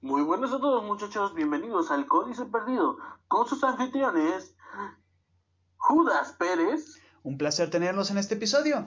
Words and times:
Muy 0.00 0.22
buenas 0.22 0.52
a 0.52 0.60
todos 0.60 0.84
muchachos, 0.84 1.34
bienvenidos 1.34 1.90
al 1.90 2.06
Códice 2.06 2.44
Perdido 2.44 2.98
con 3.26 3.48
sus 3.48 3.64
anfitriones 3.64 4.54
Judas 5.76 6.34
Pérez. 6.38 7.02
Un 7.24 7.36
placer 7.36 7.68
tenerlos 7.68 8.12
en 8.12 8.18
este 8.18 8.36
episodio. 8.36 8.86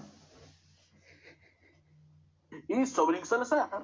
Y 2.69 2.85
Sobrin 2.85 3.25
Salazar. 3.25 3.83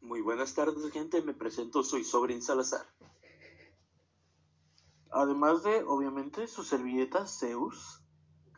Muy 0.00 0.20
buenas 0.20 0.54
tardes 0.54 0.90
gente, 0.90 1.22
me 1.22 1.34
presento, 1.34 1.84
soy 1.84 2.02
Sobrin 2.02 2.42
Salazar. 2.42 2.84
Además 5.12 5.62
de, 5.62 5.84
obviamente, 5.84 6.48
su 6.48 6.64
servilleta 6.64 7.28
Zeus. 7.28 8.02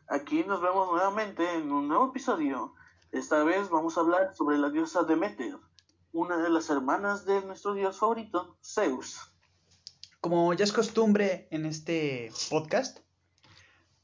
Aquí 0.08 0.44
nos 0.44 0.62
vemos 0.62 0.90
nuevamente 0.90 1.56
en 1.56 1.70
un 1.70 1.88
nuevo 1.88 2.08
episodio. 2.08 2.72
Esta 3.12 3.44
vez 3.44 3.68
vamos 3.68 3.98
a 3.98 4.00
hablar 4.00 4.34
sobre 4.34 4.56
la 4.56 4.70
diosa 4.70 5.02
Demeter 5.02 5.58
una 6.12 6.38
de 6.38 6.50
las 6.50 6.70
hermanas 6.70 7.24
de 7.24 7.40
nuestro 7.42 7.74
dios 7.74 7.98
favorito, 7.98 8.58
Zeus. 8.64 9.32
Como 10.20 10.52
ya 10.54 10.64
es 10.64 10.72
costumbre 10.72 11.48
en 11.50 11.66
este 11.66 12.30
podcast, 12.50 12.98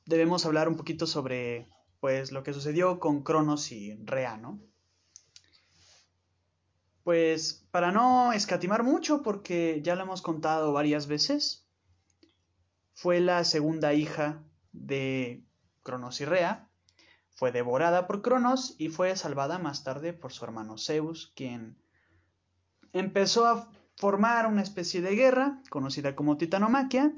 debemos 0.06 0.46
hablar 0.46 0.68
un 0.68 0.76
poquito 0.76 1.06
sobre 1.06 1.68
pues 2.00 2.32
lo 2.32 2.42
que 2.42 2.52
sucedió 2.52 3.00
con 3.00 3.22
Cronos 3.22 3.72
y 3.72 3.94
Rea, 4.04 4.36
¿no? 4.36 4.60
Pues 7.02 7.66
para 7.70 7.92
no 7.92 8.32
escatimar 8.32 8.82
mucho, 8.82 9.22
porque 9.22 9.80
ya 9.82 9.94
lo 9.94 10.02
hemos 10.02 10.22
contado 10.22 10.72
varias 10.72 11.06
veces, 11.06 11.68
fue 12.94 13.20
la 13.20 13.44
segunda 13.44 13.94
hija 13.94 14.42
de 14.72 15.44
Cronos 15.82 16.20
y 16.20 16.24
Rea, 16.24 16.68
fue 17.30 17.52
devorada 17.52 18.06
por 18.06 18.22
Cronos 18.22 18.74
y 18.78 18.88
fue 18.88 19.14
salvada 19.16 19.58
más 19.58 19.84
tarde 19.84 20.12
por 20.12 20.32
su 20.32 20.44
hermano 20.44 20.78
Zeus, 20.78 21.32
quien 21.36 21.76
empezó 22.92 23.46
a 23.46 23.70
formar 23.96 24.46
una 24.46 24.62
especie 24.62 25.00
de 25.00 25.14
guerra 25.14 25.62
conocida 25.70 26.14
como 26.14 26.36
Titanomaquia, 26.36 27.12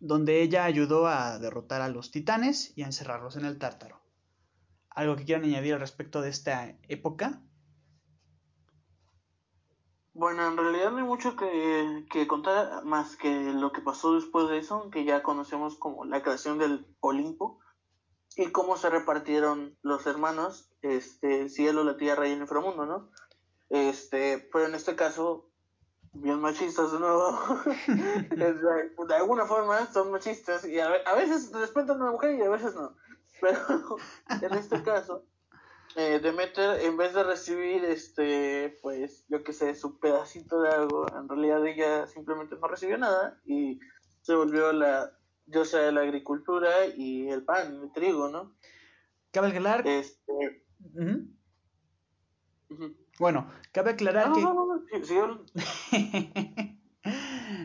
donde 0.00 0.42
ella 0.42 0.64
ayudó 0.64 1.06
a 1.06 1.38
derrotar 1.38 1.80
a 1.80 1.88
los 1.88 2.10
titanes 2.10 2.72
y 2.76 2.82
a 2.82 2.86
encerrarlos 2.86 3.36
en 3.36 3.44
el 3.44 3.58
tártaro. 3.58 4.00
¿Algo 4.90 5.16
que 5.16 5.24
quieran 5.24 5.44
añadir 5.44 5.74
al 5.74 5.80
respecto 5.80 6.20
de 6.20 6.30
esta 6.30 6.76
época? 6.88 7.42
Bueno, 10.14 10.48
en 10.48 10.56
realidad 10.56 10.92
no 10.92 10.98
hay 10.98 11.04
mucho 11.04 11.36
que, 11.36 12.06
que, 12.10 12.26
contar 12.26 12.84
más 12.84 13.16
que 13.16 13.52
lo 13.52 13.72
que 13.72 13.82
pasó 13.82 14.14
después 14.14 14.48
de 14.48 14.58
eso, 14.58 14.88
que 14.90 15.04
ya 15.04 15.22
conocemos 15.22 15.76
como 15.76 16.06
la 16.06 16.22
creación 16.22 16.58
del 16.58 16.86
Olimpo 17.00 17.60
y 18.34 18.46
cómo 18.46 18.78
se 18.78 18.88
repartieron 18.88 19.76
los 19.82 20.06
hermanos, 20.06 20.70
este, 20.80 21.50
cielo, 21.50 21.84
la 21.84 21.98
tierra 21.98 22.26
y 22.26 22.32
el 22.32 22.40
inframundo, 22.40 22.86
¿no? 22.86 23.10
Este, 23.68 24.48
pero 24.52 24.66
en 24.66 24.74
este 24.74 24.94
caso, 24.94 25.50
bien 26.12 26.40
machistas 26.40 26.92
de 26.92 27.00
nuevo. 27.00 27.38
de 29.08 29.14
alguna 29.14 29.46
forma 29.46 29.86
son 29.92 30.10
machistas 30.10 30.64
y 30.64 30.78
a, 30.78 30.90
veces 31.16 31.52
respetan 31.52 32.00
a 32.02 32.06
la 32.06 32.10
mujer 32.12 32.34
y 32.34 32.42
a 32.42 32.50
veces 32.50 32.74
no. 32.74 32.96
Pero 33.40 33.58
en 34.40 34.54
este 34.54 34.82
caso, 34.82 35.26
eh, 35.94 36.20
Demeter, 36.22 36.80
en 36.80 36.96
vez 36.96 37.12
de 37.12 37.22
recibir, 37.22 37.84
este, 37.84 38.78
pues, 38.80 39.26
yo 39.28 39.44
que 39.44 39.52
sé, 39.52 39.74
su 39.74 39.98
pedacito 39.98 40.62
de 40.62 40.70
algo, 40.70 41.06
en 41.14 41.28
realidad 41.28 41.66
ella 41.66 42.06
simplemente 42.06 42.56
no 42.56 42.66
recibió 42.66 42.96
nada 42.96 43.38
y 43.44 43.78
se 44.22 44.34
volvió 44.34 44.72
la 44.72 45.12
diosa 45.44 45.80
de 45.80 45.92
la 45.92 46.00
agricultura 46.00 46.86
y 46.86 47.28
el 47.28 47.44
pan, 47.44 47.80
el 47.82 47.92
trigo, 47.92 48.28
¿no? 48.28 48.56
Cabe 49.32 49.48
aclarar. 49.48 49.86
Este. 49.86 50.64
Bueno, 53.18 53.50
cabe 53.72 53.92
aclarar 53.92 54.32
que... 54.32 54.42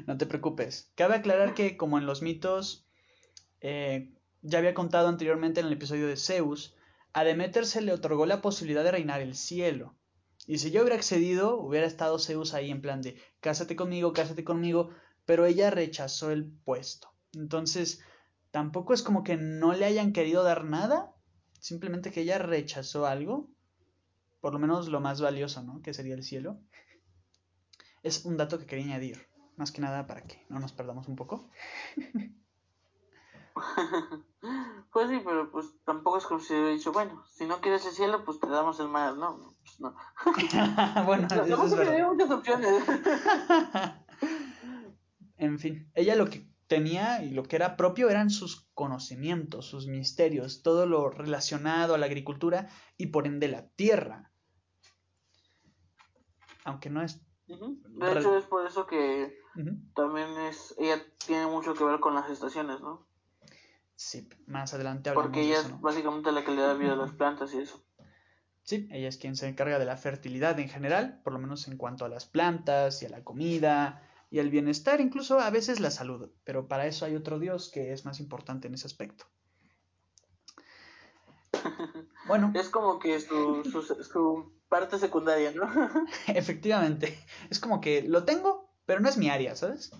No, 0.08 0.18
te 0.18 0.26
preocupes. 0.26 0.92
Cabe 0.96 1.16
aclarar 1.16 1.54
que 1.54 1.76
como 1.76 1.98
en 1.98 2.06
los 2.06 2.22
mitos, 2.22 2.88
eh, 3.60 4.14
ya 4.42 4.60
había 4.60 4.74
contado 4.74 5.08
anteriormente 5.08 5.60
en 5.60 5.68
el 5.68 5.74
episodio 5.74 6.08
de 6.08 6.18
Zeus, 6.18 6.76
a 7.14 7.24
Demeter 7.24 7.66
se 7.66 7.82
le 7.82 7.92
otorgó 7.92 8.26
la 8.26 8.42
posibilidad 8.42 8.84
de 8.84 8.92
reinar 8.92 9.22
el 9.22 9.36
cielo. 9.36 9.96
Y 10.48 10.60
si 10.60 10.72
yo 10.72 10.82
hubiera 10.82 10.96
accedido, 10.96 11.60
hubiera 11.60 11.86
estado 11.86 12.20
Zeus 12.20 12.54
ahí 12.54 12.72
en 12.72 12.82
plan 12.82 13.02
de, 13.02 13.20
cásate 13.40 13.76
conmigo, 13.76 14.14
cásate 14.14 14.44
conmigo, 14.44 14.90
pero 15.26 15.46
ella 15.46 15.70
rechazó 15.70 16.32
el 16.32 16.46
puesto. 16.46 17.10
Entonces, 17.34 18.02
tampoco 18.52 18.94
es 18.94 19.04
como 19.04 19.24
que 19.24 19.38
no 19.38 19.74
le 19.74 19.86
hayan 19.86 20.14
querido 20.14 20.44
dar 20.44 20.64
nada, 20.64 21.14
simplemente 21.60 22.12
que 22.12 22.22
ella 22.22 22.38
rechazó 22.38 23.06
algo 23.06 23.50
por 24.42 24.54
lo 24.54 24.60
menos 24.60 24.90
lo 24.90 25.00
más 25.00 25.22
valioso, 25.22 25.64
¿no? 25.64 25.82
Que 25.82 25.94
sería 25.94 26.16
el 26.16 26.24
cielo. 26.24 26.60
Es 28.04 28.26
un 28.26 28.36
dato 28.36 28.60
que 28.60 28.66
quería 28.66 28.84
añadir, 28.86 29.26
más 29.56 29.72
que 29.72 29.82
nada 29.82 30.08
para 30.08 30.24
que 30.24 30.44
no 30.50 30.60
nos 30.60 30.74
perdamos 30.74 31.08
un 31.08 31.16
poco. 31.16 31.48
pues 34.92 35.10
sí, 35.10 35.22
pero 35.24 35.52
pues 35.52 35.68
tampoco 35.86 36.18
es 36.18 36.26
como 36.26 36.40
si 36.40 36.54
hubiera 36.54 36.72
dicho, 36.72 36.92
bueno, 36.92 37.24
si 37.32 37.46
no 37.46 37.62
quieres 37.62 37.86
el 37.86 37.94
cielo, 37.94 38.26
pues 38.26 38.40
te 38.40 38.50
damos 38.50 38.80
el 38.80 38.88
mar, 38.88 39.16
¿no? 39.16 39.56
Pues 39.64 39.80
no. 39.80 39.96
bueno, 41.06 41.28
eso 41.28 41.66
es 41.66 41.76
verdad. 41.76 42.08
muchas 42.08 42.32
opciones. 42.32 42.84
en 45.38 45.60
fin, 45.60 45.92
ella 45.94 46.16
lo 46.16 46.26
que 46.26 46.50
tenía 46.66 47.24
y 47.24 47.30
lo 47.32 47.44
que 47.44 47.58
era 47.58 47.78
propio 47.78 48.10
eran 48.10 48.32
sus 48.32 48.72
conocimientos, 48.74 49.68
sus 49.68 49.86
misterios, 49.88 50.64
todo 50.64 50.88
lo 50.88 51.12
relacionado 51.12 51.94
a 51.94 52.00
la 52.00 52.08
agricultura 52.08 52.70
y 52.98 53.08
por 53.08 53.28
ende 53.28 53.50
la 53.50 53.68
tierra 53.68 54.31
aunque 56.66 56.90
no 56.90 57.02
es... 57.02 57.22
De 57.48 58.12
hecho 58.14 58.38
es 58.38 58.46
por 58.46 58.66
eso 58.66 58.88
que 58.88 59.38
también 59.94 60.30
es, 60.48 60.74
ella 60.78 61.04
tiene 61.26 61.48
mucho 61.48 61.74
que 61.74 61.84
ver 61.84 62.00
con 62.00 62.16
las 62.16 62.30
estaciones, 62.30 62.80
¿no? 62.80 63.06
Sí, 63.96 64.28
más 64.48 64.74
adelante 64.74 65.12
Porque 65.12 65.42
ella 65.42 65.60
es 65.60 65.82
básicamente 65.82 66.32
la 66.32 66.44
que 66.44 66.52
le 66.52 66.62
da 66.62 66.74
vida 66.74 66.94
a 66.94 66.96
las 66.96 67.12
plantas 67.12 67.54
y 67.54 67.60
eso. 67.60 67.84
Sí, 68.64 68.88
ella 68.92 69.10
es 69.10 69.18
quien 69.18 69.36
se 69.36 69.48
encarga 69.48 69.80
de 69.80 69.86
la 69.86 69.98
fertilidad 69.98 70.60
en 70.60 70.70
general, 70.70 71.20
por 71.24 71.34
lo 71.34 71.40
menos 71.40 71.68
en 71.68 71.78
cuanto 71.78 72.06
a 72.06 72.10
las 72.10 72.26
plantas 72.26 73.02
y 73.04 73.06
a 73.06 73.10
la 73.10 73.24
comida 73.24 74.02
y 74.30 74.40
al 74.40 74.50
bienestar, 74.50 75.02
incluso 75.02 75.40
a 75.40 75.50
veces 75.50 75.80
la 75.80 75.92
salud, 75.92 76.32
pero 76.46 76.68
para 76.68 76.88
eso 76.88 77.06
hay 77.06 77.16
otro 77.16 77.38
dios 77.38 77.70
que 77.70 77.92
es 77.92 78.06
más 78.06 78.20
importante 78.20 78.68
en 78.68 78.76
ese 78.76 78.88
aspecto. 78.88 79.26
Bueno. 82.28 82.52
Es 82.56 82.70
como 82.70 83.00
que 83.00 83.20
su, 83.20 83.64
su 83.66 84.54
parte 84.72 84.98
secundaria, 84.98 85.52
¿no? 85.52 85.70
Efectivamente. 86.28 87.20
Es 87.50 87.60
como 87.60 87.82
que 87.82 88.04
lo 88.04 88.24
tengo, 88.24 88.74
pero 88.86 89.02
no 89.02 89.10
es 89.10 89.18
mi 89.18 89.30
área, 89.30 89.54
¿sabes? 89.58 89.92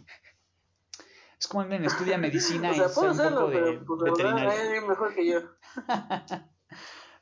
Es 1.38 1.48
como 1.48 1.62
alguien 1.62 1.84
estudia 1.84 2.18
medicina 2.18 2.72
y 2.72 2.76
sabe 2.76 3.12
un 3.12 3.18
poco 3.18 3.50
de 3.50 3.80
pues, 3.80 4.02
veterinaria. 4.02 4.78
Es 4.78 4.84
mejor 4.88 5.14
que 5.14 5.28
yo. 5.28 5.42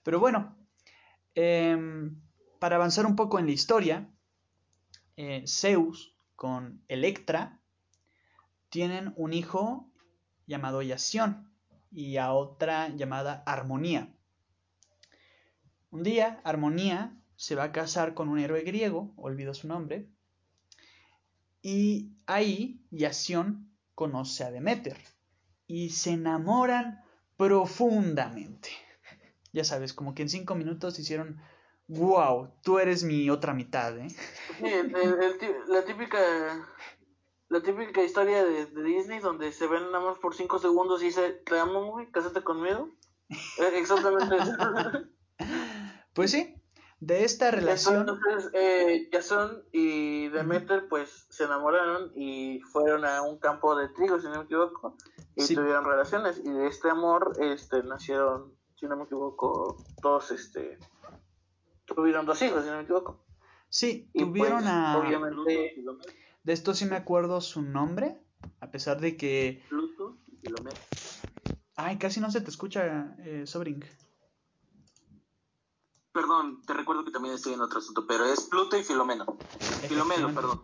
pero 0.03 0.19
bueno, 0.19 0.55
em, 1.33 2.21
para 2.59 2.75
avanzar 2.75 3.07
un 3.07 3.15
poco 3.15 3.39
en 3.39 3.47
la 3.47 3.51
historia, 3.51 4.07
eh, 5.17 5.43
Zeus 5.47 6.15
con 6.35 6.83
Electra 6.87 7.59
tienen 8.69 9.11
un 9.15 9.33
hijo 9.33 9.91
llamado 10.45 10.83
Yación 10.83 11.51
y 11.91 12.17
a 12.17 12.31
otra 12.31 12.89
llamada 12.89 13.41
Armonía. 13.47 14.13
Un 15.89 16.03
día, 16.03 16.41
Armonía 16.43 17.18
se 17.39 17.55
va 17.55 17.63
a 17.63 17.71
casar 17.71 18.15
con 18.15 18.27
un 18.27 18.37
héroe 18.37 18.63
griego, 18.63 19.13
olvido 19.15 19.53
su 19.53 19.69
nombre, 19.69 20.09
y 21.61 22.11
ahí 22.25 22.85
Yación 22.91 23.71
conoce 23.95 24.43
a 24.43 24.51
Demeter 24.51 24.97
y 25.65 25.91
se 25.91 26.11
enamoran 26.11 27.01
profundamente. 27.37 28.69
Ya 29.51 29.63
sabes, 29.63 29.93
como 29.93 30.13
que 30.13 30.21
en 30.21 30.29
cinco 30.29 30.53
minutos 30.53 30.99
hicieron, 30.99 31.41
wow, 31.87 32.51
tú 32.61 32.77
eres 32.77 33.03
mi 33.03 33.31
otra 33.31 33.55
mitad, 33.55 33.97
¿eh? 33.97 34.07
la 35.67 35.83
típica 35.85 36.19
la 37.47 37.63
típica 37.63 38.03
historia 38.03 38.45
de, 38.45 38.67
Disney 38.83 39.19
donde 39.19 39.51
se 39.51 39.65
ven 39.65 39.91
nada 39.91 40.05
más 40.05 40.19
por 40.19 40.35
cinco 40.35 40.59
segundos 40.59 41.01
y 41.01 41.05
dice, 41.05 41.31
te 41.31 41.57
amo, 41.57 41.85
güey, 41.85 42.11
cásate 42.11 42.43
conmigo. 42.43 42.91
Exactamente 43.73 44.35
Pues 46.13 46.29
sí, 46.29 46.58
de 46.99 47.23
esta 47.23 47.51
relación. 47.51 48.07
Entonces, 48.09 48.51
eh, 48.53 49.09
Jason 49.11 49.63
y 49.71 50.27
Demeter, 50.29 50.87
pues 50.89 51.27
se 51.29 51.45
enamoraron 51.45 52.11
y 52.15 52.59
fueron 52.71 53.05
a 53.05 53.21
un 53.21 53.39
campo 53.39 53.75
de 53.75 53.89
trigo, 53.89 54.19
si 54.19 54.27
no 54.27 54.39
me 54.39 54.43
equivoco, 54.43 54.97
y 55.35 55.47
tuvieron 55.53 55.85
relaciones. 55.85 56.41
Y 56.43 56.49
de 56.49 56.67
este 56.67 56.89
amor 56.89 57.33
este, 57.39 57.83
nacieron, 57.83 58.53
si 58.75 58.87
no 58.87 58.97
me 58.97 59.03
equivoco, 59.05 59.77
dos, 60.01 60.31
este, 60.31 60.77
tuvieron 61.85 62.25
dos 62.25 62.41
hijos, 62.41 62.63
si 62.63 62.69
no 62.69 62.77
me 62.77 62.83
equivoco. 62.83 63.23
Sí, 63.69 64.09
tuvieron 64.13 64.59
pues, 64.59 64.71
a. 64.71 64.97
Obviamente. 64.97 65.75
De 66.43 66.53
esto 66.53 66.73
sí 66.73 66.85
me 66.85 66.95
acuerdo 66.95 67.39
su 67.41 67.61
nombre, 67.61 68.17
a 68.59 68.71
pesar 68.71 68.99
de 68.99 69.15
que. 69.15 69.63
Pluto 69.69 70.17
y 70.41 70.49
Ay, 71.75 71.97
casi 71.97 72.19
no 72.19 72.29
se 72.31 72.41
te 72.41 72.49
escucha, 72.49 73.15
eh, 73.19 73.43
Sobring. 73.45 73.85
Perdón, 76.19 76.61
te 76.65 76.73
recuerdo 76.73 77.05
que 77.05 77.11
también 77.11 77.33
estoy 77.33 77.53
en 77.53 77.61
otro 77.61 77.79
asunto, 77.79 78.05
pero 78.05 78.25
es 78.25 78.41
Pluto 78.41 78.77
y 78.77 78.83
Filomeno. 78.83 79.37
Filomeno, 79.87 80.35
perdón. 80.35 80.61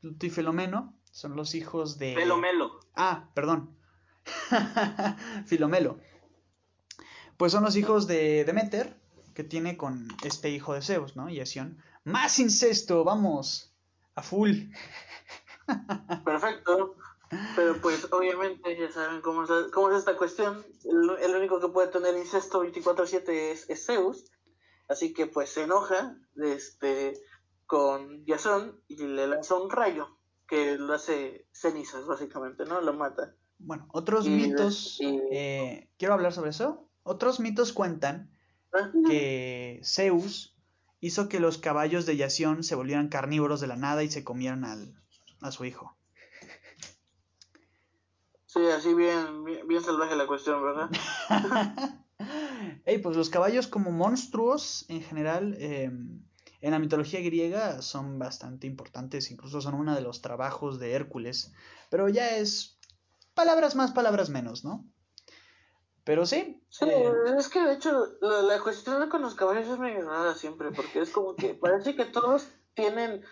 Pluto 0.00 0.24
y 0.24 0.30
Filomeno 0.30 0.94
son 1.10 1.36
los 1.36 1.54
hijos 1.54 1.98
de... 1.98 2.14
Filomelo. 2.14 2.80
Ah, 2.96 3.28
perdón. 3.34 3.76
Filomelo. 5.46 5.98
Pues 7.36 7.52
son 7.52 7.64
los 7.64 7.76
hijos 7.76 8.06
de 8.06 8.46
Demeter, 8.46 8.98
que 9.34 9.44
tiene 9.44 9.76
con 9.76 10.08
este 10.22 10.48
hijo 10.48 10.72
de 10.72 10.80
Zeus, 10.80 11.16
¿no? 11.16 11.28
Y 11.28 11.38
Hesión. 11.38 11.82
Más 12.04 12.38
incesto, 12.38 13.04
vamos, 13.04 13.74
a 14.14 14.22
full. 14.22 14.52
Perfecto. 16.24 16.96
Pero 17.56 17.78
pues 17.82 18.08
obviamente 18.10 18.74
ya 18.78 18.90
saben 18.90 19.20
cómo 19.20 19.44
es, 19.44 19.50
cómo 19.70 19.90
es 19.90 19.98
esta 19.98 20.16
cuestión. 20.16 20.64
El, 20.84 21.34
único 21.34 21.60
que 21.60 21.68
puede 21.68 21.88
tener 21.88 22.16
incesto 22.16 22.64
24/7 22.64 23.28
es, 23.28 23.68
es, 23.68 23.84
Zeus. 23.84 24.24
Así 24.88 25.12
que 25.12 25.26
pues 25.26 25.50
se 25.50 25.62
enoja 25.62 26.16
este, 26.36 27.20
con 27.66 28.24
Jason 28.26 28.80
y 28.88 28.96
le 28.96 29.26
lanza 29.26 29.54
un 29.54 29.70
rayo 29.70 30.18
que 30.46 30.76
lo 30.76 30.94
hace 30.94 31.46
cenizas 31.52 32.06
básicamente, 32.06 32.64
¿no? 32.64 32.80
Lo 32.80 32.92
mata. 32.92 33.34
Bueno, 33.58 33.88
otros 33.92 34.28
mitos, 34.28 34.98
eh, 35.00 35.88
quiero 35.98 36.14
hablar 36.14 36.32
sobre 36.32 36.50
eso. 36.50 36.88
Otros 37.02 37.40
mitos 37.40 37.72
cuentan 37.72 38.30
que 39.06 39.80
Zeus 39.84 40.56
hizo 41.00 41.28
que 41.28 41.40
los 41.40 41.58
caballos 41.58 42.06
de 42.06 42.16
Yación 42.16 42.64
se 42.64 42.74
volvieran 42.74 43.08
carnívoros 43.08 43.60
de 43.60 43.68
la 43.68 43.76
nada 43.76 44.02
y 44.02 44.10
se 44.10 44.24
comieran 44.24 44.64
al, 44.64 44.94
a 45.40 45.50
su 45.50 45.64
hijo. 45.64 45.96
Sí, 48.46 48.66
así 48.66 48.94
bien, 48.94 49.44
bien, 49.44 49.82
salvaje 49.82 50.14
la 50.16 50.26
cuestión, 50.26 50.62
¿verdad? 50.62 50.88
Ey, 52.84 52.98
pues 52.98 53.16
los 53.16 53.30
caballos 53.30 53.66
como 53.66 53.90
monstruos 53.90 54.84
en 54.88 55.02
general 55.02 55.56
em, 55.58 56.22
en 56.60 56.70
la 56.70 56.78
mitología 56.78 57.20
griega 57.20 57.82
son 57.82 58.18
bastante 58.18 58.66
importantes, 58.66 59.30
incluso 59.30 59.60
son 59.60 59.74
uno 59.74 59.94
de 59.94 60.00
los 60.00 60.22
trabajos 60.22 60.78
de 60.78 60.92
Hércules, 60.92 61.52
pero 61.90 62.08
ya 62.08 62.36
es 62.36 62.78
palabras 63.34 63.74
más, 63.74 63.92
palabras 63.92 64.30
menos, 64.30 64.64
¿no? 64.64 64.84
Pero 66.04 66.26
sí. 66.26 66.62
Sí, 66.68 66.86
eh, 66.86 67.12
es 67.38 67.48
que 67.48 67.62
de 67.62 67.74
hecho 67.74 68.06
la, 68.20 68.60
cuestión 68.60 69.08
con 69.08 69.22
los 69.22 69.34
caballos 69.34 69.68
es 69.68 69.78
medio 69.78 70.08
rara 70.08 70.34
siempre, 70.34 70.70
porque 70.70 71.00
es 71.00 71.10
como 71.10 71.34
que 71.34 71.54
parece 71.54 71.96
que 71.96 72.04
todos 72.04 72.46
tienen 72.74 73.22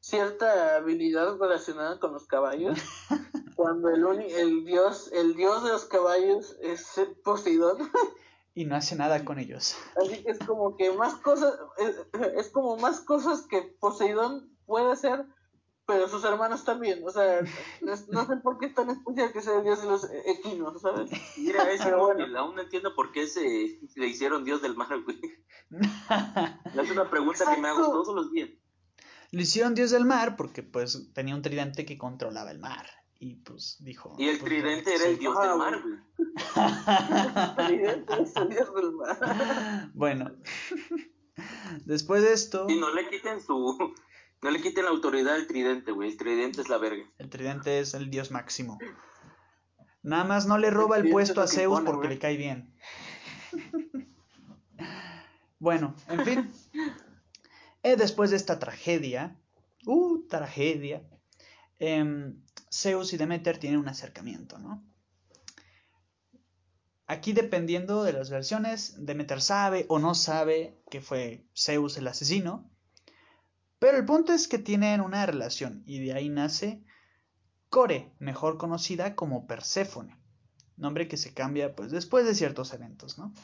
cierta 0.00 0.76
habilidad 0.76 1.36
relacionada 1.38 1.98
con 1.98 2.12
los 2.12 2.26
caballos, 2.26 2.78
cuando 3.56 3.88
el, 3.88 4.04
el 4.32 4.64
dios 4.64 5.10
el 5.12 5.34
dios 5.34 5.62
de 5.64 5.70
los 5.70 5.84
caballos 5.84 6.56
es 6.60 7.00
Poseidón. 7.24 7.78
y 8.54 8.64
no 8.64 8.76
hace 8.76 8.96
nada 8.96 9.24
con 9.24 9.38
ellos. 9.38 9.76
Así 9.96 10.22
que 10.22 10.30
es 10.30 10.38
como 10.38 10.76
que 10.76 10.92
más 10.92 11.14
cosas, 11.16 11.54
es, 12.36 12.48
como 12.50 12.76
más 12.76 13.00
cosas 13.00 13.46
que 13.48 13.62
Poseidón 13.80 14.56
puede 14.66 14.92
hacer, 14.92 15.24
pero 15.86 16.08
sus 16.08 16.24
hermanos 16.24 16.64
también. 16.64 17.02
O 17.04 17.10
sea, 17.10 17.40
no, 17.80 18.26
sé 18.26 18.36
por 18.36 18.58
qué 18.58 18.66
es 18.66 18.74
tan 18.74 18.90
especial 18.90 19.32
que 19.32 19.42
sea 19.42 19.58
el 19.58 19.64
dios 19.64 19.82
de 19.82 19.88
los 19.88 20.08
equinos, 20.26 20.80
¿sabes? 20.80 21.10
Mira, 21.36 21.70
es 21.70 21.84
bueno. 21.84 22.38
aún 22.38 22.56
no 22.56 22.62
entiendo 22.62 22.94
por 22.94 23.12
qué 23.12 23.26
se 23.26 23.80
le 23.96 24.06
hicieron 24.06 24.44
dios 24.44 24.62
del 24.62 24.76
mar, 24.76 24.88
güey. 25.02 25.20
es 26.82 26.90
una 26.90 27.08
pregunta 27.10 27.54
que 27.54 27.60
me 27.60 27.68
hago 27.68 27.86
todos 27.86 28.14
los 28.14 28.30
días. 28.32 28.50
Le 29.30 29.42
hicieron 29.42 29.74
dios 29.74 29.90
del 29.90 30.04
mar 30.04 30.36
porque 30.36 30.62
pues 30.62 31.10
tenía 31.14 31.34
un 31.34 31.40
tridente 31.40 31.86
que 31.86 31.96
controlaba 31.96 32.50
el 32.50 32.58
mar. 32.58 32.86
Y 33.22 33.36
pues 33.36 33.76
dijo. 33.78 34.16
Y 34.18 34.28
el 34.28 34.38
pues, 34.38 34.50
tridente 34.50 34.96
era 34.96 35.04
el 35.04 35.16
dios 35.16 35.38
del 35.38 35.56
mar, 35.56 35.80
güey. 35.80 35.94
el 37.46 37.66
tridente 37.68 38.20
es 38.20 38.34
el 38.34 38.48
dios 38.48 38.74
del 38.74 38.92
mar. 38.94 39.90
Bueno. 39.94 40.32
Después 41.84 42.22
de 42.22 42.32
esto. 42.32 42.66
Y 42.68 42.80
no 42.80 42.92
le 42.92 43.08
quiten 43.08 43.40
su. 43.40 43.94
No 44.42 44.50
le 44.50 44.60
quiten 44.60 44.86
la 44.86 44.90
autoridad 44.90 45.36
al 45.36 45.46
tridente, 45.46 45.92
güey. 45.92 46.10
El 46.10 46.16
tridente 46.16 46.62
es 46.62 46.68
la 46.68 46.78
verga. 46.78 47.04
El 47.18 47.30
tridente 47.30 47.78
es 47.78 47.94
el 47.94 48.10
dios 48.10 48.32
máximo. 48.32 48.80
Nada 50.02 50.24
más 50.24 50.46
no 50.46 50.58
le 50.58 50.70
roba 50.70 50.96
el, 50.96 51.08
puesto 51.08 51.40
a 51.42 51.46
Zeus 51.46 51.80
porque 51.82 52.08
le 52.08 52.18
cae 52.18 52.36
bien. 52.36 52.74
bueno, 55.60 55.94
en 56.08 56.24
fin. 56.24 56.52
Eh, 57.84 57.94
después 57.94 58.30
de 58.30 58.36
esta 58.36 58.58
tragedia. 58.58 59.40
Uh, 59.86 60.26
tragedia. 60.26 61.04
Eh, 61.78 62.34
Zeus 62.72 63.12
y 63.12 63.16
Demeter 63.18 63.58
tienen 63.58 63.78
un 63.78 63.88
acercamiento, 63.88 64.58
¿no? 64.58 64.82
Aquí 67.06 67.34
dependiendo 67.34 68.04
de 68.04 68.14
las 68.14 68.30
versiones, 68.30 68.94
Demeter 69.04 69.42
sabe 69.42 69.84
o 69.88 69.98
no 69.98 70.14
sabe 70.14 70.80
que 70.90 71.02
fue 71.02 71.46
Zeus 71.54 71.98
el 71.98 72.08
asesino, 72.08 72.70
pero 73.78 73.98
el 73.98 74.06
punto 74.06 74.32
es 74.32 74.48
que 74.48 74.58
tienen 74.58 75.00
una 75.00 75.26
relación 75.26 75.82
y 75.86 76.02
de 76.02 76.14
ahí 76.14 76.28
nace 76.30 76.82
Core, 77.68 78.14
mejor 78.18 78.56
conocida 78.56 79.14
como 79.14 79.46
Perséfone, 79.46 80.18
nombre 80.76 81.08
que 81.08 81.16
se 81.16 81.34
cambia 81.34 81.74
pues 81.74 81.90
después 81.90 82.24
de 82.24 82.34
ciertos 82.34 82.72
eventos, 82.72 83.18
¿no? 83.18 83.34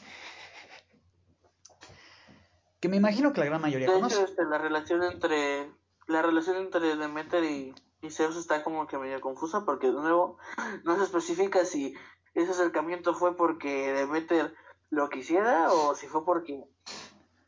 Que 2.79 2.89
me 2.89 2.95
imagino 2.95 3.33
que 3.33 3.41
la 3.41 3.47
gran 3.47 3.61
mayoría 3.61 3.87
conoce. 3.87 4.23
Este, 4.23 4.45
la 4.45 4.57
relación 4.57 5.03
entre 5.03 5.69
la 6.07 6.21
relación 6.21 6.57
entre 6.57 6.95
Demeter 6.95 7.43
y 7.43 7.75
y 8.01 8.09
Zeus 8.11 8.35
está 8.35 8.63
como 8.63 8.87
que 8.87 8.97
medio 8.97 9.19
confusa 9.21 9.65
porque 9.65 9.87
de 9.87 9.93
nuevo 9.93 10.37
no 10.83 10.97
se 10.97 11.03
especifica 11.03 11.65
si 11.65 11.95
ese 12.33 12.51
acercamiento 12.51 13.13
fue 13.13 13.35
porque 13.35 13.93
Demeter 13.93 14.53
lo 14.89 15.09
quisiera 15.09 15.71
o 15.71 15.95
si 15.95 16.07
fue 16.07 16.25
porque 16.25 16.63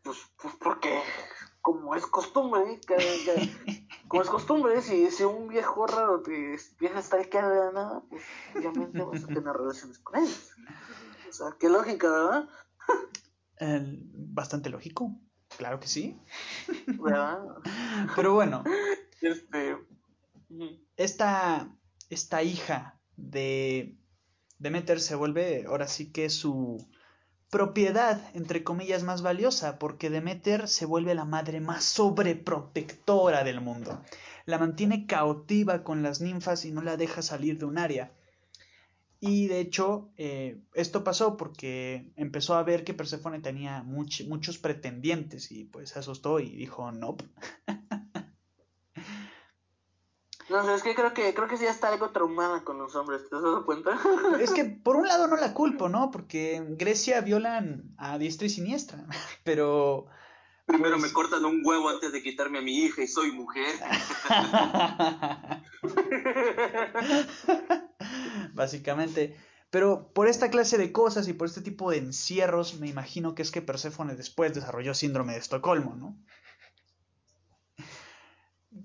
pues, 0.03 0.17
pues 0.41 0.55
porque 0.59 1.01
como 1.61 1.95
es 1.95 2.05
costumbre 2.05 2.79
como 4.07 4.21
es 4.21 4.29
costumbre 4.29 4.81
si, 4.81 5.09
si 5.11 5.23
un 5.23 5.47
viejo 5.47 5.87
raro 5.87 6.21
te 6.21 6.55
empieza 6.55 6.97
a 6.97 7.01
estar 7.01 7.29
que 7.29 7.41
de 7.41 7.55
la 7.55 7.71
nada 7.71 8.03
pues 8.09 8.23
obviamente 8.55 9.01
vas 9.03 9.23
a 9.23 9.27
tener 9.27 9.53
relaciones 9.53 9.99
con 9.99 10.21
él. 10.21 10.29
O 11.29 11.33
sea 11.33 11.55
qué 11.59 11.69
lógica 11.69 12.09
verdad 12.09 12.49
bastante 14.13 14.69
lógico 14.69 15.15
claro 15.57 15.79
que 15.79 15.87
sí. 15.87 16.19
¿verdad? 16.87 17.39
pero 18.15 18.33
bueno. 18.33 18.63
Este 19.21 19.77
esta, 20.97 21.75
esta 22.09 22.43
hija 22.43 22.99
de 23.15 23.97
Demeter 24.59 24.99
se 24.99 25.15
vuelve 25.15 25.65
ahora 25.67 25.87
sí 25.87 26.11
que 26.11 26.29
su 26.29 26.87
propiedad, 27.49 28.21
entre 28.33 28.63
comillas, 28.63 29.03
más 29.03 29.21
valiosa, 29.21 29.77
porque 29.77 30.09
Demeter 30.09 30.67
se 30.67 30.85
vuelve 30.85 31.13
la 31.13 31.25
madre 31.25 31.59
más 31.59 31.83
sobreprotectora 31.83 33.43
del 33.43 33.61
mundo. 33.61 34.01
La 34.45 34.57
mantiene 34.57 35.05
cautiva 35.05 35.83
con 35.83 36.01
las 36.01 36.21
ninfas 36.21 36.65
y 36.65 36.71
no 36.71 36.81
la 36.81 36.97
deja 36.97 37.21
salir 37.21 37.59
de 37.59 37.65
un 37.65 37.77
área. 37.77 38.13
Y 39.19 39.47
de 39.47 39.59
hecho, 39.59 40.09
eh, 40.17 40.61
esto 40.73 41.03
pasó 41.03 41.37
porque 41.37 42.11
empezó 42.15 42.55
a 42.55 42.63
ver 42.63 42.83
que 42.83 42.95
Perséfone 42.95 43.39
tenía 43.39 43.83
muchos 43.83 44.57
pretendientes 44.57 45.51
y 45.51 45.65
pues 45.65 45.89
se 45.89 45.99
asustó 45.99 46.39
y 46.39 46.55
dijo, 46.55 46.91
no. 46.91 47.17
No 50.51 50.65
sé, 50.65 50.75
es 50.75 50.83
que 50.83 50.93
creo 50.93 51.13
que 51.13 51.33
creo 51.33 51.47
que 51.47 51.55
sí 51.55 51.65
está 51.65 51.87
algo 51.87 52.09
traumada 52.09 52.65
con 52.65 52.77
los 52.77 52.93
hombres, 52.95 53.21
¿te 53.29 53.37
has 53.37 53.41
dado 53.41 53.65
cuenta? 53.65 53.97
Es 54.41 54.51
que 54.51 54.65
por 54.65 54.97
un 54.97 55.07
lado 55.07 55.27
no 55.27 55.37
la 55.37 55.53
culpo, 55.53 55.87
¿no? 55.87 56.11
Porque 56.11 56.55
en 56.55 56.77
Grecia 56.77 57.21
violan 57.21 57.95
a 57.97 58.17
diestra 58.17 58.47
y 58.47 58.49
siniestra, 58.49 59.05
pero... 59.45 60.07
Primero 60.65 60.97
me 60.97 61.01
pues 61.01 61.13
cortan 61.13 61.45
un 61.45 61.61
huevo 61.65 61.89
antes 61.89 62.11
de 62.11 62.21
quitarme 62.21 62.59
a 62.59 62.61
mi 62.61 62.77
hija 62.77 63.01
y 63.01 63.07
soy 63.07 63.31
mujer. 63.31 63.73
Básicamente. 68.53 69.37
Pero 69.69 70.11
por 70.13 70.27
esta 70.27 70.49
clase 70.49 70.77
de 70.77 70.91
cosas 70.91 71.27
y 71.27 71.33
por 71.33 71.47
este 71.47 71.61
tipo 71.61 71.91
de 71.91 71.97
encierros, 71.97 72.79
me 72.79 72.87
imagino 72.87 73.35
que 73.35 73.41
es 73.41 73.51
que 73.51 73.61
Perséfone 73.61 74.15
después 74.15 74.53
desarrolló 74.53 74.93
síndrome 74.93 75.33
de 75.33 75.39
Estocolmo, 75.39 75.95
¿no? 75.95 76.15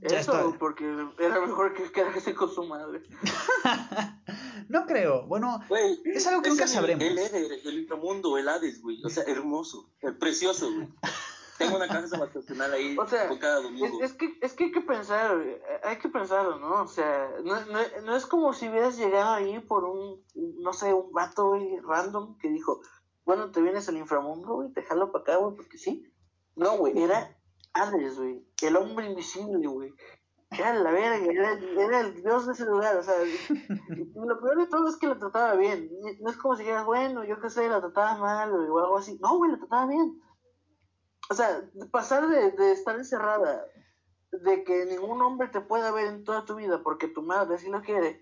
Eso, 0.03 0.57
porque 0.59 0.85
era 1.19 1.41
mejor 1.41 1.73
que 1.75 1.91
quedarse 1.93 2.35
con 2.35 2.53
su 2.53 2.65
madre. 2.65 3.03
no 4.69 4.85
creo. 4.85 5.27
Bueno, 5.27 5.61
es 6.05 6.27
algo 6.27 6.43
que 6.43 6.51
nunca 6.51 6.67
sabremos. 6.67 7.05
El, 7.05 7.79
inframundo, 7.79 8.37
el 8.37 8.49
Hades, 8.49 8.83
güey. 8.83 9.03
O 9.05 9.09
sea, 9.09 9.23
hermoso, 9.25 9.89
precioso, 10.19 10.73
güey. 10.73 10.89
Tengo 11.59 11.77
una 11.77 11.89
casa 11.89 12.19
vacacional 12.19 12.73
ahí 12.73 12.97
o 12.99 13.07
sea, 13.07 13.31
cada 13.39 13.63
domingo. 13.63 14.03
Es, 14.03 14.13
que, 14.13 14.39
es 14.43 14.53
que 14.53 14.65
hay 14.65 14.73
que 14.73 14.83
pensar, 14.83 15.43
hay 15.85 15.99
que 15.99 16.09
pensarlo, 16.09 16.59
¿no? 16.59 16.83
O 16.83 16.89
sea, 16.89 17.31
no, 17.45 17.65
no, 17.67 17.79
no, 18.05 18.17
es 18.17 18.27
como 18.27 18.53
si 18.53 18.69
hubieras 18.69 18.99
llegado 18.99 19.35
ahí 19.35 19.59
por 19.61 19.85
un, 19.85 20.23
no 20.35 20.73
sé, 20.75 20.93
un 20.93 21.13
vato, 21.13 21.49
güey, 21.49 21.79
random 21.81 22.37
que 22.39 22.51
dijo, 22.51 22.83
bueno, 23.25 23.51
te 23.51 23.63
vienes 23.63 23.89
al 23.89 23.97
inframundo, 23.97 24.55
güey, 24.55 24.73
te 24.73 24.83
jalo 24.83 25.11
para 25.13 25.23
acá, 25.23 25.37
güey, 25.37 25.57
porque 25.57 25.79
sí. 25.79 26.13
No, 26.57 26.77
güey, 26.77 26.99
era 27.03 27.36
Hades, 27.77 28.19
güey. 28.19 28.45
El 28.63 28.77
hombre 28.77 29.07
invisible, 29.07 29.67
güey. 29.67 29.95
Era 30.51 30.75
la 30.75 30.91
verga, 30.93 31.27
era, 31.77 32.01
el 32.01 32.23
dios 32.23 32.47
de 32.47 32.53
ese 32.53 32.65
lugar, 32.65 32.97
o 32.97 33.03
sea, 33.03 33.15
lo 34.15 34.41
peor 34.41 34.59
de 34.59 34.67
todo 34.69 34.89
es 34.89 34.97
que 34.97 35.09
la 35.09 35.19
trataba 35.19 35.55
bien. 35.55 35.91
No 36.21 36.31
es 36.31 36.37
como 36.37 36.55
si 36.55 36.63
dijeras, 36.63 36.87
bueno, 36.87 37.25
yo 37.25 37.41
qué 37.41 37.51
sé, 37.51 37.69
la 37.69 37.81
trataba 37.81 38.17
mal 38.17 38.53
o 38.55 38.79
algo 38.79 38.97
así. 38.97 39.19
No, 39.21 39.37
güey, 39.37 39.51
la 39.51 39.59
trataba 39.59 39.87
bien. 39.87 40.23
o 41.29 41.35
sea, 41.35 41.69
pasar 41.91 42.29
de, 42.29 42.53
de 42.53 42.73
estar 42.73 42.97
encerrada, 42.97 43.67
de 44.31 44.65
que 44.65 44.87
ningún 44.87 45.21
hombre 45.21 45.49
te 45.49 45.61
pueda 45.61 45.91
ver 45.91 46.07
en 46.07 46.25
toda 46.25 46.45
tu 46.45 46.55
vida 46.55 46.83
porque 46.83 47.09
tu 47.09 47.23
madre 47.23 47.57
así 47.57 47.69
lo 47.69 47.83
quiere, 47.83 48.21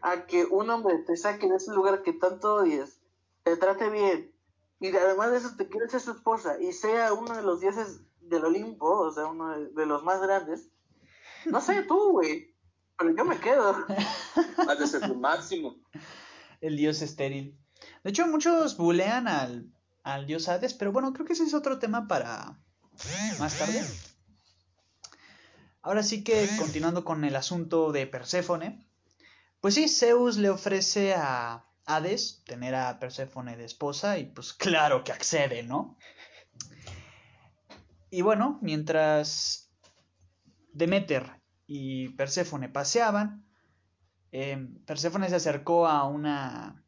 a 0.00 0.26
que 0.26 0.46
un 0.46 0.70
hombre 0.70 0.98
te 1.06 1.16
saque 1.16 1.48
de 1.48 1.56
ese 1.56 1.72
lugar 1.72 2.02
que 2.02 2.14
tanto 2.14 2.54
odias, 2.54 3.00
te 3.42 3.56
trate 3.56 3.90
bien, 3.90 4.32
y 4.80 4.96
además 4.96 5.30
de 5.30 5.38
eso 5.38 5.56
te 5.56 5.68
quiere 5.68 5.88
ser 5.88 6.00
su 6.00 6.12
esposa 6.12 6.60
y 6.60 6.72
sea 6.72 7.12
uno 7.12 7.36
de 7.36 7.42
los 7.42 7.60
dioses 7.60 8.00
del 8.32 8.44
Olimpo, 8.44 9.00
o 9.00 9.12
sea, 9.12 9.26
uno 9.26 9.50
de, 9.50 9.86
los 9.86 10.02
más 10.02 10.20
grandes, 10.20 10.68
no 11.44 11.60
sé 11.60 11.82
tú, 11.82 12.12
güey, 12.12 12.54
pero 12.98 13.14
yo 13.14 13.24
me 13.24 13.38
quedo. 13.38 13.76
Has 14.68 14.78
de 14.78 14.86
ser 14.86 15.02
tu 15.02 15.14
máximo. 15.14 15.76
El 16.60 16.76
dios 16.76 17.02
estéril. 17.02 17.58
De 18.02 18.10
hecho, 18.10 18.26
muchos 18.26 18.76
bulean 18.76 19.28
al, 19.28 19.70
al 20.02 20.26
dios 20.26 20.48
Hades, 20.48 20.74
pero 20.74 20.92
bueno, 20.92 21.12
creo 21.12 21.26
que 21.26 21.32
ese 21.32 21.44
es 21.44 21.54
otro 21.54 21.78
tema 21.78 22.08
para 22.08 22.58
más 23.38 23.58
tarde. 23.58 23.84
Ahora 25.82 26.02
sí 26.02 26.22
que, 26.22 26.48
continuando 26.58 27.04
con 27.04 27.24
el 27.24 27.34
asunto 27.34 27.90
de 27.90 28.06
Perséfone, 28.06 28.86
pues 29.60 29.74
sí, 29.74 29.88
Zeus 29.88 30.36
le 30.36 30.50
ofrece 30.50 31.14
a 31.14 31.64
Hades 31.86 32.42
tener 32.44 32.74
a 32.74 32.98
Perséfone 33.00 33.56
de 33.56 33.64
esposa 33.64 34.18
y 34.18 34.24
pues 34.24 34.52
claro 34.52 35.02
que 35.02 35.12
accede, 35.12 35.64
¿no? 35.64 35.96
Y 38.14 38.20
bueno, 38.20 38.58
mientras 38.60 39.72
Demeter 40.74 41.40
y 41.66 42.10
Perséfone 42.10 42.68
paseaban, 42.68 43.46
eh, 44.32 44.68
Perséfone 44.84 45.30
se 45.30 45.36
acercó 45.36 45.86
a 45.86 46.06
una, 46.06 46.84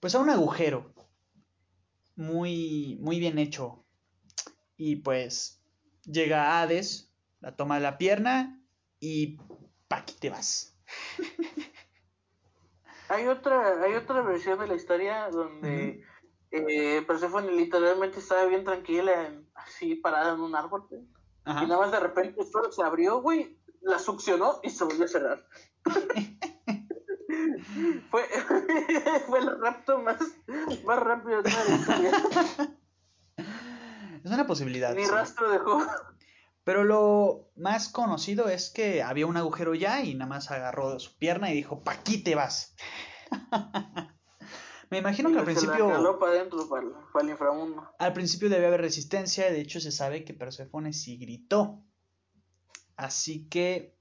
pues 0.00 0.16
a 0.16 0.18
un 0.18 0.28
agujero 0.28 0.92
muy, 2.16 2.98
muy 3.00 3.20
bien 3.20 3.38
hecho. 3.38 3.86
Y 4.76 4.96
pues 4.96 5.62
llega 6.02 6.60
Hades, 6.60 7.14
la 7.38 7.54
toma 7.54 7.76
de 7.76 7.82
la 7.82 7.96
pierna 7.96 8.60
y 8.98 9.38
aquí 9.90 10.16
te 10.18 10.30
vas. 10.30 10.76
Hay 13.08 13.28
otra, 13.28 13.84
hay 13.84 13.94
otra 13.94 14.20
versión 14.22 14.58
de 14.58 14.66
la 14.66 14.74
historia 14.74 15.30
donde 15.30 16.02
eh, 16.50 17.04
Persephone 17.06 17.52
literalmente 17.52 18.18
estaba 18.18 18.46
bien 18.46 18.64
tranquila, 18.64 19.32
así 19.56 19.96
parada 19.96 20.34
en 20.34 20.40
un 20.40 20.54
árbol, 20.54 20.86
Y 20.90 21.50
nada 21.50 21.78
más 21.78 21.92
de 21.92 22.00
repente 22.00 22.44
suelo 22.44 22.72
se 22.72 22.82
abrió, 22.82 23.20
güey, 23.20 23.58
la 23.82 23.98
succionó 23.98 24.60
y 24.62 24.70
se 24.70 24.84
volvió 24.84 25.04
a 25.04 25.08
cerrar. 25.08 25.46
fue, 28.10 28.22
fue 29.26 29.38
el 29.38 29.60
rapto 29.60 30.00
más, 30.00 30.18
más 30.84 30.98
rápido 30.98 31.42
de 31.42 31.50
la 31.50 31.76
historia. 31.76 32.10
Es 34.24 34.32
una 34.32 34.46
posibilidad. 34.46 34.94
Ni 34.94 35.06
rastro 35.06 35.50
dejó. 35.50 35.86
Pero 36.64 36.82
lo 36.82 37.52
más 37.54 37.88
conocido 37.88 38.48
es 38.48 38.70
que 38.70 39.00
había 39.00 39.28
un 39.28 39.36
agujero 39.36 39.76
ya 39.76 40.02
y 40.02 40.14
nada 40.14 40.28
más 40.28 40.50
agarró 40.50 40.98
su 40.98 41.16
pierna 41.16 41.52
y 41.52 41.54
dijo, 41.54 41.84
pa' 41.84 41.92
aquí 41.92 42.24
te 42.24 42.34
vas. 42.34 42.74
Me 44.90 44.98
imagino 44.98 45.30
que 45.30 45.38
al 45.38 45.44
principio... 45.44 45.88
Al 47.98 48.12
principio 48.12 48.48
debía 48.48 48.68
haber 48.68 48.80
resistencia, 48.80 49.50
de 49.50 49.60
hecho 49.60 49.80
se 49.80 49.90
sabe 49.90 50.24
que 50.24 50.34
Persephone 50.34 50.92
sí 50.92 51.16
gritó. 51.16 51.82
Así 52.96 53.48
que, 53.48 53.96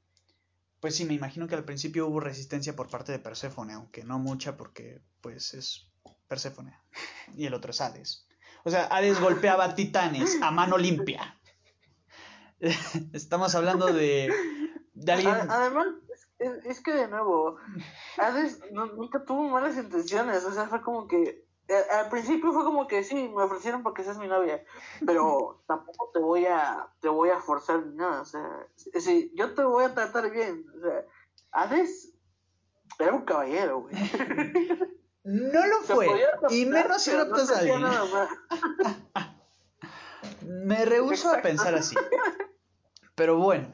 pues 0.79 0.95
sí, 0.95 1.05
me 1.05 1.13
imagino 1.13 1.47
que 1.47 1.55
al 1.55 1.65
principio 1.65 2.07
hubo 2.07 2.19
resistencia 2.19 2.75
por 2.75 2.89
parte 2.89 3.11
de 3.11 3.19
Persephone, 3.19 3.73
aunque 3.73 4.03
no 4.03 4.19
mucha 4.19 4.57
porque 4.57 5.01
pues 5.21 5.53
es 5.53 5.91
Persephone 6.27 6.77
y 7.35 7.45
el 7.45 7.53
otro 7.53 7.71
es 7.71 7.81
Hades. 7.81 8.27
O 8.63 8.69
sea, 8.69 8.85
Hades 8.85 9.19
golpeaba 9.19 9.75
titanes 9.75 10.41
a 10.41 10.51
mano 10.51 10.77
limpia. 10.77 11.39
Estamos 13.13 13.53
hablando 13.53 13.87
de, 13.87 14.31
de 14.93 15.11
alguien. 15.11 15.35
Además, 15.49 15.87
es, 16.39 16.81
que 16.81 16.93
de 16.93 17.07
nuevo, 17.07 17.57
Hades 18.17 18.59
nunca 18.71 19.23
tuvo 19.23 19.43
malas 19.43 19.77
intenciones. 19.77 20.43
O 20.45 20.51
sea, 20.51 20.67
fue 20.67 20.81
como 20.81 21.07
que. 21.07 21.45
Eh, 21.67 21.83
al 21.93 22.09
principio 22.09 22.53
fue 22.53 22.63
como 22.63 22.87
que 22.87 23.03
sí, 23.03 23.15
me 23.15 23.41
ofrecieron 23.41 23.81
porque 23.81 24.03
seas 24.03 24.19
mi 24.19 24.27
novia, 24.27 24.63
pero 25.03 25.63
tampoco 25.67 26.11
te 26.13 26.19
voy 26.19 26.45
a 26.45 26.87
te 27.01 27.09
voy 27.09 27.29
a 27.29 27.41
forzar 27.41 27.83
ni 27.83 27.95
nada, 27.95 28.21
o 28.21 28.25
sea, 28.25 28.67
si, 28.75 29.33
yo 29.35 29.55
te 29.55 29.63
voy 29.63 29.85
a 29.85 29.95
tratar 29.95 30.29
bien, 30.29 30.63
o 30.77 30.79
sea, 30.79 31.03
Hades 31.51 32.13
era 32.99 33.13
un 33.13 33.25
caballero, 33.25 33.81
güey. 33.81 33.95
No 35.27 35.65
lo 35.65 35.81
fue, 35.81 36.07
y 36.51 36.67
menos 36.67 37.01
si 37.01 37.09
raptas 37.09 37.49
a 37.49 37.57
alguien. 37.57 37.81
Me 40.67 40.85
rehuso 40.85 41.33
a 41.33 41.41
pensar 41.41 41.73
así. 41.73 41.95
Pero 43.15 43.39
bueno, 43.39 43.73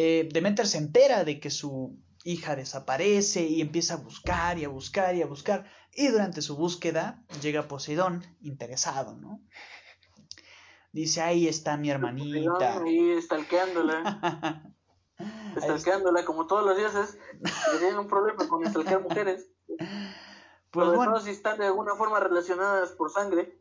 eh, 0.00 0.28
Demeter 0.32 0.68
se 0.68 0.78
entera 0.78 1.24
de 1.24 1.40
que 1.40 1.50
su 1.50 1.98
hija 2.22 2.54
desaparece 2.54 3.42
y 3.42 3.60
empieza 3.60 3.94
a 3.94 3.96
buscar 3.96 4.56
y 4.56 4.64
a 4.64 4.68
buscar 4.68 5.16
y 5.16 5.22
a 5.22 5.26
buscar. 5.26 5.68
Y 5.92 6.06
durante 6.06 6.40
su 6.40 6.56
búsqueda 6.56 7.24
llega 7.42 7.66
Poseidón 7.66 8.24
interesado, 8.40 9.16
¿no? 9.16 9.40
Dice, 10.92 11.20
ahí 11.20 11.48
está 11.48 11.76
mi 11.76 11.90
hermanita. 11.90 12.80
ahí 12.80 13.10
estalqueándola. 13.10 14.72
estalqueándola 15.56 16.24
como 16.24 16.46
todos 16.46 16.64
los 16.64 16.76
dioses 16.76 17.18
que 17.42 17.78
tienen 17.78 17.98
un 17.98 18.06
problema 18.06 18.46
con 18.46 18.64
estalquear 18.64 19.02
mujeres. 19.02 19.48
Pues 20.70 20.94
bueno. 20.94 21.18
si 21.18 21.30
están 21.30 21.58
de 21.58 21.66
alguna 21.66 21.96
forma 21.96 22.20
relacionadas 22.20 22.90
por 22.90 23.10
sangre. 23.10 23.60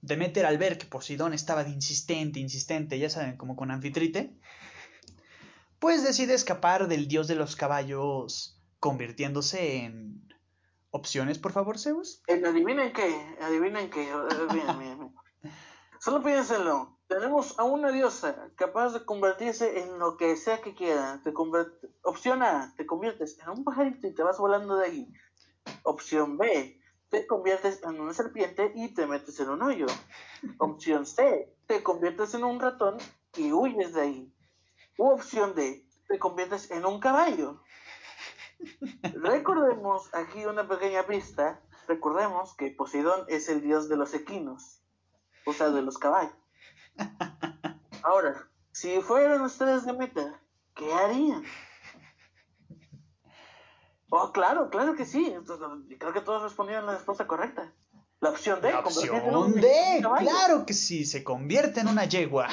Demeter 0.00 0.46
al 0.46 0.58
ver 0.58 0.78
que 0.78 0.86
Poseidón 0.86 1.34
estaba 1.34 1.64
de 1.64 1.70
insistente, 1.70 2.38
insistente, 2.38 3.00
ya 3.00 3.10
saben, 3.10 3.36
como 3.36 3.56
con 3.56 3.72
anfitrite, 3.72 4.38
pues 5.78 6.02
decide 6.02 6.34
escapar 6.34 6.88
del 6.88 7.08
dios 7.08 7.28
de 7.28 7.34
los 7.34 7.56
caballos, 7.56 8.60
convirtiéndose 8.80 9.84
en... 9.84 10.26
Opciones, 10.90 11.38
por 11.38 11.52
favor, 11.52 11.78
Zeus. 11.78 12.22
adivinen 12.26 12.90
qué, 12.94 13.36
adivinen 13.42 13.90
qué. 13.90 14.08
Solo 16.00 16.22
piénsenlo. 16.22 16.96
Tenemos 17.06 17.58
a 17.58 17.64
una 17.64 17.92
diosa 17.92 18.50
capaz 18.56 18.94
de 18.94 19.04
convertirse 19.04 19.80
en 19.80 19.98
lo 19.98 20.16
que 20.16 20.36
sea 20.36 20.62
que 20.62 20.74
quiera. 20.74 21.20
Te 21.22 21.32
Opción 22.02 22.42
A, 22.42 22.72
te 22.76 22.86
conviertes 22.86 23.38
en 23.40 23.50
un 23.50 23.64
pajarito 23.64 24.06
y 24.06 24.14
te 24.14 24.22
vas 24.22 24.38
volando 24.38 24.76
de 24.76 24.86
ahí. 24.86 25.12
Opción 25.82 26.38
B, 26.38 26.80
te 27.10 27.26
conviertes 27.26 27.82
en 27.82 28.00
una 28.00 28.12
serpiente 28.12 28.72
y 28.74 28.94
te 28.94 29.06
metes 29.06 29.38
en 29.40 29.50
un 29.50 29.62
hoyo. 29.62 29.86
Opción 30.58 31.06
C, 31.06 31.54
te 31.66 31.82
conviertes 31.82 32.34
en 32.34 32.44
un 32.44 32.58
ratón 32.58 32.96
y 33.36 33.52
huyes 33.52 33.92
de 33.92 34.00
ahí. 34.00 34.32
U 34.98 35.08
opción 35.10 35.54
D, 35.54 35.86
te 36.08 36.18
conviertes 36.18 36.70
en 36.70 36.84
un 36.86 37.00
caballo. 37.00 37.62
Recordemos 39.14 40.12
aquí 40.14 40.44
una 40.46 40.66
pequeña 40.66 41.06
pista. 41.06 41.60
Recordemos 41.88 42.54
que 42.56 42.70
Poseidón 42.70 43.24
es 43.28 43.48
el 43.48 43.60
dios 43.60 43.88
de 43.88 43.96
los 43.96 44.14
equinos, 44.14 44.80
o 45.44 45.52
sea, 45.52 45.70
de 45.70 45.82
los 45.82 45.98
caballos. 45.98 46.34
Ahora, 48.02 48.48
si 48.72 49.00
fueran 49.00 49.42
ustedes 49.42 49.84
de 49.84 49.92
meta, 49.92 50.40
¿qué 50.74 50.92
harían? 50.92 51.44
Oh, 54.10 54.32
claro, 54.32 54.70
claro 54.70 54.94
que 54.94 55.04
sí. 55.04 55.34
Creo 55.98 56.12
que 56.12 56.20
todos 56.20 56.42
respondieron 56.42 56.86
la 56.86 56.92
respuesta 56.92 57.26
correcta. 57.26 57.72
La 58.20 58.30
opción 58.30 58.60
D. 58.60 58.72
La 58.72 58.78
opción 58.80 59.52
D, 59.52 60.02
claro 60.18 60.64
que 60.64 60.72
sí, 60.72 61.04
se 61.04 61.22
convierte 61.22 61.80
en 61.80 61.88
una 61.88 62.04
yegua. 62.04 62.48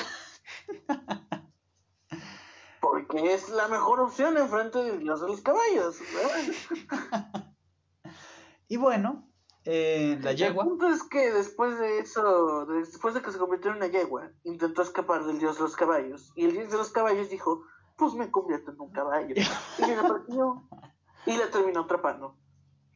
Porque 3.14 3.32
es 3.32 3.50
la 3.50 3.68
mejor 3.68 4.00
opción 4.00 4.36
en 4.38 4.50
frente 4.50 4.80
del 4.80 5.00
dios 5.00 5.22
de 5.22 5.28
los 5.28 5.42
caballos. 5.42 6.00
y 8.68 8.78
bueno, 8.78 9.30
eh, 9.66 10.18
la 10.20 10.34
yegua. 10.34 10.64
El 10.64 10.70
punto 10.70 10.90
es 10.90 11.04
que 11.04 11.32
después 11.32 11.78
de 11.78 12.00
eso, 12.00 12.66
después 12.66 13.14
de 13.14 13.22
que 13.22 13.32
se 13.32 13.38
convirtió 13.38 13.70
en 13.70 13.78
una 13.78 13.88
yegua, 13.88 14.32
intentó 14.44 14.82
escapar 14.82 15.26
del 15.26 15.38
dios 15.38 15.58
de 15.58 15.62
los 15.62 15.76
caballos. 15.76 16.32
Y 16.36 16.46
el 16.46 16.54
dios 16.54 16.72
de 16.72 16.78
los 16.78 16.90
caballos 16.90 17.30
dijo: 17.30 17.64
Pues 17.98 18.16
me 18.16 18.32
convierto 18.32 18.72
en 18.72 18.82
un 18.82 18.92
caballo. 18.92 19.36
y 19.36 19.86
le 19.86 19.96
partió 19.96 20.68
y 21.28 21.38
la 21.38 21.52
terminó 21.52 21.82
atrapando. 21.82 22.36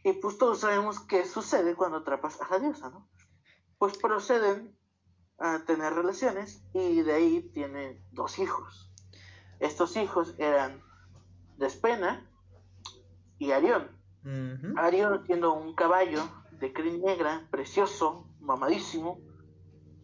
Y 0.03 0.13
pues 0.13 0.39
todos 0.39 0.61
sabemos 0.61 0.99
qué 1.01 1.25
sucede 1.25 1.75
cuando 1.75 1.97
atrapas 1.97 2.41
a 2.41 2.49
la 2.49 2.57
diosa, 2.57 2.89
¿no? 2.89 3.07
Pues 3.77 3.99
proceden 3.99 4.75
a 5.37 5.63
tener 5.65 5.93
relaciones 5.93 6.63
y 6.73 7.03
de 7.03 7.13
ahí 7.13 7.51
tiene 7.53 8.03
dos 8.13 8.39
hijos. 8.39 8.86
Estos 9.59 9.95
hijos 9.97 10.35
eran 10.37 10.81
Despena 11.57 12.25
y 13.39 13.51
Arión. 13.51 13.95
Arión 14.75 15.23
siendo 15.25 15.53
un 15.53 15.73
caballo 15.73 16.21
de 16.59 16.73
crin 16.73 17.01
negra, 17.01 17.47
precioso, 17.49 18.27
mamadísimo, 18.41 19.21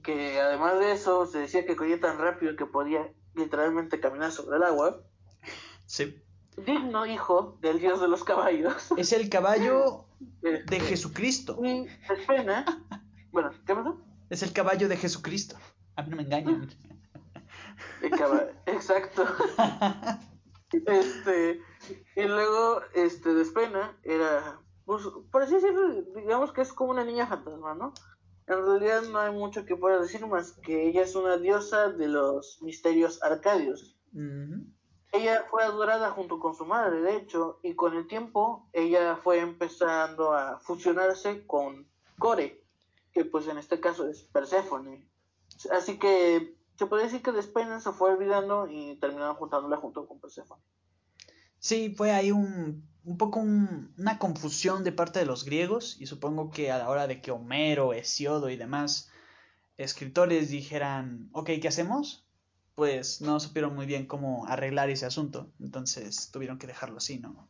que 0.02 0.40
además 0.40 0.80
de 0.80 0.94
eso 0.94 1.26
se 1.26 1.40
decía 1.40 1.66
que 1.66 1.76
corría 1.76 2.00
tan 2.00 2.18
rápido 2.18 2.56
que 2.56 2.66
podía 2.66 3.12
literalmente 3.36 4.00
caminar 4.00 4.32
sobre 4.32 4.58
el 4.58 4.64
agua. 4.64 5.02
Sí 5.86 6.24
digno 6.58 7.06
hijo 7.06 7.58
del 7.62 7.80
dios 7.80 8.02
de 8.02 8.08
los 8.08 8.24
caballos. 8.24 8.92
Es 8.98 9.14
el 9.14 9.30
caballo 9.30 10.06
de 10.42 10.56
este, 10.56 10.80
Jesucristo. 10.80 11.60
Y 11.64 11.88
Despena, 12.08 12.66
bueno, 13.32 13.52
¿qué 13.66 13.74
pasó? 13.74 14.02
Es 14.30 14.44
el 14.44 14.54
caballo 14.54 14.88
de 14.88 14.98
Jesucristo. 14.98 15.58
A 15.96 16.04
mí 16.04 16.10
no 16.10 16.18
me 16.18 16.24
engañan. 16.24 16.70
Exacto. 18.66 19.26
este, 20.86 21.62
y 22.16 22.24
luego, 22.24 22.82
este, 22.94 23.34
Despena 23.34 23.98
era, 24.04 24.60
pues, 24.86 25.04
por 25.32 25.44
así 25.44 25.56
decirlo, 25.56 26.02
digamos 26.16 26.52
que 26.52 26.62
es 26.62 26.74
como 26.74 26.92
una 26.92 27.06
niña 27.06 27.28
fantasma, 27.28 27.76
¿no? 27.76 27.94
En 28.48 28.66
realidad 28.66 29.04
no 29.04 29.20
hay 29.20 29.32
mucho 29.32 29.66
que 29.66 29.76
pueda 29.76 30.02
decir 30.02 30.26
más 30.28 30.52
que 30.64 30.88
ella 30.88 31.04
es 31.04 31.16
una 31.16 31.38
diosa 31.38 31.90
de 31.90 32.08
los 32.08 32.62
misterios 32.62 33.24
arcadios. 33.24 33.96
Ella 35.14 35.46
fue 35.50 35.64
adorada 35.64 36.12
junto 36.12 36.40
con 36.40 36.54
su 36.56 36.66
madre, 36.66 37.02
de 37.02 37.16
hecho, 37.16 37.60
y 37.64 37.76
con 37.76 37.96
el 37.96 38.08
tiempo 38.08 38.68
ella 38.74 39.16
fue 39.16 39.40
empezando 39.40 40.34
a 40.34 40.60
fusionarse 40.60 41.46
con 41.48 41.88
Core, 42.20 42.62
que 43.14 43.24
pues 43.24 43.48
en 43.48 43.58
este 43.58 43.80
caso 43.80 44.08
es 44.08 44.24
Perséfone. 44.24 45.08
Así 45.72 45.98
que 46.00 46.58
se 46.77 46.86
puede 46.86 47.03
decir 47.03 47.22
que 47.22 47.32
Despena 47.32 47.80
se 47.80 47.92
fue 47.92 48.13
olvidando 48.13 48.68
y 48.70 48.96
terminaron 48.96 49.36
juntándola 49.36 49.77
junto 49.77 50.08
con 50.08 50.20
Perséfone. 50.20 50.62
Sí, 51.60 51.94
fue 51.96 52.12
ahí 52.12 52.32
un, 52.32 52.86
un 53.06 53.18
poco 53.18 53.39
una 53.39 54.18
confusión 54.20 54.84
de 54.84 54.92
parte 54.92 55.20
de 55.20 55.25
los 55.25 55.46
griegos 55.46 55.98
y 56.00 56.08
supongo 56.08 56.50
que 56.51 56.72
a 56.72 56.77
la 56.77 56.89
hora 56.89 57.08
de 57.08 57.22
que 57.22 57.32
Homero, 57.32 57.94
Hesiodo 57.94 58.50
y 58.50 58.58
demás 58.58 59.10
escritores 59.77 60.50
dijeran, 60.50 61.30
ok, 61.34 61.51
¿qué 61.62 61.68
hacemos? 61.68 62.25
Pues 62.75 63.22
no 63.22 63.39
supieron 63.39 63.75
muy 63.75 63.86
bien 63.86 64.08
cómo 64.08 64.46
arreglar 64.48 64.89
ese 64.89 65.06
asunto, 65.06 65.51
entonces 65.60 66.32
tuvieron 66.32 66.58
que 66.58 66.68
dejarlo 66.68 66.98
así, 66.98 67.20
¿no? 67.20 67.48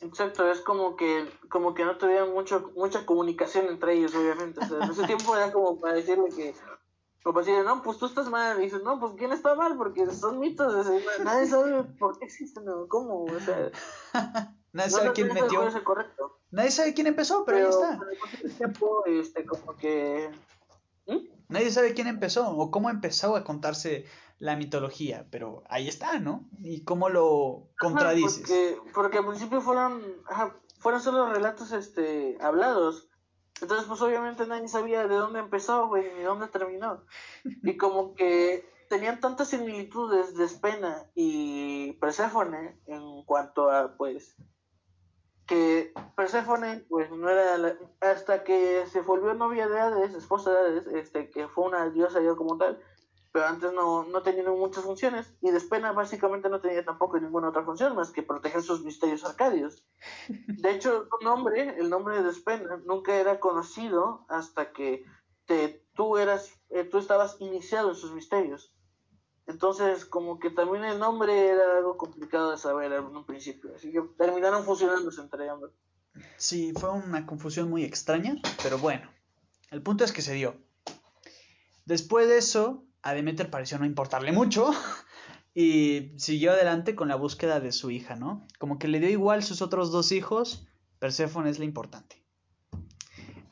Exacto, 0.00 0.48
es 0.50 0.60
como 0.60 0.94
que 0.96 1.28
como 1.48 1.74
que 1.74 1.84
no 1.84 1.98
tuvieron 1.98 2.32
mucho 2.32 2.72
mucha 2.76 3.04
comunicación 3.04 3.66
entre 3.66 3.94
ellos, 3.94 4.14
obviamente. 4.14 4.60
O 4.60 4.68
sea, 4.68 4.78
en 4.78 4.90
ese 4.92 5.04
tiempo 5.06 5.36
era 5.36 5.52
como 5.52 5.80
para 5.80 5.94
decirle 5.94 6.28
que, 6.36 6.54
como 7.28 7.40
decirle, 7.40 7.62
no, 7.62 7.82
pues 7.82 7.98
tú 7.98 8.06
estás 8.06 8.30
mal. 8.30 8.58
Y 8.58 8.64
dices, 8.64 8.82
no, 8.82 8.98
pues 8.98 9.12
¿quién 9.18 9.32
está 9.32 9.54
mal? 9.54 9.76
Porque 9.76 10.06
son 10.10 10.38
mitos. 10.38 10.86
nadie 11.22 11.46
sabe 11.46 11.84
por 11.98 12.18
qué 12.18 12.24
existen 12.24 12.66
o 12.66 12.88
cómo. 12.88 13.24
O 13.24 13.40
sea, 13.40 13.70
nadie 14.72 14.90
sabe 14.90 15.12
quién 15.12 15.28
metió. 15.34 15.68
Nadie 16.50 16.70
sabe 16.70 16.94
quién 16.94 17.06
empezó, 17.06 17.44
pero, 17.44 17.58
ahí 17.58 17.64
está. 17.68 18.56
tiempo, 18.56 19.04
este, 19.04 19.44
como 19.44 19.76
que. 19.76 20.30
¿Mm? 21.06 21.18
Nadie 21.48 21.70
sabe 21.70 21.92
quién 21.92 22.06
empezó 22.06 22.48
o 22.48 22.70
cómo 22.70 22.88
empezó 22.88 23.36
a 23.36 23.44
contarse 23.44 24.06
la 24.38 24.56
mitología, 24.56 25.26
pero 25.30 25.64
ahí 25.68 25.86
está, 25.86 26.18
¿no? 26.20 26.48
Y 26.60 26.82
cómo 26.84 27.10
lo 27.10 27.68
contradices. 27.78 28.40
porque, 28.40 28.78
porque, 28.94 29.18
al 29.18 29.26
principio 29.26 29.60
fueron, 29.60 30.02
fueron 30.78 31.02
solo 31.02 31.30
relatos 31.30 31.72
este, 31.72 32.38
hablados. 32.40 33.07
Entonces, 33.62 33.86
pues 33.86 34.00
obviamente 34.02 34.46
nadie 34.46 34.68
sabía 34.68 35.06
de 35.06 35.16
dónde 35.16 35.40
empezó, 35.40 35.88
güey, 35.88 36.12
ni 36.14 36.22
dónde 36.22 36.48
terminó. 36.48 37.04
Y 37.62 37.76
como 37.76 38.14
que 38.14 38.68
tenían 38.88 39.20
tantas 39.20 39.48
similitudes 39.48 40.34
de 40.36 40.48
Spena 40.48 41.06
y 41.14 41.92
Perséfone 41.94 42.78
en 42.86 43.24
cuanto 43.24 43.70
a, 43.70 43.96
pues, 43.96 44.36
que 45.46 45.92
Perséfone, 46.16 46.84
pues, 46.88 47.10
no 47.10 47.28
era 47.28 47.76
hasta 48.00 48.44
que 48.44 48.86
se 48.86 49.00
volvió 49.00 49.34
novia 49.34 49.68
de 49.68 49.80
Hades, 49.80 50.14
esposa 50.14 50.50
de 50.50 50.58
Hades, 50.58 50.86
este, 50.88 51.30
que 51.30 51.48
fue 51.48 51.64
una 51.64 51.88
diosa 51.90 52.20
ya 52.20 52.34
como 52.34 52.58
tal, 52.58 52.78
pero 53.32 53.46
antes 53.46 53.72
no, 53.72 54.04
no 54.04 54.22
tenía 54.22 54.48
muchas 54.50 54.84
funciones 54.84 55.32
y 55.40 55.50
Despena 55.50 55.92
básicamente 55.92 56.48
no 56.48 56.60
tenía 56.60 56.84
tampoco 56.84 57.18
ninguna 57.20 57.48
otra 57.48 57.64
función 57.64 57.94
más 57.94 58.10
que 58.10 58.22
proteger 58.22 58.62
sus 58.62 58.82
misterios 58.82 59.24
arcadios. 59.24 59.84
De 60.46 60.70
hecho, 60.70 61.08
su 61.10 61.24
nombre, 61.24 61.78
el 61.78 61.90
nombre 61.90 62.16
de 62.16 62.24
Despena, 62.24 62.80
nunca 62.84 63.16
era 63.16 63.40
conocido 63.40 64.24
hasta 64.28 64.72
que 64.72 65.04
te, 65.46 65.84
tú, 65.94 66.16
eras, 66.16 66.52
eh, 66.70 66.84
tú 66.84 66.98
estabas 66.98 67.36
iniciado 67.40 67.90
en 67.90 67.96
sus 67.96 68.12
misterios. 68.12 68.72
Entonces, 69.46 70.04
como 70.04 70.38
que 70.38 70.50
también 70.50 70.84
el 70.84 70.98
nombre 70.98 71.48
era 71.48 71.78
algo 71.78 71.96
complicado 71.96 72.50
de 72.50 72.58
saber 72.58 72.92
en 72.92 73.04
un 73.04 73.24
principio, 73.24 73.74
así 73.74 73.90
que 73.90 74.02
terminaron 74.18 74.62
fusionándose 74.64 75.22
entre 75.22 75.48
ambos. 75.48 75.70
Sí, 76.36 76.72
fue 76.78 76.90
una 76.90 77.26
confusión 77.26 77.70
muy 77.70 77.84
extraña, 77.84 78.36
pero 78.62 78.78
bueno, 78.78 79.10
el 79.70 79.82
punto 79.82 80.04
es 80.04 80.12
que 80.12 80.20
se 80.20 80.34
dio. 80.34 80.56
Después 81.86 82.28
de 82.28 82.36
eso, 82.36 82.84
a 83.02 83.14
Demeter 83.14 83.50
pareció 83.50 83.78
no 83.78 83.86
importarle 83.86 84.32
mucho 84.32 84.70
y 85.54 86.12
siguió 86.16 86.52
adelante 86.52 86.94
con 86.94 87.08
la 87.08 87.16
búsqueda 87.16 87.60
de 87.60 87.72
su 87.72 87.90
hija, 87.90 88.16
¿no? 88.16 88.46
Como 88.58 88.78
que 88.78 88.88
le 88.88 89.00
dio 89.00 89.08
igual 89.08 89.42
sus 89.42 89.62
otros 89.62 89.90
dos 89.90 90.12
hijos, 90.12 90.66
Perséfone 90.98 91.50
es 91.50 91.58
la 91.58 91.64
importante. 91.64 92.24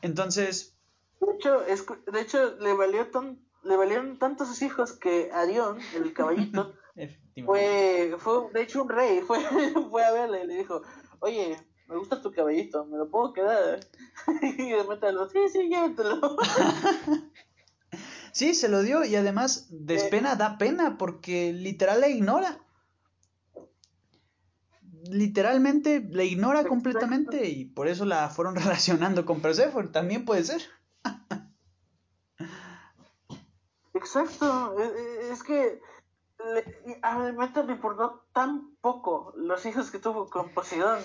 Entonces... 0.01 0.77
De 1.19 1.33
hecho, 1.33 1.59
de 2.11 2.21
hecho 2.21 2.55
le, 2.57 2.73
valió 2.73 3.07
le 3.63 3.75
valieron 3.75 4.19
tanto 4.19 4.45
sus 4.45 4.61
hijos 4.61 4.93
que 4.93 5.31
Arión, 5.33 5.79
el 5.95 6.13
caballito, 6.13 6.73
fue, 7.45 8.15
fue 8.19 8.51
de 8.53 8.61
hecho 8.61 8.83
un 8.83 8.89
rey, 8.89 9.21
fue, 9.27 9.39
fue 9.89 10.03
a 10.03 10.11
verle 10.11 10.43
y 10.43 10.47
le 10.47 10.57
dijo, 10.57 10.81
oye, 11.19 11.57
me 11.87 11.97
gusta 11.97 12.21
tu 12.21 12.31
caballito, 12.31 12.85
¿me 12.85 12.97
lo 12.97 13.09
puedo 13.09 13.33
quedar? 13.33 13.79
y 14.41 14.71
lo, 14.71 15.29
sí, 15.29 15.39
sí, 15.51 15.69
llévatelo. 15.69 16.37
Sí, 18.37 18.53
se 18.53 18.69
lo 18.69 18.83
dio 18.83 19.03
y 19.03 19.15
además 19.15 19.65
Despena 19.71 20.35
da 20.35 20.59
pena 20.59 20.99
porque 20.99 21.51
literal 21.53 22.01
le 22.01 22.11
ignora. 22.11 22.59
Literalmente 25.09 26.01
le 26.01 26.25
ignora 26.25 26.63
completamente 26.65 27.47
y 27.47 27.65
por 27.65 27.87
eso 27.87 28.05
la 28.05 28.29
fueron 28.29 28.55
relacionando 28.55 29.25
con 29.25 29.41
Persephone. 29.41 29.87
También 29.87 30.23
puede 30.23 30.43
ser. 30.43 30.61
Exacto. 33.95 34.75
E, 34.77 34.83
e, 34.85 35.31
es 35.31 35.41
que 35.41 35.81
a 37.01 37.19
Demeter 37.19 37.65
le 37.65 37.73
importó 37.73 38.27
tan 38.33 38.75
poco 38.81 39.33
los 39.35 39.65
hijos 39.65 39.89
que 39.89 39.97
tuvo 39.97 40.29
con 40.29 40.53
Poseidón 40.53 40.99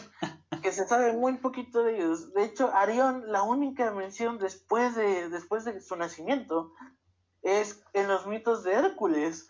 que 0.62 0.70
se 0.70 0.86
sabe 0.86 1.14
muy 1.14 1.38
poquito 1.38 1.82
de 1.82 1.96
ellos. 1.96 2.34
De 2.34 2.44
hecho, 2.44 2.70
Arión, 2.74 3.32
la 3.32 3.42
única 3.42 3.90
mención 3.90 4.36
después 4.36 4.94
de, 4.94 5.30
después 5.30 5.64
de 5.64 5.80
su 5.80 5.96
nacimiento 5.96 6.74
es 7.42 7.82
en 7.92 8.08
los 8.08 8.26
mitos 8.26 8.64
de 8.64 8.72
Hércules. 8.72 9.48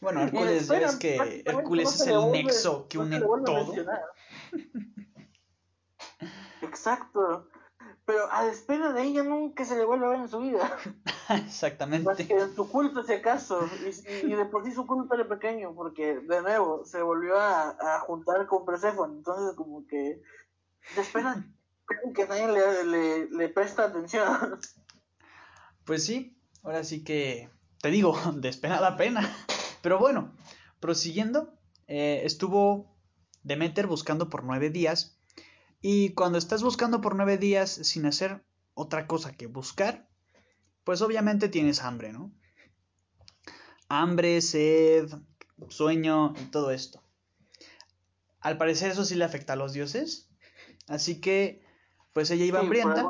Bueno, 0.00 0.20
Hércules 0.22 0.70
es 0.70 0.96
que 0.96 1.42
Hércules 1.44 1.94
es 1.94 2.06
el 2.06 2.30
nexo 2.30 2.88
que 2.88 2.96
une 2.98 3.20
todo. 3.20 3.72
Exacto. 6.62 7.48
Pero 8.04 8.30
a 8.30 8.46
espera 8.46 8.92
de 8.92 9.02
ella 9.02 9.24
nunca 9.24 9.64
se 9.64 9.76
le 9.76 9.84
vuelve 9.84 10.06
a 10.06 10.10
ver 10.10 10.20
en 10.20 10.28
su 10.28 10.38
vida. 10.38 10.78
Exactamente. 11.28 12.04
Más 12.04 12.16
que 12.16 12.32
en 12.32 12.54
su 12.54 12.70
culto, 12.70 13.02
si 13.02 13.14
acaso. 13.14 13.68
Y, 14.22 14.32
de 14.32 14.44
por 14.44 14.64
sí 14.64 14.70
su 14.70 14.86
culto 14.86 15.14
era 15.14 15.26
pequeño, 15.26 15.74
porque 15.74 16.20
de 16.20 16.42
nuevo 16.42 16.84
se 16.84 17.02
volvió 17.02 17.36
a, 17.36 17.98
juntar 18.06 18.46
con 18.46 18.64
Persephone. 18.64 19.16
Entonces, 19.16 19.56
como 19.56 19.84
que. 19.88 20.22
De 20.94 21.00
espera 21.00 21.44
que 22.14 22.28
nadie 22.28 22.46
le, 22.46 22.84
le, 22.84 23.30
le 23.30 23.48
presta 23.48 23.86
atención. 23.86 24.60
Pues 25.84 26.04
sí, 26.04 26.35
Ahora 26.62 26.84
sí 26.84 27.04
que, 27.04 27.48
te 27.80 27.90
digo, 27.90 28.18
la 28.60 28.96
pena. 28.96 29.36
Pero 29.82 29.98
bueno, 29.98 30.34
prosiguiendo, 30.80 31.54
eh, 31.86 32.22
estuvo 32.24 32.96
Demeter 33.42 33.86
buscando 33.86 34.28
por 34.28 34.44
nueve 34.44 34.70
días. 34.70 35.18
Y 35.80 36.10
cuando 36.14 36.38
estás 36.38 36.62
buscando 36.62 37.00
por 37.00 37.14
nueve 37.14 37.38
días 37.38 37.70
sin 37.70 38.06
hacer 38.06 38.44
otra 38.74 39.06
cosa 39.06 39.32
que 39.36 39.46
buscar, 39.46 40.08
pues 40.84 41.02
obviamente 41.02 41.48
tienes 41.48 41.82
hambre, 41.82 42.12
¿no? 42.12 42.32
Hambre, 43.88 44.40
sed, 44.40 45.08
sueño 45.68 46.34
y 46.40 46.44
todo 46.46 46.70
esto. 46.70 47.02
Al 48.40 48.58
parecer 48.58 48.90
eso 48.92 49.04
sí 49.04 49.14
le 49.14 49.24
afecta 49.24 49.54
a 49.54 49.56
los 49.56 49.72
dioses. 49.72 50.28
Así 50.88 51.20
que 51.20 51.65
pues 52.16 52.30
ella 52.30 52.46
iba 52.46 52.60
hambrienta. 52.60 53.04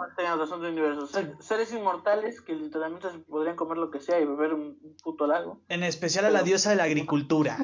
Seres 1.39 1.73
inmortales 1.73 2.41
que 2.41 2.57
literalmente 2.57 3.09
se 3.09 3.19
podrían 3.21 3.55
comer 3.55 3.79
lo 3.79 3.89
que 3.93 4.01
sea 4.01 4.19
y 4.19 4.25
beber 4.25 4.53
un, 4.53 4.97
puto 5.01 5.29
lago. 5.29 5.61
En 5.69 5.85
especial 5.85 6.25
a 6.25 6.31
la 6.31 6.43
diosa 6.43 6.71
de 6.71 6.77
la 6.77 6.83
agricultura. 6.83 7.57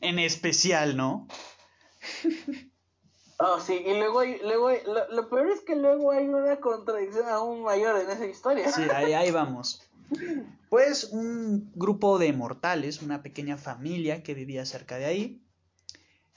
en 0.00 0.20
especial, 0.20 0.96
¿no? 0.96 1.26
Oh, 3.40 3.58
sí, 3.58 3.82
y 3.84 3.94
luego, 3.98 4.20
hay, 4.20 4.38
luego 4.44 4.70
lo, 5.10 5.28
peor 5.28 5.48
es 5.48 5.60
que 5.62 5.74
luego 5.74 6.12
hay 6.12 6.28
una 6.28 6.60
contradicción 6.60 7.28
aún 7.28 7.64
mayor 7.64 8.00
en 8.00 8.08
esa 8.08 8.26
historia. 8.26 8.70
Sí, 8.70 8.82
ahí, 8.94 9.12
ahí 9.12 9.32
vamos. 9.32 9.82
Pues 10.68 11.04
un 11.10 11.72
grupo 11.74 12.20
de 12.20 12.32
mortales, 12.32 13.02
una 13.02 13.24
pequeña 13.24 13.56
familia 13.56 14.22
que 14.22 14.34
vivía 14.34 14.64
cerca 14.64 14.98
de 14.98 15.06
ahí, 15.06 15.44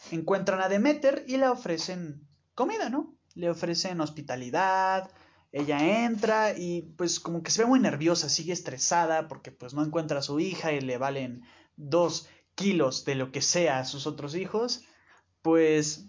encuentran 0.09 0.59
a 0.59 0.69
Demeter 0.69 1.23
y 1.27 1.37
le 1.37 1.47
ofrecen 1.47 2.27
comida, 2.55 2.89
¿no? 2.89 3.12
Le 3.35 3.49
ofrecen 3.49 4.01
hospitalidad, 4.01 5.11
ella 5.51 6.05
entra 6.05 6.57
y 6.57 6.93
pues 6.97 7.19
como 7.19 7.43
que 7.43 7.51
se 7.51 7.61
ve 7.63 7.67
muy 7.67 7.79
nerviosa, 7.79 8.29
sigue 8.29 8.53
estresada 8.53 9.27
porque 9.27 9.51
pues 9.51 9.73
no 9.73 9.83
encuentra 9.83 10.19
a 10.19 10.23
su 10.23 10.39
hija 10.39 10.71
y 10.73 10.81
le 10.81 10.97
valen 10.97 11.43
dos 11.75 12.27
kilos 12.55 13.05
de 13.05 13.15
lo 13.15 13.31
que 13.31 13.41
sea 13.41 13.79
a 13.79 13.85
sus 13.85 14.07
otros 14.07 14.35
hijos, 14.35 14.83
pues 15.41 16.07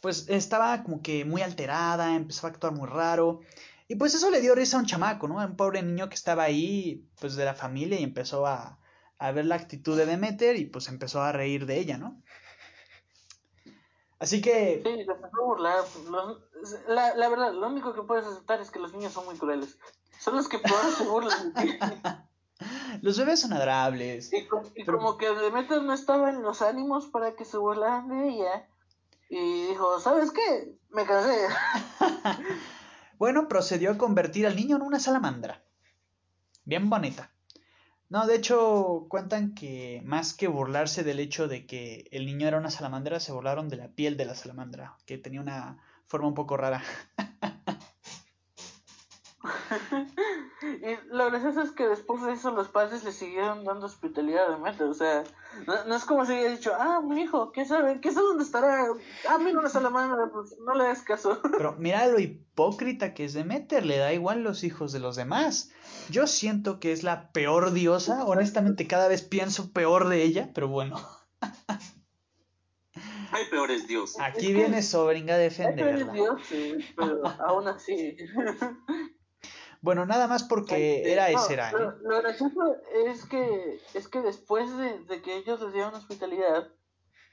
pues 0.00 0.28
estaba 0.28 0.82
como 0.82 1.02
que 1.02 1.24
muy 1.24 1.42
alterada, 1.42 2.14
empezó 2.16 2.46
a 2.46 2.50
actuar 2.50 2.72
muy 2.72 2.88
raro 2.88 3.40
Y 3.88 3.96
pues 3.96 4.14
eso 4.14 4.30
le 4.30 4.40
dio 4.42 4.54
risa 4.56 4.78
a 4.78 4.80
un 4.80 4.86
chamaco, 4.86 5.28
¿no? 5.28 5.40
A 5.40 5.46
un 5.46 5.56
pobre 5.56 5.82
niño 5.82 6.08
que 6.10 6.16
estaba 6.16 6.44
ahí, 6.44 7.08
pues 7.20 7.36
de 7.36 7.44
la 7.46 7.54
familia 7.54 8.00
y 8.00 8.04
empezó 8.04 8.46
a, 8.46 8.80
a 9.18 9.32
ver 9.32 9.46
la 9.46 9.56
actitud 9.56 9.98
de 9.98 10.06
Demeter 10.06 10.56
y 10.56 10.66
pues 10.66 10.88
empezó 10.88 11.22
a 11.22 11.32
reír 11.32 11.66
de 11.66 11.78
ella, 11.80 11.98
¿no? 11.98 12.22
Así 14.22 14.40
que... 14.40 14.80
Sí, 14.84 15.04
se 15.04 15.10
empezó 15.10 15.36
a 15.36 15.44
burlar. 15.44 15.84
la, 16.86 17.16
la 17.16 17.28
verdad, 17.28 17.52
lo 17.52 17.66
único 17.66 17.92
que 17.92 18.02
puedes 18.02 18.24
aceptar 18.24 18.60
es 18.60 18.70
que 18.70 18.78
los 18.78 18.92
niños 18.92 19.12
son 19.12 19.24
muy 19.24 19.36
crueles. 19.36 19.76
Son 20.20 20.36
los 20.36 20.48
que 20.48 20.60
peor 20.60 20.92
se 20.96 21.02
burlan. 21.02 21.52
los 23.02 23.18
bebés 23.18 23.40
son 23.40 23.52
adorables. 23.52 24.32
Y, 24.32 24.46
como 24.86 25.16
que 25.18 25.28
Demeter 25.28 25.82
no 25.82 25.92
estaba 25.92 26.30
en 26.30 26.40
los 26.40 26.62
ánimos 26.62 27.08
para 27.08 27.34
que 27.34 27.44
se 27.44 27.56
burlaran 27.56 28.06
de 28.10 28.28
ella. 28.28 28.68
Y 29.28 29.66
dijo, 29.66 29.98
¿sabes 29.98 30.30
qué? 30.30 30.78
Me 30.90 31.04
cansé. 31.04 31.48
bueno, 33.18 33.48
procedió 33.48 33.90
a 33.90 33.98
convertir 33.98 34.46
al 34.46 34.54
niño 34.54 34.76
en 34.76 34.82
una 34.82 35.00
salamandra. 35.00 35.64
Bien 36.64 36.88
bonita. 36.88 37.31
No, 38.12 38.26
de 38.26 38.34
hecho, 38.34 39.06
cuentan 39.08 39.54
que 39.54 40.02
más 40.04 40.34
que 40.34 40.46
burlarse 40.46 41.02
del 41.02 41.18
hecho 41.18 41.48
de 41.48 41.64
que 41.64 42.10
el 42.12 42.26
niño 42.26 42.46
era 42.46 42.58
una 42.58 42.70
salamandra, 42.70 43.20
se 43.20 43.32
burlaron 43.32 43.70
de 43.70 43.78
la 43.78 43.88
piel 43.88 44.18
de 44.18 44.26
la 44.26 44.34
salamandra, 44.34 44.98
que 45.06 45.16
tenía 45.16 45.40
una 45.40 45.82
forma 46.08 46.28
un 46.28 46.34
poco 46.34 46.58
rara. 46.58 46.82
y 50.62 51.08
lo 51.08 51.30
gracioso 51.30 51.62
es 51.62 51.70
que 51.70 51.88
después 51.88 52.22
de 52.22 52.32
eso 52.34 52.50
los 52.50 52.68
padres 52.68 53.02
le 53.02 53.12
siguieron 53.12 53.64
dando 53.64 53.86
hospitalidad 53.86 54.46
de 54.46 54.56
Demeter. 54.56 54.88
O 54.88 54.94
sea, 54.94 55.24
no, 55.66 55.96
es 55.96 56.04
como 56.04 56.26
si 56.26 56.32
hubiera 56.32 56.50
dicho, 56.50 56.72
ah, 56.78 57.00
mi 57.02 57.22
hijo, 57.22 57.50
¿qué 57.50 57.64
sabe? 57.64 57.98
¿Qué 58.02 58.12
sabe 58.12 58.26
dónde 58.26 58.44
estará? 58.44 58.88
Ah, 59.26 59.38
mira 59.38 59.58
una 59.58 59.70
salamandra, 59.70 60.28
pues 60.30 60.54
no 60.58 60.74
le 60.74 60.84
das 60.84 61.00
caso. 61.00 61.40
Pero 61.56 61.76
mira 61.78 62.06
lo 62.08 62.18
hipócrita 62.18 63.14
que 63.14 63.24
es 63.24 63.32
Demeter, 63.32 63.86
le 63.86 63.96
da 63.96 64.12
igual 64.12 64.42
los 64.42 64.64
hijos 64.64 64.92
de 64.92 64.98
los 64.98 65.16
demás. 65.16 65.72
Yo 66.10 66.26
siento 66.26 66.80
que 66.80 66.92
es 66.92 67.02
la 67.02 67.30
peor 67.32 67.72
diosa, 67.72 68.24
honestamente 68.24 68.86
cada 68.86 69.08
vez 69.08 69.22
pienso 69.22 69.72
peor 69.72 70.08
de 70.08 70.22
ella, 70.22 70.50
pero 70.54 70.68
bueno. 70.68 71.00
Hay 73.32 73.46
peores 73.50 73.88
dioses. 73.88 74.20
Aquí 74.20 74.52
viene 74.52 74.82
Sobringa 74.82 75.34
a 75.34 75.38
defenderla. 75.38 75.90
Hay 75.90 76.04
peores 76.04 76.48
dioses, 76.50 76.84
pero 76.94 77.26
aún 77.46 77.66
así. 77.66 78.16
Bueno, 79.82 80.06
nada 80.06 80.28
más 80.28 80.44
porque 80.44 81.10
era 81.10 81.30
ese 81.30 81.54
era. 81.54 81.72
Lo, 81.72 81.90
lo, 81.98 82.22
gracioso 82.22 82.76
es 83.06 83.24
que, 83.24 83.80
es 83.94 84.06
que 84.06 84.20
después 84.20 84.70
de, 84.76 85.22
que 85.22 85.36
ellos 85.38 85.60
les 85.60 85.72
dieron 85.72 85.94
hospitalidad, 85.94 86.68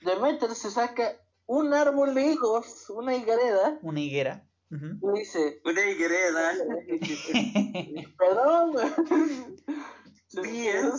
Demeter 0.01 0.55
se 0.55 0.71
saca 0.71 1.17
un 1.45 1.73
árbol 1.73 2.15
de 2.15 2.23
higos, 2.23 2.89
una 2.89 3.15
higuereda. 3.15 3.77
Una 3.83 3.99
higuera. 3.99 4.48
Y 4.71 5.19
dice: 5.19 5.61
Una 5.65 5.89
higuereda. 5.89 6.53
Perdón. 8.17 8.75
bien, 10.43 10.91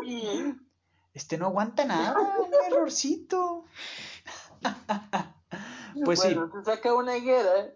bien. 0.00 0.68
Este 1.12 1.36
no 1.36 1.46
aguanta 1.46 1.84
nada, 1.84 2.16
un 2.38 2.50
errorcito. 2.66 3.64
pues 6.04 6.20
bueno, 6.20 6.46
sí. 6.46 6.58
se 6.58 6.64
saca 6.64 6.94
una 6.94 7.16
higuera. 7.16 7.74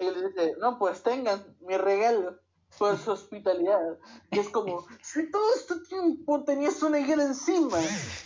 Y 0.00 0.04
le 0.04 0.28
dice, 0.28 0.54
no, 0.58 0.78
pues 0.78 1.02
tengan 1.02 1.56
mi 1.60 1.76
regalo 1.76 2.40
por 2.78 2.98
su 2.98 3.12
hospitalidad. 3.12 3.98
Y 4.30 4.38
es 4.38 4.48
como, 4.48 4.86
si 5.02 5.30
todo 5.30 5.54
este 5.54 5.74
tiempo 5.88 6.42
tenías 6.44 6.82
una 6.82 6.98
higuera 6.98 7.24
encima, 7.24 7.78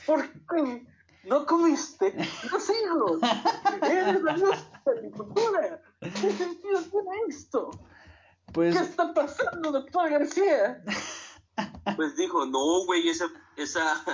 ¿por 0.06 0.22
qué 0.30 0.87
no 1.28 1.46
comiste 1.46 2.14
los 2.50 2.70
hijos? 2.70 3.20
Eres 3.82 4.22
la 4.22 4.34
diosa 4.34 4.82
de 4.86 5.02
mi 5.02 5.10
cultura. 5.10 5.82
¿Qué 6.00 6.10
sentido 6.10 6.82
tiene 6.82 7.10
esto? 7.28 7.70
Pues... 8.52 8.76
¿Qué 8.76 8.82
está 8.82 9.14
pasando, 9.14 9.72
doctor 9.72 10.10
García? 10.10 10.82
Pues 11.96 12.14
dijo, 12.16 12.46
no, 12.46 12.84
güey, 12.84 13.08
esa, 13.08 13.24
esa, 13.56 14.04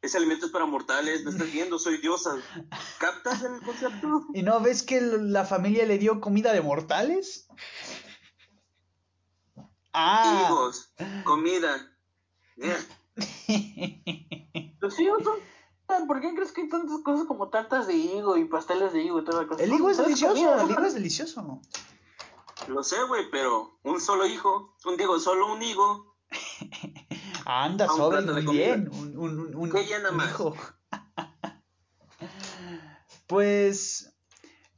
ese 0.00 0.16
alimento 0.16 0.46
es 0.46 0.52
para 0.52 0.64
mortales, 0.64 1.22
no 1.22 1.28
estás 1.30 1.52
viendo, 1.52 1.78
soy 1.78 1.98
diosa. 1.98 2.38
¿Captas 2.98 3.42
el 3.42 3.60
concepto? 3.60 4.24
¿Y 4.32 4.42
no 4.42 4.58
ves 4.60 4.82
que 4.82 5.02
la 5.02 5.44
familia 5.44 5.84
le 5.84 5.98
dio 5.98 6.22
comida 6.22 6.54
de 6.54 6.62
mortales? 6.62 7.46
Ah. 9.92 10.46
Higos, 10.48 10.94
comida. 11.24 11.94
Los 14.80 14.98
higos 14.98 15.24
son. 15.24 15.53
¿Por 16.06 16.20
qué 16.20 16.34
crees 16.34 16.52
que 16.52 16.62
hay 16.62 16.68
tantas 16.68 17.00
cosas 17.00 17.26
como 17.26 17.48
tartas 17.48 17.86
de 17.86 17.94
higo 17.94 18.36
y 18.36 18.44
pasteles 18.44 18.92
de 18.92 19.02
higo 19.02 19.20
y 19.20 19.24
toda 19.24 19.42
la 19.42 19.48
cosa? 19.48 19.62
El 19.62 19.72
higo 19.72 19.90
es 19.90 19.98
delicioso, 19.98 20.60
el 20.60 20.70
higo 20.70 20.84
es 20.84 20.94
delicioso. 20.94 21.60
Lo 22.68 22.82
sé, 22.82 22.96
güey, 23.04 23.30
pero 23.30 23.78
un 23.82 24.00
solo 24.00 24.26
hijo, 24.26 24.74
un 24.84 24.96
digo, 24.96 25.18
solo 25.18 25.52
un 25.52 25.62
higo. 25.62 26.16
Anda, 27.46 27.88
sobre 27.88 28.22
muy 28.22 28.42
bien, 28.46 28.88
un, 28.92 29.18
un, 29.18 29.54
un, 29.54 29.68
hijo. 29.68 30.54
pues 33.26 34.14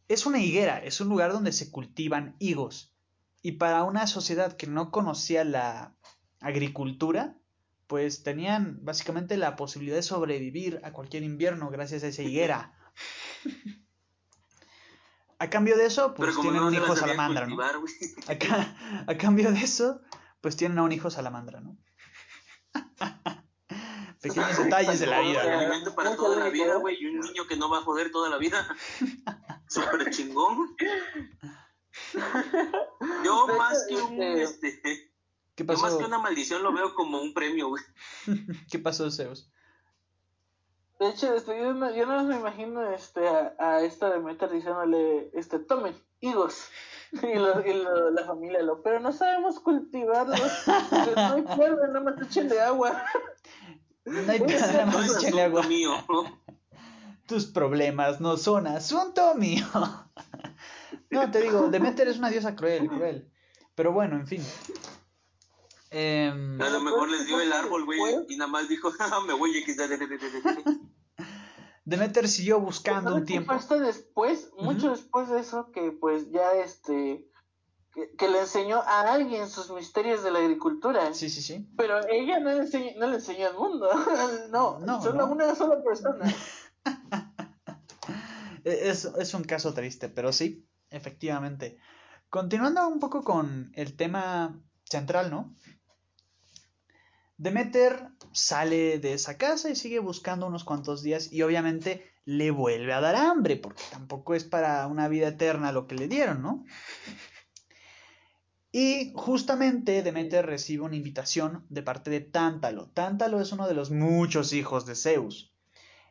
es 0.09 0.27
una 0.27 0.41
higuera, 0.41 0.79
es 0.79 1.01
un 1.01 1.09
lugar 1.09 1.33
donde 1.33 1.53
se 1.53 1.71
cultivan 1.71 2.37
higos. 2.39 2.93
Y 3.43 3.53
para 3.53 3.85
una 3.85 4.07
sociedad 4.09 4.57
que 4.57 4.67
no 4.67 4.91
conocía 4.91 5.45
la 5.45 5.97
agricultura, 6.41 7.39
pues 7.87 8.23
tenían 8.23 8.79
básicamente 8.83 9.37
la 9.37 9.57
posibilidad 9.57 9.97
de 9.97 10.03
sobrevivir 10.03 10.81
a 10.83 10.93
cualquier 10.93 11.23
invierno 11.23 11.71
gracias 11.71 12.03
a 12.03 12.09
esa 12.09 12.23
higuera. 12.23 12.73
a 15.39 15.51
cambio 15.51 15.77
de 15.77 15.87
eso, 15.87 16.15
pues 16.15 16.39
tienen 16.41 16.63
un 16.63 16.75
hijo 16.75 16.97
salamandra, 16.97 17.47
¿no? 17.47 17.57
A, 19.07 19.15
cambio 19.17 19.53
de 19.53 19.61
eso, 19.61 20.01
pues 20.41 20.57
tienen 20.57 20.79
a 20.79 20.83
un 20.83 20.93
hijo 20.93 21.11
salamandra, 21.11 21.61
¿no? 21.61 21.77
Pequeños 24.21 24.59
detalles 24.59 24.99
de 24.99 25.07
la 25.07 25.21
vida. 25.21 25.45
¿no? 25.45 25.59
alimento 25.59 25.95
para 25.95 26.17
toda 26.17 26.37
la 26.37 26.49
vida, 26.49 26.77
güey, 26.77 26.97
y 27.01 27.07
un 27.07 27.21
niño 27.21 27.47
que 27.47 27.57
no 27.57 27.71
va 27.71 27.79
a 27.79 27.83
joder 27.83 28.11
toda 28.11 28.29
la 28.29 28.39
vida. 28.39 28.67
Súper 29.69 30.11
chingón. 30.11 30.77
Yo 33.25 33.47
más 33.57 33.87
que 33.89 33.97
un 33.97 34.21
este, 34.21 34.69
este 34.69 35.06
¿Qué 35.57 35.65
pasó? 35.65 35.87
Yo 35.87 35.87
más 35.87 35.97
que 35.99 36.05
una 36.05 36.19
maldición 36.19 36.63
lo 36.63 36.73
veo 36.73 36.95
como 36.95 37.21
un 37.21 37.33
premio, 37.33 37.69
güey. 37.69 37.83
¿Qué 38.71 38.79
pasó, 38.79 39.11
Zeus? 39.11 39.51
De 41.01 41.09
hecho, 41.09 41.35
este, 41.35 41.59
yo, 41.59 41.75
no, 41.75 41.95
yo 41.95 42.07
no 42.07 42.23
me 42.25 42.37
imagino 42.37 42.91
este, 42.93 43.27
a, 43.27 43.55
a 43.59 43.81
esta 43.83 44.11
Demeter 44.11 44.51
diciéndole, 44.51 45.31
este, 45.35 45.59
tomen, 45.59 45.95
higos. 46.21 46.69
Y, 47.13 47.39
lo, 47.39 47.65
y 47.65 47.73
lo, 47.73 48.11
la 48.11 48.25
familia 48.25 48.61
lo, 48.63 48.83
pero 48.83 48.99
no 48.99 49.13
sabemos 49.13 49.61
cultivarlos. 49.61 50.41
no 50.67 51.35
hay 51.35 51.43
pierde, 51.57 51.87
nada 51.87 52.01
más 52.01 52.21
échenle 52.21 52.61
agua. 52.61 53.01
No 54.05 54.33
hay 54.33 54.41
pierde, 54.41 54.73
nada 54.73 54.87
más 54.87 55.17
échenle 55.17 55.43
agua. 55.43 55.63
Mío. 55.69 55.93
Tus 57.27 57.47
problemas 57.47 58.21
no 58.21 58.37
son 58.37 58.67
asunto 58.67 59.37
mío. 59.37 59.65
No, 61.11 61.31
te 61.31 61.41
digo, 61.41 61.69
Demeter 61.69 62.09
es 62.09 62.19
una 62.19 62.29
diosa 62.29 62.57
cruel, 62.57 62.89
cruel. 62.89 63.31
Pero 63.77 63.93
bueno, 63.93 64.17
en 64.17 64.27
fin. 64.27 64.43
Eh, 65.91 66.29
a 66.61 66.69
lo 66.71 66.81
mejor 66.81 67.11
les 67.11 67.27
dio 67.27 67.41
el 67.41 67.53
árbol, 67.53 67.85
güey, 67.85 68.01
y 68.29 68.37
nada 68.37 68.51
más 68.51 68.69
dijo, 68.69 68.91
ah, 68.99 69.21
me 69.27 69.35
voy 69.35 69.57
a 69.59 69.65
quitar. 69.65 69.89
Demeter 71.85 72.27
siguió 72.29 72.61
buscando 72.61 73.15
un 73.15 73.25
tiempo. 73.25 73.53
Hasta 73.53 73.79
después, 73.79 74.51
mucho 74.59 74.91
después 74.91 75.29
de 75.29 75.41
eso, 75.41 75.71
que 75.71 75.93
pues 75.93 76.31
ya 76.33 76.53
este. 76.55 77.25
Que, 78.19 78.29
le 78.29 78.41
enseñó 78.41 78.83
a 78.83 79.13
alguien 79.13 79.49
sus 79.49 79.71
misterios 79.71 80.23
de 80.23 80.31
la 80.31 80.41
agricultura. 80.41 81.15
Sí, 81.15 81.31
sí, 81.31 81.41
sí. 81.41 81.67
Pero 81.79 82.07
ella 82.09 82.41
no 82.41 82.51
le 82.51 82.59
enseñó, 82.59 82.91
no 82.99 83.07
le 83.07 83.15
enseñó 83.15 83.47
al 83.47 83.55
mundo. 83.55 83.89
no, 84.51 84.81
no, 84.81 85.01
solo 85.01 85.27
una 85.27 85.55
sola 85.55 85.83
persona. 85.83 86.35
es, 88.65 89.05
es 89.05 89.33
un 89.33 89.45
caso 89.45 89.73
triste, 89.73 90.11
pero 90.11 90.33
sí, 90.33 90.69
efectivamente. 90.91 91.79
Continuando 92.29 92.87
un 92.89 92.99
poco 92.99 93.23
con 93.23 93.71
el 93.75 93.97
tema 93.97 94.61
central, 94.89 95.31
¿no? 95.31 95.55
Demeter 97.39 98.09
sale 98.33 98.99
de 98.99 99.13
esa 99.13 99.37
casa 99.37 99.69
y 99.71 99.77
sigue 99.77 99.99
buscando 99.99 100.47
unos 100.47 100.65
cuantos 100.65 101.03
días 101.03 101.33
y 101.33 101.43
obviamente 101.43 102.11
le 102.25 102.51
vuelve 102.51 102.93
a 102.93 103.01
dar 103.01 103.15
hambre, 103.15 103.57
porque 103.57 103.83
tampoco 103.91 104.35
es 104.35 104.45
para 104.45 104.87
una 104.87 105.09
vida 105.09 105.29
eterna 105.29 105.73
lo 105.73 105.87
que 105.87 105.95
le 105.95 106.09
dieron, 106.09 106.43
¿no? 106.43 106.65
Y 108.73 109.13
justamente 109.15 110.03
Demeter 110.03 110.45
recibe 110.45 110.85
una 110.85 110.97
invitación 110.97 111.65
de 111.69 111.83
parte 111.83 112.11
de 112.11 112.21
Tántalo. 112.21 112.91
Tántalo 112.91 113.41
es 113.41 113.53
uno 113.53 113.69
de 113.69 113.75
los 113.75 113.91
muchos 113.91 114.53
hijos 114.53 114.85
de 114.87 114.95
Zeus. 114.95 115.53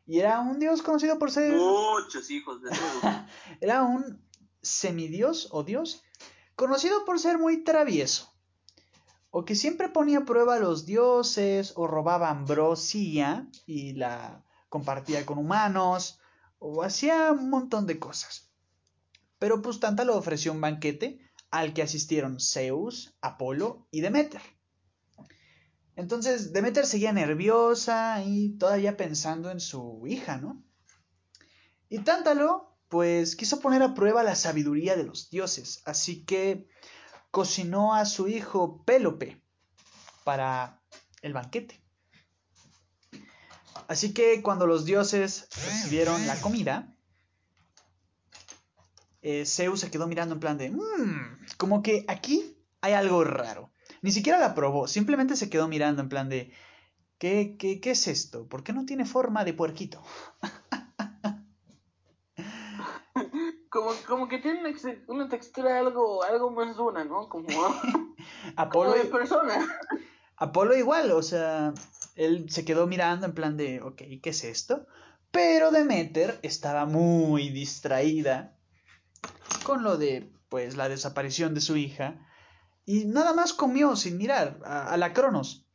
Y 0.07 0.19
era 0.19 0.39
un 0.39 0.59
dios 0.59 0.81
conocido 0.81 1.19
por 1.19 1.31
ser... 1.31 1.53
Muchos 1.55 2.29
hijos 2.31 2.61
de 2.61 2.69
Zeus. 2.73 3.03
era 3.61 3.83
un 3.83 4.23
semidios 4.61 5.49
o 5.51 5.63
dios 5.63 6.03
conocido 6.55 7.05
por 7.05 7.19
ser 7.19 7.37
muy 7.37 7.63
travieso 7.63 8.34
o 9.37 9.43
que 9.43 9.53
siempre 9.53 9.89
ponía 9.89 10.19
a 10.19 10.25
prueba 10.25 10.55
a 10.55 10.59
los 10.59 10.85
dioses, 10.85 11.73
o 11.75 11.87
robaba 11.87 12.29
ambrosía 12.29 13.49
y 13.65 13.91
la 13.91 14.45
compartía 14.69 15.25
con 15.25 15.37
humanos, 15.37 16.21
o 16.57 16.83
hacía 16.83 17.33
un 17.33 17.49
montón 17.49 17.85
de 17.85 17.99
cosas. 17.99 18.49
Pero 19.37 19.61
pues 19.61 19.81
Tanta 19.81 20.05
le 20.05 20.13
ofreció 20.13 20.53
un 20.53 20.61
banquete 20.61 21.19
al 21.51 21.73
que 21.73 21.81
asistieron 21.81 22.39
Zeus, 22.39 23.17
Apolo 23.19 23.89
y 23.91 23.99
Demeter. 23.99 24.41
Entonces 25.97 26.53
Demeter 26.53 26.85
seguía 26.85 27.11
nerviosa 27.11 28.23
y 28.23 28.57
todavía 28.57 28.95
pensando 28.95 29.51
en 29.51 29.59
su 29.59 30.01
hija, 30.07 30.37
¿no? 30.37 30.63
Y 31.89 31.99
Tántalo, 31.99 32.77
pues 32.87 33.35
quiso 33.35 33.59
poner 33.59 33.83
a 33.83 33.95
prueba 33.95 34.23
la 34.23 34.35
sabiduría 34.35 34.95
de 34.95 35.03
los 35.03 35.29
dioses, 35.29 35.81
así 35.83 36.23
que 36.23 36.69
cocinó 37.35 37.93
a 37.93 38.05
su 38.05 38.29
hijo 38.29 38.81
Pélope 38.85 39.41
para 40.23 40.79
el 41.21 41.33
banquete. 41.33 41.81
Así 43.89 44.13
que 44.13 44.41
cuando 44.41 44.65
los 44.65 44.85
dioses 44.85 45.49
recibieron 45.65 46.25
la 46.27 46.39
comida, 46.39 46.95
eh, 49.21 49.45
Zeus 49.45 49.81
se 49.81 49.91
quedó 49.91 50.07
mirando 50.07 50.35
en 50.35 50.39
plan 50.39 50.57
de, 50.57 50.71
mmm, 50.71 51.45
como 51.57 51.83
que 51.83 52.05
aquí 52.07 52.55
hay 52.79 52.93
algo 52.93 53.25
raro. 53.25 53.69
Ni 54.01 54.13
siquiera 54.13 54.39
la 54.39 54.55
probó, 54.55 54.87
simplemente 54.87 55.35
se 55.35 55.49
quedó 55.49 55.67
mirando 55.67 56.01
en 56.01 56.07
plan 56.07 56.29
de, 56.29 56.53
¿qué, 57.17 57.57
qué, 57.59 57.81
qué 57.81 57.91
es 57.91 58.07
esto? 58.07 58.47
¿Por 58.47 58.63
qué 58.63 58.71
no 58.71 58.85
tiene 58.85 59.03
forma 59.03 59.43
de 59.43 59.53
puerquito? 59.53 60.01
como, 63.75 63.91
como 64.07 64.27
que 64.29 64.37
tiene 64.37 64.73
una 65.07 65.27
textura 65.27 65.79
algo, 65.79 66.23
algo 66.23 66.49
más 66.49 66.77
dura, 66.77 67.03
¿no? 67.03 67.27
Como, 67.27 67.45
Apolo, 68.55 68.91
como 68.91 69.03
de 69.03 69.09
persona. 69.09 69.67
Apolo 70.37 70.77
igual, 70.77 71.11
o 71.11 71.21
sea, 71.21 71.73
él 72.15 72.49
se 72.49 72.63
quedó 72.63 72.87
mirando 72.87 73.25
en 73.25 73.33
plan 73.33 73.57
de, 73.57 73.81
ok, 73.81 74.01
¿qué 74.23 74.29
es 74.29 74.45
esto? 74.45 74.87
Pero 75.29 75.71
Demeter 75.71 76.39
estaba 76.41 76.85
muy 76.85 77.49
distraída 77.49 78.55
con 79.65 79.83
lo 79.83 79.97
de, 79.97 80.31
pues, 80.47 80.77
la 80.77 80.87
desaparición 80.87 81.53
de 81.53 81.59
su 81.59 81.75
hija. 81.75 82.25
Y 82.85 83.03
nada 83.03 83.33
más 83.33 83.51
comió 83.51 83.97
sin 83.97 84.17
mirar 84.17 84.57
a, 84.63 84.95
la 84.95 85.11
Cronos. 85.11 85.67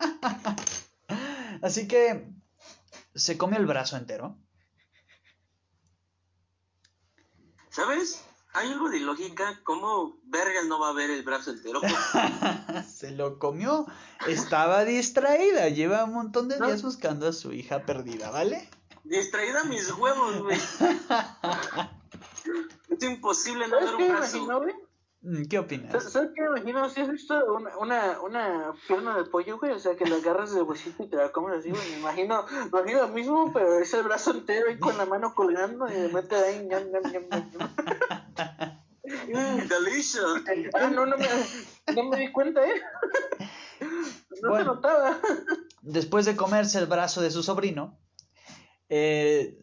Así 1.62 1.86
que 1.86 2.32
se 3.14 3.38
comió 3.38 3.58
el 3.60 3.66
brazo 3.66 3.96
entero. 3.96 4.36
¿Sabes? 7.78 8.24
Hay 8.54 8.72
algo 8.72 8.88
de 8.88 8.98
lógica. 8.98 9.60
¿Cómo 9.62 10.18
verga 10.24 10.64
no 10.66 10.80
va 10.80 10.88
a 10.88 10.92
ver 10.92 11.10
el 11.10 11.22
brazo 11.22 11.52
entero? 11.52 11.80
se 12.92 13.12
lo 13.12 13.38
comió. 13.38 13.86
Estaba 14.26 14.84
distraída. 14.84 15.68
Lleva 15.68 16.02
un 16.02 16.14
montón 16.14 16.48
de 16.48 16.58
días 16.58 16.82
buscando 16.82 17.28
a 17.28 17.32
su 17.32 17.52
hija 17.52 17.86
perdida, 17.86 18.32
¿vale? 18.32 18.68
Distraída 19.04 19.62
mis 19.62 19.92
huevos, 19.92 20.42
güey. 20.42 20.58
es 22.90 23.02
imposible 23.04 23.68
no 23.68 23.78
ver 23.78 23.94
un 23.94 24.08
brazo. 24.08 24.48
¿Qué 25.50 25.58
opinas? 25.58 26.12
¿Sabes 26.12 26.30
qué 26.34 26.42
me 26.42 26.60
imagino? 26.60 26.88
Si 26.88 27.00
has 27.00 27.10
visto 27.10 27.34
una, 27.52 27.76
una, 27.78 28.20
una, 28.20 28.72
pierna 28.86 29.16
de 29.16 29.24
pollo, 29.24 29.58
güey, 29.58 29.72
o 29.72 29.78
sea, 29.78 29.96
que 29.96 30.06
la 30.06 30.16
agarras 30.16 30.54
de 30.54 30.62
huesito 30.62 31.02
y 31.02 31.08
te 31.08 31.16
la 31.16 31.32
comes 31.32 31.58
así, 31.58 31.70
güey, 31.70 31.90
me 31.90 31.98
imagino, 31.98 32.46
me 32.46 32.66
imagino 32.66 33.00
lo 33.00 33.08
mismo, 33.08 33.52
pero 33.52 33.80
es 33.80 33.92
el 33.94 34.04
brazo 34.04 34.30
entero 34.30 34.68
ahí 34.68 34.78
con 34.78 34.96
la 34.96 35.06
mano 35.06 35.34
colgando 35.34 35.88
y 35.88 35.92
le 35.92 36.08
mete 36.08 36.36
ahí, 36.36 36.66
ñam, 36.66 36.84
ñam, 36.90 37.02
ñam, 37.12 37.24
ñam. 37.28 37.48
Delicious. 39.68 40.42
Ah, 40.74 40.88
no, 40.88 41.04
no 41.04 41.16
me, 41.16 41.26
no 41.94 42.04
me 42.04 42.18
di 42.18 42.30
cuenta, 42.30 42.64
¿eh? 42.64 42.80
No 44.40 44.56
se 44.56 44.64
notaba. 44.64 45.18
Después 45.82 46.26
de 46.26 46.36
comerse 46.36 46.78
el 46.78 46.86
brazo 46.86 47.22
de 47.22 47.30
su 47.32 47.42
sobrino, 47.42 47.98
eh, 48.88 49.58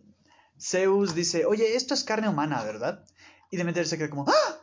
Zeus 0.60 1.16
dice, 1.16 1.46
oye, 1.46 1.76
esto 1.76 1.94
es 1.94 2.04
carne 2.04 2.28
humana, 2.28 2.64
¿verdad? 2.64 3.06
Y 3.52 3.58
Demeter 3.58 3.88
se 3.88 3.98
queda 3.98 4.10
como, 4.10 4.26
¡ah! 4.28 4.55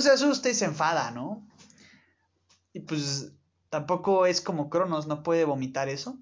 Pues 0.00 0.18
se 0.18 0.24
asusta 0.24 0.48
y 0.48 0.54
se 0.54 0.64
enfada, 0.64 1.10
¿no? 1.10 1.46
Y 2.72 2.80
pues 2.80 3.32
tampoco 3.68 4.24
es 4.24 4.40
como 4.40 4.70
Cronos, 4.70 5.06
no 5.06 5.22
puede 5.22 5.44
vomitar 5.44 5.90
eso. 5.90 6.18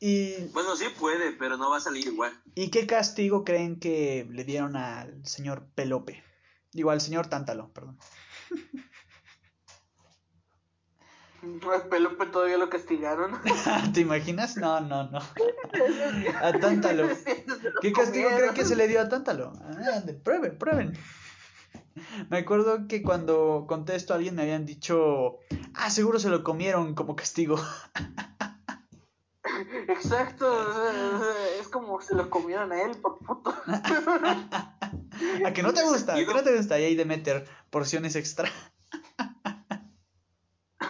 Y... 0.00 0.46
Bueno, 0.54 0.74
sí 0.74 0.86
puede, 0.98 1.32
pero 1.32 1.58
no 1.58 1.68
va 1.68 1.76
a 1.76 1.80
salir 1.80 2.06
igual. 2.06 2.32
¿Y 2.54 2.70
qué 2.70 2.86
castigo 2.86 3.44
creen 3.44 3.78
que 3.78 4.26
le 4.30 4.44
dieron 4.44 4.74
al 4.74 5.24
señor 5.26 5.68
Pelope? 5.74 6.24
Digo, 6.72 6.90
al 6.90 7.02
señor 7.02 7.26
Tántalo, 7.26 7.70
perdón. 7.74 7.98
Al 11.42 11.88
Pelope 11.88 12.26
todavía 12.26 12.56
lo 12.56 12.68
castigaron. 12.70 13.32
¿Te 13.92 14.00
imaginas? 14.00 14.56
No, 14.56 14.80
no, 14.80 15.10
no. 15.10 15.18
A 16.40 16.52
Tántalo. 16.52 17.08
¿Qué 17.82 17.92
castigo 17.92 18.30
creen 18.36 18.54
que 18.54 18.64
se 18.64 18.76
le 18.76 18.86
dio 18.86 19.00
a 19.00 19.08
Tántalo? 19.08 19.52
Ah, 19.60 20.02
prueben, 20.22 20.56
prueben. 20.56 20.96
Me 22.30 22.38
acuerdo 22.38 22.86
que 22.86 23.02
cuando 23.02 23.66
contesto 23.68 24.12
a 24.12 24.16
alguien 24.16 24.36
me 24.36 24.42
habían 24.42 24.64
dicho, 24.64 25.40
ah, 25.74 25.90
seguro 25.90 26.20
se 26.20 26.30
lo 26.30 26.44
comieron 26.44 26.94
como 26.94 27.16
castigo. 27.16 27.56
Exacto, 29.88 30.46
es 31.60 31.68
como 31.68 32.00
se 32.00 32.14
lo 32.14 32.30
comieron 32.30 32.72
a 32.72 32.82
él 32.82 32.92
por 32.96 33.18
puto. 33.18 33.52
¿A 35.44 35.52
que 35.52 35.62
no 35.62 35.74
te 35.74 35.82
gusta? 35.82 36.14
¿A 36.14 36.16
que 36.16 36.24
no 36.24 36.42
te 36.42 36.56
gusta? 36.56 36.78
Y 36.78 36.84
ahí 36.84 36.94
de 36.94 37.04
meter 37.04 37.46
porciones 37.70 38.14
extra. 38.16 38.48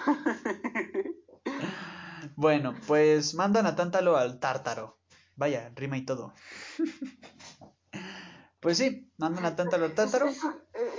bueno, 2.36 2.74
pues 2.86 3.34
mandan 3.34 3.66
a 3.66 3.76
Tántalo 3.76 4.16
al 4.16 4.40
tártaro. 4.40 4.98
Vaya, 5.36 5.70
rima 5.74 5.96
y 5.96 6.04
todo. 6.04 6.32
Pues 8.60 8.78
sí, 8.78 9.12
mandan 9.18 9.44
a 9.44 9.56
Tántalo 9.56 9.86
al 9.86 9.94
tártaro. 9.94 10.28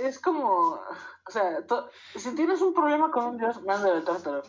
Es, 0.02 0.18
como, 0.18 0.78
o 1.26 1.30
sea, 1.30 1.64
si 2.14 2.34
tienes 2.34 2.60
un 2.60 2.74
problema 2.74 3.10
con 3.10 3.24
un 3.24 3.38
dios, 3.38 3.62
mándalo 3.62 3.94
al 3.94 4.04
tártaro. 4.04 4.42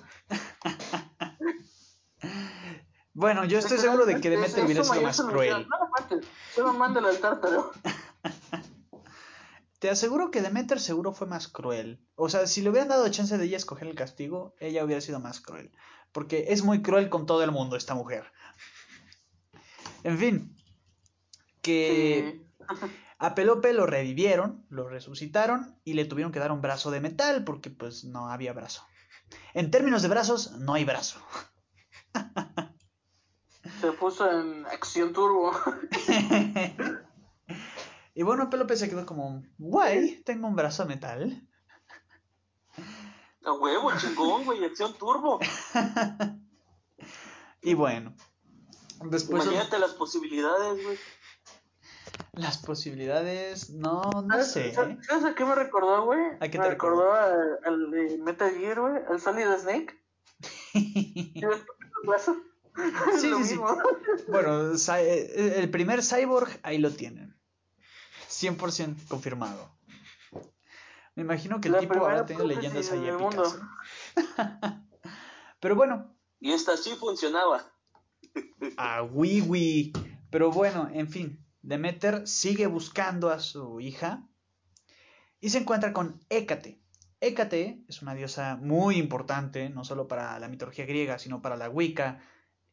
bueno, 3.14 3.46
yo 3.46 3.60
estoy 3.60 3.78
seguro 3.78 4.06
de 4.06 4.20
que 4.20 4.30
Demeter 4.30 4.66
hubiera 4.66 4.84
sido 4.84 5.02
más 5.02 5.22
cruel. 5.22 5.66
No, 5.66 6.20
solo 6.54 6.74
mándalo 6.74 7.08
al 7.08 7.20
tártaro. 7.20 7.72
Te 9.86 9.92
aseguro 9.92 10.32
que 10.32 10.42
Demeter 10.42 10.80
seguro 10.80 11.14
fue 11.14 11.28
más 11.28 11.48
cruel. 11.48 12.04
O 12.16 12.28
sea, 12.28 12.48
si 12.48 12.64
le 12.64 12.72
hubieran 12.72 12.90
dado 12.90 13.08
chance 13.10 13.38
de 13.38 13.46
ella 13.46 13.58
escoger 13.58 13.88
el 13.88 13.94
castigo, 13.94 14.56
ella 14.60 14.84
hubiera 14.84 15.00
sido 15.00 15.20
más 15.20 15.42
cruel. 15.42 15.72
Porque 16.12 16.46
es 16.48 16.64
muy 16.64 16.82
cruel 16.82 17.08
con 17.08 17.28
todo 17.28 17.44
el 17.44 17.52
mundo 17.52 17.76
esta 17.76 17.94
mujer. 17.94 18.24
En 20.02 20.18
fin. 20.18 20.58
Que 21.62 22.42
a 23.20 23.36
Pelope 23.36 23.74
lo 23.74 23.86
revivieron, 23.86 24.66
lo 24.70 24.90
resucitaron 24.90 25.80
y 25.84 25.94
le 25.94 26.06
tuvieron 26.06 26.32
que 26.32 26.40
dar 26.40 26.52
un 26.52 26.64
brazo 26.64 26.90
de 26.90 27.02
metal 27.02 27.44
porque 27.44 27.70
pues 27.70 28.06
no 28.06 28.32
había 28.32 28.54
brazo. 28.54 28.88
En 29.54 29.70
términos 29.70 30.02
de 30.02 30.08
brazos, 30.08 30.54
no 30.54 30.74
hay 30.74 30.84
brazo. 30.84 31.20
Se 33.82 33.92
puso 33.92 34.32
en 34.32 34.66
acción 34.66 35.14
turbo. 35.14 35.52
y 38.16 38.24
bueno, 38.24 38.50
Pelope 38.50 38.78
se 38.78 38.90
quedó 38.90 39.06
como, 39.06 39.44
guay, 39.58 40.22
tengo 40.24 40.48
un 40.48 40.56
brazo 40.56 40.84
de 40.84 40.90
metal. 40.96 41.48
A 43.44 43.52
huevo, 43.52 43.92
chingón, 43.98 44.46
güey, 44.46 44.64
acción 44.64 44.94
turbo. 44.98 45.40
y 47.62 47.74
bueno, 47.74 48.16
después... 49.02 49.44
Imagínate 49.44 49.80
las 49.80 49.94
posibilidades, 49.94 50.82
güey. 50.82 50.98
Las 52.32 52.58
posibilidades, 52.58 53.70
no, 53.70 54.10
no 54.26 54.44
sé. 54.44 54.74
¿Sabes, 54.74 55.26
a 55.26 55.36
qué 55.36 55.44
me 55.44 55.56
recordó, 55.56 56.06
güey? 56.06 56.22
¿A 56.40 56.48
qué 56.48 56.58
me 56.58 56.64
te 56.64 56.70
recordó 56.72 57.14
al, 57.14 57.60
al 57.66 57.92
de 57.92 58.18
Metal 58.18 58.50
Gear, 58.52 58.80
güey, 58.80 58.94
al 59.10 59.20
Solid 59.20 59.46
Snake. 59.60 60.02
¿Sí 63.16 63.20
sí, 63.20 63.34
sí, 63.38 63.44
sí. 63.44 63.60
Bueno, 64.28 64.72
eh, 64.74 65.54
el 65.58 65.70
primer 65.70 66.02
cyborg 66.02 66.60
ahí 66.64 66.78
lo 66.78 66.92
tienen. 66.92 67.35
100% 68.44 69.08
confirmado. 69.08 69.70
Me 71.16 71.24
imagino 71.24 71.62
que 71.62 71.70
el 71.70 71.78
tipo 71.78 72.06
habrá 72.06 72.26
tenido 72.26 72.46
leyendas 72.46 72.92
ahí 72.92 73.08
épicas. 73.08 73.58
Pero 75.60 75.76
bueno. 75.76 76.16
Y 76.40 76.52
esta 76.52 76.76
sí 76.76 76.96
funcionaba. 77.00 77.72
Ah, 78.78 79.04
oui, 79.04 79.94
Pero 80.30 80.52
bueno, 80.52 80.90
en 80.92 81.10
fin. 81.10 81.46
Demeter 81.62 82.28
sigue 82.28 82.68
buscando 82.68 83.30
a 83.30 83.40
su 83.40 83.80
hija 83.80 84.28
y 85.40 85.50
se 85.50 85.60
encuentra 85.60 85.94
con 85.94 86.24
Hécate. 86.30 86.80
Hécate 87.22 87.84
es 87.88 88.02
una 88.02 88.14
diosa 88.14 88.58
muy 88.58 88.98
importante, 88.98 89.70
no 89.70 89.84
solo 89.84 90.08
para 90.08 90.38
la 90.38 90.48
mitología 90.48 90.86
griega, 90.86 91.18
sino 91.18 91.42
para 91.42 91.56
la 91.56 91.70
Wicca, 91.70 92.22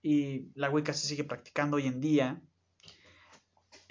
y 0.03 0.51
la 0.55 0.69
Wicca 0.69 0.93
se 0.93 1.07
sigue 1.07 1.25
practicando 1.25 1.77
hoy 1.77 1.87
en 1.87 2.01
día. 2.01 2.43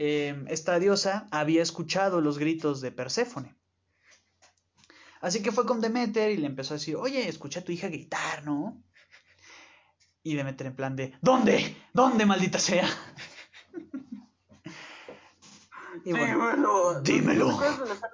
Em, 0.04 0.48
esta 0.48 0.80
diosa 0.80 1.28
había 1.30 1.62
escuchado 1.62 2.22
los 2.22 2.40
gritos 2.40 2.82
de 2.82 2.92
Perséfone. 2.92 3.56
Así 5.22 5.44
que 5.44 5.52
fue 5.52 5.68
con 5.68 5.80
Demeter 5.80 6.32
y 6.32 6.38
le 6.38 6.48
empezó 6.48 6.74
a 6.74 6.78
decir, 6.78 6.96
oye, 6.96 7.28
escuché 7.30 7.60
a 7.60 7.64
tu 7.64 7.72
hija 7.72 7.88
gritar, 7.88 8.44
¿no? 8.44 8.82
Y 10.24 10.34
Demeter 10.34 10.66
en 10.66 10.76
plan 10.76 10.96
de, 10.96 11.14
¿dónde? 11.22 11.78
¿Dónde, 11.94 12.26
maldita 12.26 12.58
sea? 12.58 12.88
Y 16.06 16.14
bueno, 16.14 17.02
dímelo. 17.02 17.02
dímelo. 17.02 17.52
¿No 17.52 17.60
te 17.60 17.66
acuerdas 17.68 17.80
de 17.80 17.86
la 17.86 17.94
escena 17.94 18.10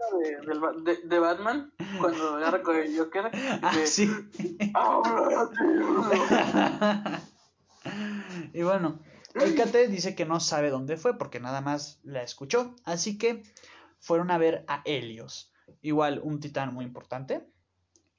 de, 0.83 0.95
de- 0.95 1.07
de 1.07 1.19
Batman? 1.19 1.71
Cuando 2.01 2.35
agarra 2.35 2.61
con 2.61 2.75
el 2.75 2.97
Joker. 2.97 3.31
ah, 3.61 3.75
de, 3.77 3.87
sí. 3.87 4.11
Y 8.53 8.61
bueno, 8.63 8.99
Hécate 9.39 9.87
dice 9.87 10.15
que 10.15 10.25
no 10.25 10.39
sabe 10.39 10.69
dónde 10.69 10.97
fue 10.97 11.17
porque 11.17 11.39
nada 11.39 11.61
más 11.61 11.99
la 12.03 12.23
escuchó. 12.23 12.75
Así 12.83 13.17
que 13.17 13.43
fueron 13.99 14.31
a 14.31 14.37
ver 14.37 14.65
a 14.67 14.81
Helios. 14.85 15.51
Igual 15.81 16.21
un 16.23 16.39
titán 16.39 16.73
muy 16.73 16.85
importante. 16.85 17.47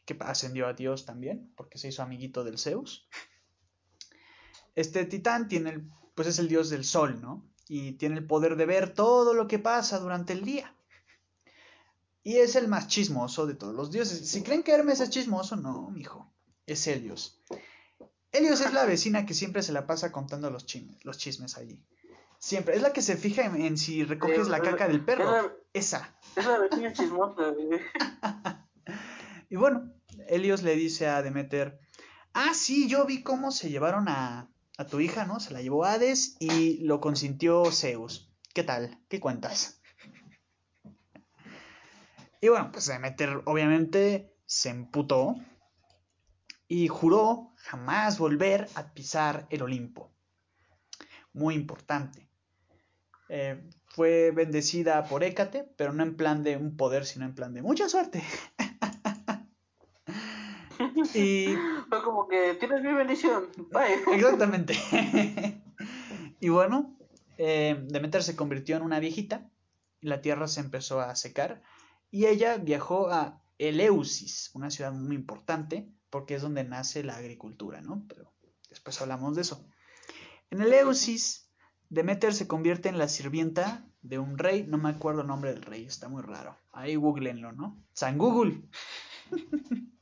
Que 0.05 0.17
ascendió 0.21 0.67
a 0.67 0.73
Dios 0.73 1.05
también. 1.05 1.53
Porque 1.57 1.79
se 1.79 1.89
hizo 1.89 2.03
amiguito 2.03 2.45
del 2.45 2.59
Zeus. 2.59 3.09
Este 4.75 5.05
titán 5.07 5.49
tiene 5.49 5.71
el, 5.71 5.91
pues 6.15 6.29
es 6.29 6.39
el 6.39 6.49
dios 6.49 6.71
del 6.71 6.85
sol, 6.85 7.21
¿no? 7.21 7.45
Y 7.69 7.93
tiene 7.93 8.19
el 8.19 8.27
poder 8.27 8.57
de 8.57 8.65
ver 8.65 8.95
todo 8.95 9.35
lo 9.35 9.49
que 9.49 9.59
pasa 9.59 9.99
durante 9.99 10.33
el 10.33 10.45
día. 10.45 10.75
Y 12.23 12.37
es 12.37 12.57
el 12.57 12.69
más 12.69 12.89
chismoso 12.89 13.47
de 13.47 13.55
todos 13.55 13.75
los 13.75 13.91
dioses. 13.91 14.29
Si 14.29 14.43
creen 14.43 14.63
que 14.63 14.73
Hermes 14.73 15.01
es 15.01 15.11
chismoso, 15.11 15.57
no, 15.57 15.91
mijo. 15.91 16.33
Es 16.67 16.87
Helios. 16.87 17.41
Helios 18.39 18.61
es 18.61 18.73
la 18.73 18.85
vecina 18.85 19.27
que 19.27 19.35
siempre 19.35 19.63
se 19.63 19.73
la 19.73 19.87
pasa 19.87 20.13
contando 20.13 20.51
los 20.51 20.65
chismes, 20.67 21.05
los 21.05 21.19
chismes 21.19 21.57
allí. 21.59 21.83
Siempre. 22.39 22.77
Es 22.77 22.83
la 22.83 22.93
que 22.93 23.03
se 23.03 23.17
fija 23.17 23.45
en, 23.45 23.61
en 23.61 23.77
si 23.77 24.05
recoges 24.05 24.49
la 24.49 24.61
caca 24.61 24.87
del 24.87 24.99
Es 24.99 25.03
perro. 25.03 25.25
la, 25.31 25.53
Esa. 25.73 26.17
es 26.37 26.47
la 26.47 26.59
vecina 26.59 26.93
chismosa. 26.93 27.53
Y 29.51 29.57
bueno, 29.57 29.91
Helios 30.29 30.63
le 30.63 30.77
dice 30.77 31.07
a 31.09 31.23
Demeter, 31.23 31.81
ah, 32.35 32.53
sí, 32.53 32.87
yo 32.87 33.07
vi 33.07 33.23
cómo 33.23 33.51
se 33.51 33.71
llevaron 33.71 34.07
a, 34.09 34.51
a 34.77 34.85
tu 34.87 35.01
hija, 35.01 35.25
¿no? 35.25 35.41
Se 35.41 35.55
la 35.55 35.63
llevó 35.63 35.87
Hades 35.87 36.37
y 36.39 36.85
lo 36.85 37.01
consintió 37.01 37.65
Zeus. 37.73 38.31
¿Qué 38.53 38.63
tal? 38.63 39.01
¿Qué 39.09 39.21
cuentas? 39.21 39.81
Y 42.43 42.49
bueno, 42.49 42.71
pues 42.71 42.87
Demeter 42.87 43.41
obviamente 43.47 44.35
se 44.45 44.69
emputó 44.69 45.35
y 46.69 46.89
juró 46.89 47.53
jamás 47.57 48.19
volver 48.19 48.69
a 48.75 48.93
pisar 48.93 49.47
el 49.51 49.63
Olimpo. 49.63 50.13
Muy 51.33 51.55
importante. 51.55 52.29
Eh, 53.31 53.63
fue 53.87 54.31
bendecida 54.31 55.05
por 55.05 55.25
Hécate, 55.25 55.65
pero 55.77 55.93
no 55.93 56.03
en 56.03 56.17
plan 56.17 56.43
de 56.43 56.57
un 56.57 56.77
poder, 56.77 57.07
sino 57.07 57.25
en 57.25 57.35
plan 57.35 57.55
de 57.55 57.63
mucha 57.63 57.89
suerte. 57.89 58.23
y 61.15 61.57
Fue 61.89 62.03
como 62.03 62.29
que 62.29 62.55
tienes 62.55 62.83
mi 62.83 62.93
bendición. 62.93 63.49
Bye. 63.71 64.03
Exactamente. 64.15 64.75
y 66.41 66.49
bueno, 66.51 66.99
eh, 67.39 67.83
Demeter 67.89 68.23
se 68.23 68.37
convirtió 68.37 68.77
en 68.77 68.83
una 68.83 69.01
viejita, 69.01 69.51
y 70.01 70.09
la 70.09 70.21
tierra 70.21 70.49
se 70.49 70.61
empezó 70.61 71.01
a 71.01 71.17
secar, 71.17 71.63
y 72.11 72.27
ella 72.27 72.59
viajó 72.59 73.11
a 73.11 73.43
Eleusis, 73.59 74.51
una 74.55 74.71
ciudad 74.71 74.93
muy 74.93 75.17
importante, 75.17 75.89
porque 76.11 76.35
es 76.35 76.43
donde 76.43 76.65
nace 76.65 77.03
la 77.05 77.17
agricultura, 77.17 77.81
¿no? 77.81 78.05
Pero 78.09 78.33
después 78.71 79.01
hablamos 79.01 79.35
de 79.37 79.43
eso. 79.43 79.67
En 80.51 80.61
Eleusis, 80.63 81.51
Demeter 81.91 82.35
se 82.35 82.47
convierte 82.49 82.89
en 82.89 82.99
la 82.99 83.09
sirvienta 83.09 83.85
de 84.03 84.19
un 84.19 84.39
rey, 84.39 84.65
no 84.67 84.79
me 84.79 84.89
acuerdo 84.91 85.23
el 85.23 85.27
nombre 85.27 85.53
del 85.53 85.63
rey, 85.63 85.85
está 85.85 86.09
muy 86.09 86.23
raro. 86.23 86.57
Ahí 86.73 86.97
googleenlo, 86.97 87.53
¿no? 87.53 87.83
San 87.93 88.17
Google. 88.19 88.63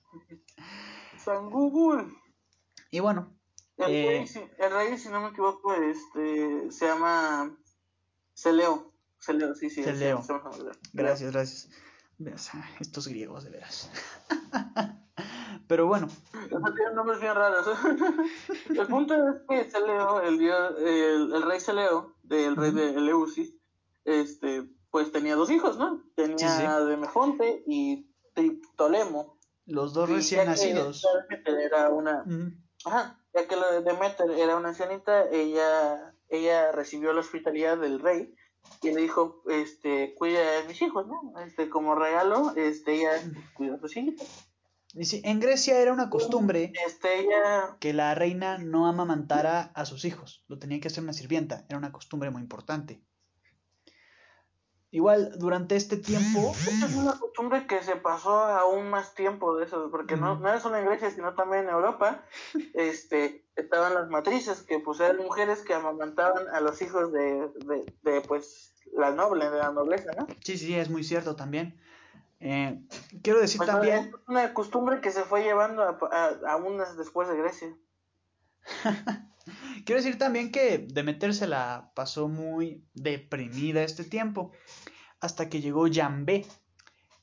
San 1.25 1.51
Google. 1.51 2.07
Y 2.91 3.01
bueno, 3.01 3.33
El, 3.79 3.91
Eh. 3.93 4.07
rey, 4.09 4.27
si- 4.27 4.39
el 4.59 4.73
rey, 4.73 4.97
si 4.99 5.09
no 5.11 5.21
me 5.21 5.29
equivoco, 5.29 5.75
este, 5.75 6.71
se 6.71 6.87
llama 6.87 7.55
Celeo. 8.35 8.93
Celeo, 9.19 9.55
sí, 9.55 9.69
sí. 9.71 9.83
Celeo. 9.83 10.23
se 10.23 10.33
llama. 10.33 10.51
Gracias, 10.93 11.33
gracias. 11.33 11.69
Estos 12.81 13.09
griegos, 13.09 13.45
de 13.45 13.51
veras. 13.51 13.91
Pero 15.69 15.87
bueno, 15.89 16.07
O 16.07 16.49
sea, 16.61 16.75
tienen 16.75 16.95
nombres 16.95 17.21
bien 17.21 17.35
raros. 17.35 17.67
el 18.69 18.87
punto 18.87 19.15
es 19.15 19.37
que 19.49 19.71
Celeo, 19.71 20.21
el 20.21 20.39
dios, 20.39 20.75
el, 20.79 21.33
el 21.35 21.43
rey 21.43 21.59
Celeo, 21.61 22.15
del 22.23 22.55
rey 22.57 22.71
de 22.71 22.91
Eleusis, 22.91 23.53
este, 24.05 24.69
pues 24.91 25.11
tenía 25.11 25.35
dos 25.35 25.51
hijos, 25.51 25.77
¿no? 25.77 26.05
Tenía 26.15 26.49
Sí, 26.49 26.63
sí. 26.63 26.85
Demefonte 26.89 27.65
y 27.67 28.07
Ptolemo. 28.75 29.39
los 29.67 29.93
dos 29.93 30.09
recién 30.09 30.43
ya 30.45 30.51
nacidos. 30.51 31.05
era 31.47 31.89
una, 31.91 32.23
Ujú. 32.23 32.53
ajá, 32.85 33.21
ya 33.35 33.49
que 33.49 33.57
la 33.57 33.73
de 33.73 33.83
Demeter 33.83 34.31
era 34.31 34.57
una 34.57 34.69
ancianita, 34.69 35.29
ella, 35.31 36.15
ella 36.29 36.71
recibió 36.73 37.13
la 37.13 37.21
hospitalidad 37.21 37.77
del 37.79 37.99
rey 37.99 38.35
y 38.83 38.93
le 38.93 39.01
dijo, 39.01 39.43
este, 39.49 40.15
cuida 40.15 40.41
de 40.61 40.69
mis 40.69 40.81
hijos, 40.83 41.07
¿no? 41.09 41.33
Este, 41.41 41.69
como 41.69 41.95
regalo, 41.97 42.53
este, 42.57 42.95
ella 42.95 43.11
cuida 43.55 43.75
a 43.75 43.81
sus 43.81 43.97
hijos. 43.97 44.46
Sí, 45.03 45.21
en 45.25 45.41
Grecia 45.41 45.79
era 45.79 45.93
una 45.93 46.09
costumbre 46.09 46.73
Este, 46.87 47.29
que 47.81 47.93
la 47.93 48.15
reina 48.15 48.59
no 48.59 48.87
amamantara 48.87 49.73
a 49.75 49.85
sus 49.85 50.05
hijos. 50.05 50.45
Lo 50.49 50.59
tenía 50.59 50.81
que 50.81 50.89
hacer 50.89 51.03
una 51.03 51.13
sirvienta. 51.13 51.67
Era 51.69 51.79
una 51.79 51.93
costumbre 51.93 52.31
muy 52.31 52.43
importante. 52.43 53.03
Igual, 54.91 55.33
durante 55.39 55.77
este 55.77 55.99
tiempo, 55.99 56.55
Esta 56.57 56.87
es 56.87 56.95
una 56.95 57.19
costumbre 57.19 57.67
que 57.67 57.83
se 57.83 57.97
pasó 57.97 58.31
aún 58.45 58.89
más 58.89 59.15
tiempo 59.15 59.57
de 59.57 59.67
eso, 59.67 59.91
porque 59.91 60.17
no, 60.17 60.39
no 60.39 60.49
era 60.49 60.61
solo 60.61 60.79
en 60.79 60.87
Grecia, 60.87 61.11
sino 61.11 61.35
también 61.35 61.65
en 61.65 61.71
Europa, 61.71 62.25
este, 62.73 63.45
estaban 63.57 63.95
las 63.95 64.09
matrices, 64.09 64.63
que 64.63 64.79
pues 64.79 65.01
eran 65.01 65.19
mujeres 65.19 65.61
que 65.63 65.75
amamantaban 65.75 66.49
a 66.49 66.61
los 66.61 66.81
hijos 66.81 67.13
de, 67.13 67.51
de, 67.67 67.95
de, 68.03 68.21
pues, 68.23 68.73
la 68.95 69.11
noble, 69.11 69.51
de 69.51 69.59
la 69.59 69.73
nobleza, 69.73 70.13
¿no? 70.17 70.27
sí, 70.43 70.57
sí, 70.57 70.75
es 70.75 70.89
muy 70.89 71.05
cierto 71.05 71.37
también. 71.37 71.79
Eh, 72.41 72.81
quiero 73.23 73.41
decir 73.41 73.59
Pues, 73.59 73.71
también, 73.71 73.99
Es 73.99 74.15
una 74.27 74.53
costumbre 74.53 75.01
que 75.01 75.11
se 75.11 75.23
fue 75.23 75.43
llevando 75.43 75.83
a, 75.83 75.99
a, 76.13 76.53
aún 76.53 76.79
después 76.97 77.29
de 77.29 77.37
Grecia. 77.37 77.77
quiero 79.85 80.01
decir 80.01 80.19
también 80.19 80.51
que 80.51 80.79
Demeter 80.79 81.35
se 81.35 81.47
la 81.47 81.93
pasó 81.95 82.29
muy 82.29 82.85
deprimida 82.95 83.83
este 83.83 84.05
tiempo. 84.05 84.53
Hasta 85.21 85.49
que 85.49 85.61
llegó 85.61 85.87
Yambé. 85.87 86.47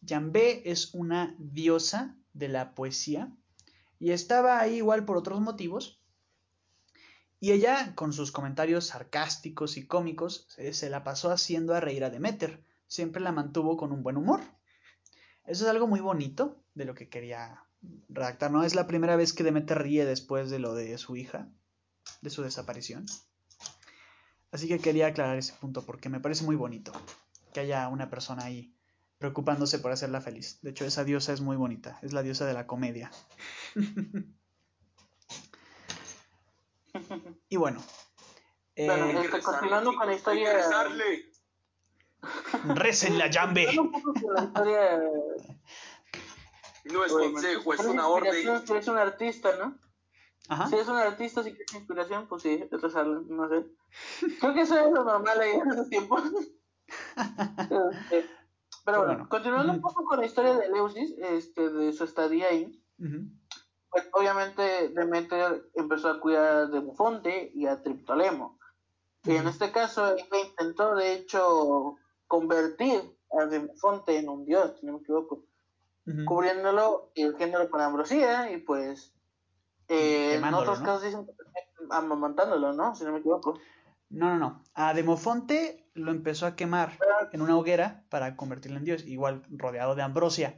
Yambé 0.02 0.64
es 0.70 0.94
una 0.94 1.36
diosa 1.38 2.18
de 2.34 2.50
la 2.50 2.74
poesía. 2.74 3.32
Y 4.00 4.12
estaba 4.12 4.60
ahí 4.60 4.76
igual 4.76 5.06
por 5.06 5.18
otros 5.18 5.40
motivos. 5.40 6.02
Y 7.40 7.52
ella, 7.52 7.94
con 7.96 8.14
sus 8.14 8.32
comentarios 8.32 8.88
sarcásticos 8.88 9.78
y 9.78 9.86
cómicos, 9.86 10.48
se, 10.50 10.74
se 10.74 10.90
la 10.90 11.04
pasó 11.04 11.32
haciendo 11.32 11.76
a 11.76 11.82
reír 11.82 12.04
a 12.04 12.10
Demeter. 12.10 12.64
Siempre 12.88 13.22
la 13.22 13.32
mantuvo 13.32 13.78
con 13.78 13.92
un 13.92 14.02
buen 14.02 14.18
humor. 14.18 14.42
Eso 15.46 15.66
es 15.66 15.70
algo 15.70 15.88
muy 15.88 16.00
bonito 16.00 16.64
de 16.74 16.86
lo 16.86 16.96
que 16.96 17.10
quería 17.10 17.64
redactar. 18.10 18.52
No 18.52 18.64
es 18.64 18.76
la 18.76 18.88
primera 18.88 19.16
vez 19.16 19.34
que 19.34 19.44
Demeter 19.44 19.82
ríe 19.82 20.06
después 20.06 20.50
de 20.50 20.60
lo 20.60 20.74
de 20.74 20.98
su 20.98 21.16
hija, 21.16 21.48
de 22.22 22.30
su 22.30 22.44
desaparición. 22.44 23.06
Así 24.52 24.68
que 24.68 24.80
quería 24.80 25.08
aclarar 25.08 25.38
ese 25.38 25.54
punto 25.54 25.86
porque 25.86 26.10
me 26.10 26.20
parece 26.20 26.44
muy 26.44 26.56
bonito 26.56 26.92
que 27.54 27.62
haya 27.62 27.88
una 27.88 28.10
persona 28.10 28.46
ahí 28.46 28.76
preocupándose 29.18 29.80
por 29.80 29.92
hacerla 29.92 30.22
feliz. 30.22 30.60
De 30.62 30.72
hecho, 30.72 30.86
esa 30.86 31.04
diosa 31.04 31.34
es 31.34 31.42
muy 31.42 31.58
bonita. 31.58 32.00
Es 32.02 32.14
la 32.14 32.24
diosa 32.24 32.46
de 32.46 32.54
la 32.54 32.68
comedia. 32.68 33.12
y 37.50 37.58
bueno. 37.58 37.84
eh, 38.76 38.86
Bueno, 38.86 39.22
Este, 39.22 39.42
continuando 39.42 39.96
con 39.96 40.08
la 40.08 40.16
historia-. 40.16 40.54
Recen 42.76 43.18
la 43.18 43.30
Yambe. 43.30 43.68
No 46.86 47.06
es 47.06 47.14
bueno, 47.14 47.32
consejo, 47.32 47.74
es 47.74 47.82
si 47.82 47.88
una 47.88 48.08
orden. 48.08 48.68
Si 48.68 48.74
es 48.74 48.88
un 48.88 48.98
artista, 48.98 49.56
¿no? 49.58 49.78
Ajá. 50.50 50.68
Si 50.68 50.76
es 50.76 50.88
un 50.88 50.98
artista, 50.98 51.42
si 51.44 51.54
quieres 51.54 51.74
inspiración, 51.74 52.28
pues 52.28 52.44
sí, 52.44 52.62
es 52.70 52.82
rezarle, 52.82 53.22
no 53.28 53.48
sé. 53.48 53.66
Creo 54.40 54.54
que 54.54 54.62
eso 54.62 54.78
es 54.78 54.92
lo 54.92 55.06
normal 55.06 55.40
ahí 55.40 55.52
en 55.52 55.72
esos 55.72 55.90
tiempos. 55.90 56.24
Este, 57.16 58.30
pero 58.86 59.00
bueno, 59.00 59.14
bueno. 59.14 59.30
continuando 59.30 59.72
un 59.72 59.82
poco 59.82 60.04
con 60.04 60.20
la 60.20 60.26
historia 60.26 60.56
de 60.56 60.66
Eleusis, 60.66 61.16
este, 61.18 61.70
de 61.70 61.94
su 61.94 62.04
estadía 62.04 62.48
ahí, 62.50 62.84
Ujú. 63.00 63.30
pues 63.90 64.10
obviamente 64.12 64.90
Demeter 64.90 65.70
empezó 65.76 66.10
a 66.10 66.20
cuidar 66.20 66.70
de 66.70 66.80
Bufonte 66.80 67.52
y 67.56 67.66
a 67.66 67.82
Triptolemo. 67.82 68.60
Y 69.24 69.36
en 69.38 69.48
este 69.48 69.72
caso, 69.72 70.14
ella 70.14 70.46
intentó 70.46 70.96
de 70.96 71.14
hecho 71.14 71.96
convertir 72.34 73.00
a 73.40 73.46
Demofonte 73.46 74.18
en 74.18 74.28
un 74.28 74.44
dios, 74.44 74.80
si 74.80 74.88
no 74.88 74.94
me 74.94 75.00
equivoco, 75.02 75.46
cubriéndolo 76.26 77.12
y 77.14 77.26
ungiéndolo 77.26 77.70
con 77.70 77.80
ambrosía 77.80 78.52
y 78.52 78.58
pues 78.58 79.14
eh, 79.88 80.34
en 80.38 80.54
otros 80.56 80.80
¿no? 80.80 80.86
casos 80.86 81.04
dicen 81.04 81.28
amamantándolo, 81.92 82.74
¿no? 82.74 82.96
Si 82.96 83.04
no 83.04 83.12
me 83.12 83.20
equivoco. 83.20 83.60
No, 84.10 84.30
no, 84.30 84.40
no. 84.40 84.64
A 84.74 84.96
Demofonte 84.96 85.88
lo 85.94 86.10
empezó 86.10 86.48
a 86.48 86.56
quemar 86.56 86.98
en 87.34 87.44
una 87.44 87.56
hoguera 87.56 88.04
para 88.10 88.36
convertirlo 88.36 88.80
en 88.80 88.86
dios, 88.86 89.06
igual 89.06 89.44
rodeado 89.52 89.94
de 89.94 90.02
ambrosia. 90.02 90.58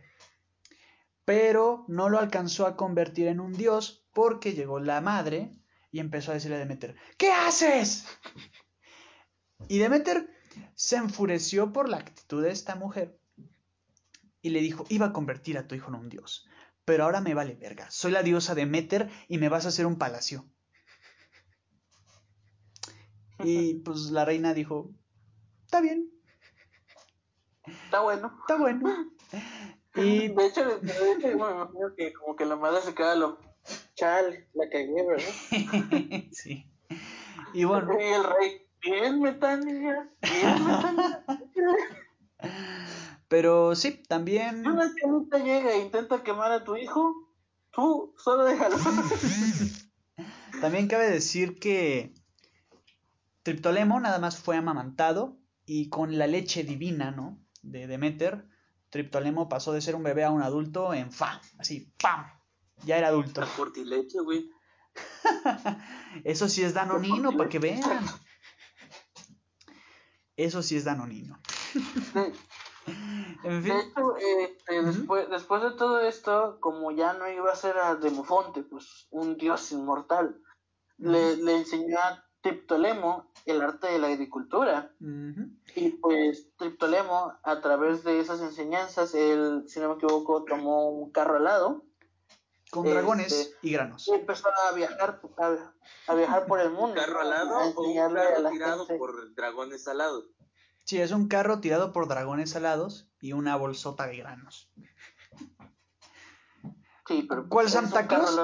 Pero 1.26 1.84
no 1.90 2.08
lo 2.08 2.20
alcanzó 2.20 2.68
a 2.68 2.78
convertir 2.78 3.28
en 3.28 3.42
un 3.42 3.52
dios 3.52 4.08
porque 4.14 4.54
llegó 4.54 4.80
la 4.80 5.02
madre 5.02 5.52
y 5.92 6.00
empezó 6.00 6.32
a 6.32 6.36
decirle 6.36 6.56
a 6.56 6.60
Demeter, 6.60 6.96
¿qué 7.18 7.34
haces? 7.34 8.08
Y 9.68 9.80
Demeter 9.80 10.35
se 10.76 10.98
enfureció 10.98 11.72
por 11.74 11.90
la 11.90 11.98
actitud 11.98 12.44
de 12.44 12.52
esta 12.52 12.76
mujer 12.76 13.18
y 14.42 14.50
le 14.50 14.62
dijo, 14.62 14.86
iba 14.90 15.08
a 15.08 15.14
convertir 15.14 15.58
a 15.58 15.68
tu 15.68 15.76
hijo 15.76 15.90
en 15.90 15.96
un 15.96 16.10
dios, 16.10 16.48
pero 16.86 17.04
ahora 17.04 17.22
me 17.22 17.34
vale 17.34 17.56
verga, 17.56 17.90
soy 17.90 18.12
la 18.12 18.24
diosa 18.24 18.56
de 18.56 18.66
Meter 18.66 19.10
y 19.28 19.38
me 19.38 19.50
vas 19.50 19.66
a 19.66 19.70
hacer 19.70 19.86
un 19.86 19.98
palacio. 19.98 20.46
Y 23.44 23.76
pues 23.76 24.12
la 24.12 24.24
reina 24.24 24.54
dijo, 24.54 24.92
está 25.66 25.82
bien. 25.82 26.10
Está 27.66 28.02
bueno. 28.02 28.38
Está 28.42 28.58
bueno. 28.58 29.12
Y 29.98 30.28
de 30.28 30.46
hecho, 30.48 30.80
de 30.80 31.12
hecho 31.14 31.28
me 31.28 31.32
imagino 31.32 31.96
que 31.96 32.12
como 32.12 32.36
que 32.36 32.46
la 32.46 32.58
madre 32.58 32.82
se 32.82 32.94
queda 32.94 33.16
lo 33.16 33.40
chale, 33.96 34.50
la 34.54 34.70
cagué, 34.70 35.08
¿verdad? 35.08 35.26
sí. 36.34 36.70
Y 37.54 37.64
bueno. 37.64 37.98
Y 37.98 38.04
el 38.04 38.24
rey, 38.24 38.65
bien 38.82 39.22
Metania, 39.22 40.10
bien 40.22 40.66
Metania. 40.66 41.26
Pero 43.28 43.76
sí, 43.76 44.04
también. 44.08 44.62
Si 44.62 44.70
una 44.70 44.92
chanita 44.94 45.40
llega 45.40 45.72
e 45.72 45.82
intenta 45.82 46.24
quemar 46.24 46.52
a 46.52 46.64
tu 46.64 46.76
hijo, 46.78 47.14
tú 47.72 48.14
solo 48.18 48.46
déjalo. 48.46 48.78
también 50.62 50.88
cabe 50.88 51.10
decir 51.10 51.60
que 51.60 52.14
Triptolemo 53.44 54.00
nada 54.00 54.20
más 54.20 54.38
fue 54.38 54.58
amamantado 54.58 55.38
y 55.66 55.90
con 55.90 56.18
la 56.18 56.28
leche 56.28 56.64
divina, 56.64 57.12
¿no? 57.12 57.40
De 57.64 57.88
Demeter, 57.88 58.48
Triptolemo 58.90 59.50
pasó 59.50 59.74
de 59.74 59.82
ser 59.82 59.96
un 59.96 60.04
bebé 60.04 60.24
a 60.24 60.32
un 60.32 60.42
adulto 60.42 60.94
en 60.94 61.12
fa, 61.12 61.42
así, 61.58 61.92
¡pam! 62.02 62.26
Ya 62.86 62.98
era 62.98 63.08
adulto. 63.08 63.42
La 63.42 63.48
cortileche, 63.48 64.20
güey. 64.20 64.50
Eso 66.24 66.48
sí 66.48 66.64
es 66.64 66.74
danonino, 66.74 67.36
para 67.36 67.50
que 67.50 67.60
vean. 67.60 67.82
Eso 70.38 70.62
sí 70.62 70.76
es 70.76 70.84
danonino. 70.84 71.40
en 73.44 73.64
fin. 73.64 73.74
De 73.74 73.80
hecho, 73.80 74.18
este, 74.18 74.84
después, 74.84 75.30
después 75.30 75.64
de 75.64 75.72
todo 75.72 76.00
esto, 76.02 76.58
como 76.60 76.92
ya 76.92 77.14
no 77.14 77.30
iba 77.30 77.52
a 77.52 77.56
ser 77.56 77.78
a 77.78 77.96
Demofonte, 77.96 78.64
pues 78.64 79.08
un 79.12 79.38
dios 79.38 79.72
inmortal, 79.72 80.42
le, 80.98 81.38
le 81.38 81.58
enseñó 81.58 81.98
a 82.00 82.26
Triptolemo 82.46 83.32
el 83.46 83.62
arte 83.62 83.88
de 83.88 83.98
la 83.98 84.08
agricultura. 84.08 84.94
Y 85.76 85.90
pues 85.90 86.56
Triptolemo, 86.58 87.34
a 87.42 87.62
través 87.62 88.04
de 88.04 88.20
esas 88.20 88.40
enseñanzas, 88.42 89.16
él, 89.16 89.64
si 89.68 89.80
no 89.80 89.90
me 89.90 89.96
equivoco, 89.96 90.44
tomó 90.44 90.90
un 90.90 91.12
carro 91.12 91.38
alado. 91.38 91.84
Con 92.76 92.90
dragones 92.90 93.32
este, 93.32 93.58
y 93.62 93.72
granos. 93.72 94.06
Y 94.06 94.12
empezó 94.12 94.50
a 94.50 94.76
viajar, 94.76 95.22
a, 96.08 96.14
viajar 96.14 96.46
por 96.46 96.60
el 96.60 96.72
mundo. 96.72 96.88
¿Un 96.88 96.94
carro 96.94 97.22
alado 97.22 97.58
o 97.74 97.82
un 97.82 97.96
carro 97.96 98.50
tirado 98.52 98.86
por 98.86 99.34
dragones 99.34 99.88
alados? 99.88 100.26
Sí, 100.84 101.00
es 101.00 101.12
un 101.12 101.30
carro 101.30 101.62
tirado 101.62 101.94
por 101.94 102.10
dragones 102.10 102.54
alados 102.58 103.10
y 103.22 103.32
una 103.32 103.56
bolsota 103.56 104.08
de 104.08 104.18
granos. 104.18 104.70
Sí, 107.08 107.26
pero 107.30 107.48
¿Cuál 107.48 107.70
Santa 107.70 108.08
Claus? 108.08 108.38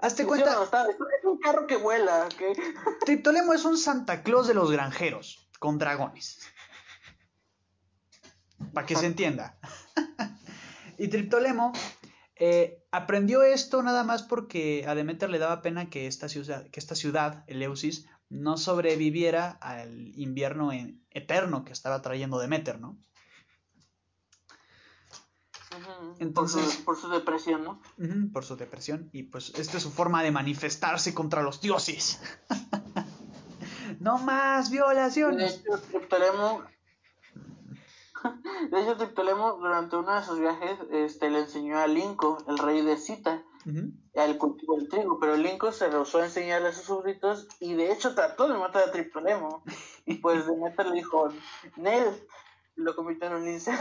Hazte 0.00 0.26
cuenta. 0.26 0.64
es 0.64 1.24
un 1.24 1.38
carro 1.38 1.68
que 1.68 1.76
vuela. 1.76 2.24
¿okay? 2.24 2.52
Triptolemo 3.06 3.52
es 3.52 3.64
un 3.64 3.78
Santa 3.78 4.24
Claus 4.24 4.48
de 4.48 4.54
los 4.54 4.72
granjeros, 4.72 5.48
con 5.60 5.78
dragones. 5.78 6.40
Para 8.74 8.84
que 8.84 8.96
se 8.96 9.06
entienda. 9.06 9.60
y 10.98 11.06
Triptolemo 11.06 11.72
eh, 12.42 12.82
aprendió 12.90 13.42
esto 13.42 13.82
nada 13.82 14.02
más 14.02 14.22
porque 14.22 14.86
a 14.88 14.94
Demeter 14.94 15.28
le 15.28 15.38
daba 15.38 15.60
pena 15.60 15.90
que 15.90 16.06
esta 16.06 16.26
ciudad, 16.26 16.66
que 16.70 16.80
esta 16.80 16.94
ciudad 16.94 17.44
Eleusis, 17.46 18.06
no 18.30 18.56
sobreviviera 18.56 19.50
al 19.60 20.12
invierno 20.18 20.70
eterno 21.10 21.66
que 21.66 21.74
estaba 21.74 22.00
trayendo 22.00 22.38
Demeter, 22.38 22.80
¿no? 22.80 22.98
Entonces, 26.18 26.76
por 26.78 26.96
su, 26.96 27.08
depresión, 27.10 27.62
¿no? 27.62 27.80
por 28.32 28.44
su 28.44 28.56
depresión. 28.56 29.10
Y 29.12 29.24
pues 29.24 29.52
esta 29.56 29.76
es 29.76 29.82
su 29.82 29.90
forma 29.90 30.22
de 30.22 30.30
manifestarse 30.30 31.12
contra 31.12 31.42
los 31.42 31.60
dioses. 31.60 32.20
no 34.00 34.18
más 34.18 34.70
violaciones. 34.70 35.62
De 35.62 35.74
hecho, 35.74 35.82
Triptolemo, 35.82 36.64
de 38.70 38.82
hecho, 38.82 38.96
Triptolemo 38.96 39.54
durante 39.54 39.96
uno 39.96 40.14
de 40.14 40.22
sus 40.22 40.38
viajes 40.38 40.78
este, 40.90 41.30
le 41.30 41.40
enseñó 41.40 41.78
a 41.78 41.86
Linco, 41.86 42.38
el 42.48 42.58
rey 42.58 42.82
de 42.82 42.96
Cita, 42.96 43.42
al 44.16 44.38
cultivo 44.38 44.76
del 44.76 44.88
trigo, 44.88 45.18
pero 45.20 45.36
Linco 45.36 45.72
se 45.72 45.88
rehusó 45.88 46.18
a 46.18 46.24
enseñarle 46.24 46.68
a 46.68 46.72
sus 46.72 46.84
súbditos 46.84 47.46
y 47.60 47.74
de 47.74 47.92
hecho 47.92 48.14
trató 48.14 48.48
de 48.48 48.58
matar 48.58 48.88
a 48.88 48.92
Triptolemo. 48.92 49.62
Y 50.06 50.14
pues 50.14 50.46
Demeter 50.46 50.86
le 50.86 50.96
dijo, 50.96 51.28
Nel, 51.76 52.06
lo 52.76 52.96
convirtió 52.96 53.28
en 53.28 53.34
un 53.34 53.44
lince. 53.44 53.72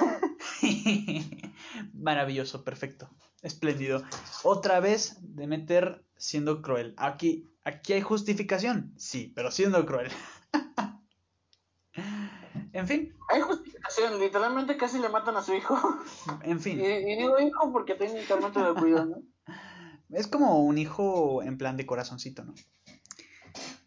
Maravilloso, 1.93 2.63
perfecto. 2.63 3.09
Espléndido. 3.41 4.03
Otra 4.43 4.79
vez 4.79 5.17
Demeter 5.21 6.03
siendo 6.17 6.61
cruel. 6.61 6.93
Aquí, 6.97 7.49
aquí 7.63 7.93
hay 7.93 8.01
justificación. 8.01 8.93
Sí, 8.97 9.31
pero 9.35 9.51
siendo 9.51 9.85
cruel. 9.85 10.11
en 12.73 12.87
fin. 12.87 13.15
Hay 13.29 13.41
justificación. 13.41 13.78
Literalmente 14.19 14.77
casi 14.77 14.99
le 14.99 15.09
matan 15.09 15.37
a 15.37 15.43
su 15.43 15.53
hijo. 15.53 15.77
En 16.43 16.59
fin. 16.59 16.79
Y, 16.79 17.17
digo 17.17 17.39
hijo 17.39 17.71
porque 17.71 17.95
técnicamente 17.95 18.59
lo 18.59 18.75
cuido, 18.75 19.05
¿no? 19.05 19.23
Es 20.09 20.27
como 20.27 20.63
un 20.63 20.79
hijo 20.79 21.43
en 21.43 21.59
plan 21.59 21.77
de 21.77 21.85
corazoncito, 21.85 22.43
¿no? 22.43 22.55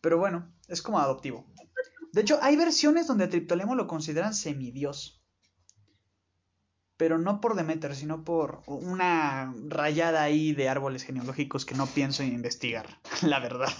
Pero 0.00 0.18
bueno, 0.18 0.52
es 0.68 0.80
como 0.80 1.00
adoptivo. 1.00 1.46
De 2.12 2.20
hecho, 2.20 2.38
hay 2.42 2.56
versiones 2.56 3.06
donde 3.06 3.24
a 3.24 3.28
Triptolemo 3.28 3.74
lo 3.74 3.88
consideran 3.88 4.34
semidios. 4.34 5.20
Pero 6.96 7.18
no 7.18 7.40
por 7.40 7.56
Demeter, 7.56 7.96
sino 7.96 8.22
por 8.22 8.62
una 8.66 9.52
rayada 9.66 10.22
ahí 10.22 10.52
de 10.52 10.68
árboles 10.68 11.02
genealógicos 11.02 11.64
que 11.64 11.74
no 11.74 11.86
pienso 11.86 12.22
en 12.22 12.32
investigar, 12.32 13.00
la 13.22 13.40
verdad. 13.40 13.72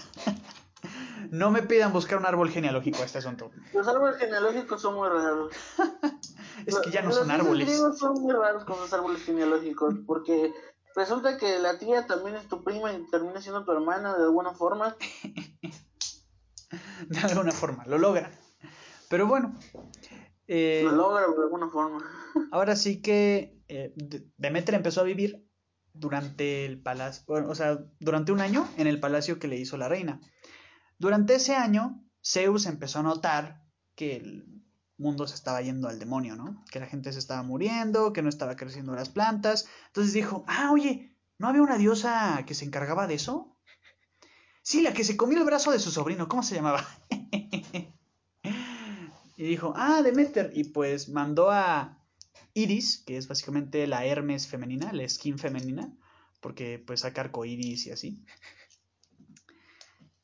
No 1.33 1.49
me 1.49 1.63
pidan 1.63 1.91
buscar 1.91 2.19
un 2.19 2.27
árbol 2.27 2.51
genealógico 2.51 3.01
a 3.01 3.05
este 3.05 3.17
asunto. 3.17 3.49
Los 3.73 3.87
árboles 3.87 4.17
genealógicos 4.17 4.79
son 4.79 4.93
muy 4.93 5.09
raros. 5.09 5.51
es 6.67 6.77
que 6.77 6.91
ya 6.91 7.01
no 7.01 7.11
son 7.11 7.31
árboles. 7.31 7.79
Los 7.79 7.97
son 7.97 8.21
muy 8.21 8.31
raros 8.31 8.63
con 8.65 8.79
los 8.79 8.93
árboles 8.93 9.23
genealógicos, 9.23 9.95
porque 10.05 10.53
resulta 10.95 11.39
que 11.39 11.57
la 11.57 11.79
tía 11.79 12.05
también 12.05 12.35
es 12.35 12.47
tu 12.47 12.63
prima 12.63 12.93
y 12.93 13.03
termina 13.09 13.41
siendo 13.41 13.65
tu 13.65 13.71
hermana 13.71 14.15
de 14.15 14.25
alguna 14.25 14.53
forma. 14.53 14.95
de 17.09 17.19
alguna 17.19 17.51
forma, 17.51 17.83
lo 17.87 17.97
logran. 17.97 18.31
Pero 19.09 19.25
bueno. 19.25 19.55
Eh, 20.45 20.83
lo 20.83 20.91
logra 20.91 21.25
de 21.25 21.41
alguna 21.41 21.67
forma. 21.71 21.99
ahora 22.51 22.75
sí 22.75 23.01
que 23.01 23.59
eh, 23.69 23.91
Demeter 24.37 24.75
empezó 24.75 25.01
a 25.01 25.05
vivir 25.05 25.43
durante 25.93 26.67
el 26.67 26.79
palacio, 26.79 27.23
o 27.27 27.55
sea, 27.55 27.79
durante 27.99 28.31
un 28.31 28.39
año 28.39 28.67
en 28.77 28.85
el 28.85 28.99
palacio 28.99 29.39
que 29.39 29.47
le 29.47 29.55
hizo 29.55 29.77
la 29.77 29.89
reina. 29.89 30.21
Durante 30.99 31.35
ese 31.35 31.55
año, 31.55 32.03
Zeus 32.23 32.65
empezó 32.65 32.99
a 32.99 33.03
notar 33.03 33.63
que 33.95 34.15
el 34.17 34.63
mundo 34.97 35.27
se 35.27 35.35
estaba 35.35 35.61
yendo 35.61 35.87
al 35.87 35.99
demonio, 35.99 36.35
¿no? 36.35 36.63
Que 36.71 36.79
la 36.79 36.87
gente 36.87 37.11
se 37.11 37.19
estaba 37.19 37.43
muriendo, 37.43 38.13
que 38.13 38.21
no 38.21 38.29
estaba 38.29 38.55
creciendo 38.55 38.93
las 38.95 39.09
plantas. 39.09 39.67
Entonces 39.87 40.13
dijo, 40.13 40.45
ah, 40.47 40.71
oye, 40.71 41.15
¿no 41.37 41.47
había 41.47 41.61
una 41.61 41.77
diosa 41.77 42.43
que 42.47 42.55
se 42.55 42.65
encargaba 42.65 43.07
de 43.07 43.15
eso? 43.15 43.57
Sí, 44.61 44.81
la 44.81 44.93
que 44.93 45.03
se 45.03 45.17
comió 45.17 45.37
el 45.39 45.45
brazo 45.45 45.71
de 45.71 45.79
su 45.79 45.91
sobrino, 45.91 46.29
¿cómo 46.29 46.41
se 46.41 46.55
llamaba? 46.55 46.87
y 49.37 49.43
dijo, 49.43 49.73
ah, 49.75 50.01
Demeter. 50.01 50.51
Y 50.55 50.65
pues 50.65 51.09
mandó 51.09 51.51
a 51.51 51.99
Iris, 52.53 53.03
que 53.05 53.17
es 53.17 53.27
básicamente 53.27 53.85
la 53.87 54.05
Hermes 54.05 54.47
femenina, 54.47 54.93
la 54.93 55.07
skin 55.09 55.37
femenina, 55.37 55.91
porque 56.39 56.79
pues 56.79 57.01
saca 57.01 57.21
arcoiris 57.21 57.87
y 57.87 57.91
así. 57.91 58.23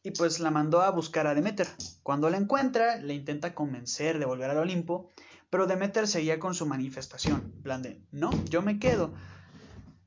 Y 0.02 0.12
pues 0.12 0.40
la 0.40 0.50
mandó 0.50 0.82
a 0.82 0.92
buscar 0.92 1.28
a 1.28 1.36
Demeter. 1.36 1.68
Cuando 2.04 2.30
la 2.30 2.38
encuentra, 2.38 2.98
le 2.98 3.14
intenta 3.14 3.54
convencer 3.54 4.18
de 4.18 4.26
volver 4.26 4.50
al 4.50 4.58
Olimpo, 4.58 5.10
pero 5.50 5.68
Demeter 5.68 6.08
seguía 6.08 6.40
con 6.40 6.54
su 6.54 6.66
manifestación, 6.66 7.54
plan 7.64 7.82
de, 7.82 8.02
no, 8.12 8.30
yo 8.46 8.62
me 8.62 8.80
quedo. 8.80 9.14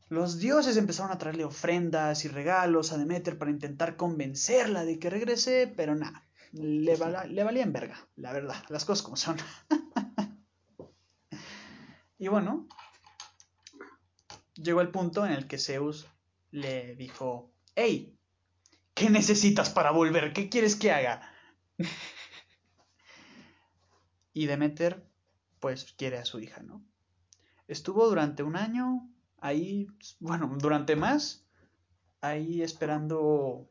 Los 0.08 0.38
dioses 0.38 0.76
empezaron 0.76 1.10
a 1.10 1.18
traerle 1.18 1.44
ofrendas 1.44 2.24
y 2.24 2.28
regalos 2.28 2.92
a 2.92 2.98
Demeter 2.98 3.38
para 3.38 3.50
intentar 3.50 3.96
convencerla 3.96 4.84
de 4.84 4.98
que 4.98 5.10
regrese, 5.10 5.72
pero 5.74 5.94
nada, 5.94 6.26
le, 6.52 6.96
le 7.28 7.44
valía 7.44 7.62
en 7.62 7.72
verga, 7.72 8.08
la 8.16 8.32
verdad, 8.32 8.62
las 8.68 8.84
cosas 8.84 9.02
como 9.02 9.16
son. 9.16 9.36
y 12.18 12.28
bueno, 12.28 12.68
llegó 14.54 14.80
el 14.80 14.90
punto 14.90 15.26
en 15.26 15.32
el 15.32 15.46
que 15.46 15.58
Zeus 15.58 16.06
le 16.50 16.94
dijo, 16.94 17.50
hey, 17.74 18.16
¿qué 19.02 19.10
necesitas 19.10 19.68
para 19.68 19.90
volver? 19.90 20.32
¿Qué 20.32 20.48
quieres 20.48 20.76
que 20.76 20.92
haga? 20.92 21.20
y 24.32 24.46
Demeter, 24.46 25.04
pues, 25.58 25.92
quiere 25.98 26.18
a 26.18 26.24
su 26.24 26.38
hija, 26.38 26.62
¿no? 26.62 26.84
Estuvo 27.66 28.06
durante 28.06 28.44
un 28.44 28.54
año 28.54 29.10
ahí, 29.40 29.88
bueno, 30.20 30.54
durante 30.56 30.94
más, 30.94 31.44
ahí 32.20 32.62
esperando, 32.62 33.68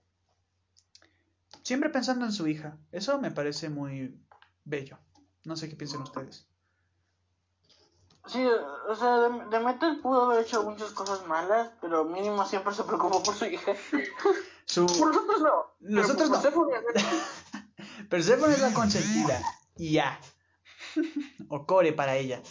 siempre 1.63 1.89
pensando 1.89 2.25
en 2.25 2.33
su 2.33 2.45
hija. 2.47 2.77
Eso 2.91 3.21
me 3.21 3.31
parece 3.31 3.69
muy 3.69 4.19
bello. 4.65 4.99
No 5.45 5.55
sé 5.55 5.69
qué 5.69 5.77
piensan 5.77 6.01
ustedes. 6.01 6.45
Sí, 8.25 8.45
o 8.45 8.95
sea, 8.95 9.29
Demeter 9.49 10.01
pudo 10.01 10.23
haber 10.23 10.45
hecho 10.45 10.61
muchas 10.63 10.91
cosas 10.91 11.25
malas, 11.25 11.71
pero 11.79 12.03
mínimo 12.03 12.45
siempre 12.45 12.73
se 12.73 12.83
preocupó 12.83 13.23
por 13.23 13.33
su 13.33 13.45
hija. 13.45 13.73
Por 14.75 15.07
nosotros 15.07 15.41
no. 15.41 15.75
Nosotros 15.79 16.29
no. 16.29 16.41
Persephone 18.09 18.53
es 18.53 18.61
la 18.61 18.73
consentida. 18.73 19.41
Y 19.77 19.93
ya. 19.93 20.19
o 21.49 21.65
core 21.65 21.93
para 21.93 22.15
ella. 22.15 22.41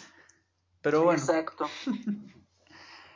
Pero 0.82 1.04
bueno. 1.04 1.20
Exacto. 1.20 1.66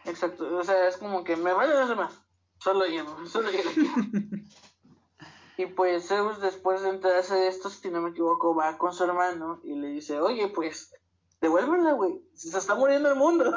Exacto. 0.05 0.57
O 0.57 0.65
sea, 0.65 0.89
es 0.89 0.97
como 0.97 1.25
que 1.25 1.37
me 1.37 1.53
vale 1.53 1.75
los 1.75 1.89
demás. 1.89 2.13
Solo 2.59 2.87
yo, 2.87 3.05
solo 3.27 3.51
yo. 3.51 3.59
y 5.59 5.67
pues 5.67 6.09
Zeus, 6.09 6.41
después 6.41 6.83
de 6.83 6.91
enterarse 6.91 7.35
de 7.35 7.49
esto, 7.49 7.69
si 7.71 7.91
no 7.91 8.01
me 8.01 8.11
equivoco, 8.11 8.55
va 8.55 8.79
con 8.79 8.93
su 8.93 9.05
hermano 9.05 9.61
y 9.65 9.75
le 9.75 9.89
dice, 9.89 10.21
oye, 10.21 10.49
pues, 10.49 10.95
devuélvela, 11.41 11.93
güey. 11.93 12.23
Se 12.35 12.57
está 12.57 12.75
muriendo 12.75 13.11
el 13.11 13.17
mundo. 13.17 13.53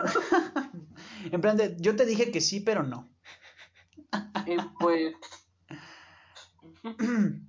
en 1.31 1.41
plan 1.41 1.57
de, 1.57 1.77
yo 1.79 1.95
te 1.95 2.05
dije 2.05 2.31
que 2.31 2.41
sí, 2.41 2.59
pero 2.59 2.83
no. 2.83 3.09
Y 4.45 4.57
pues... 4.79 5.15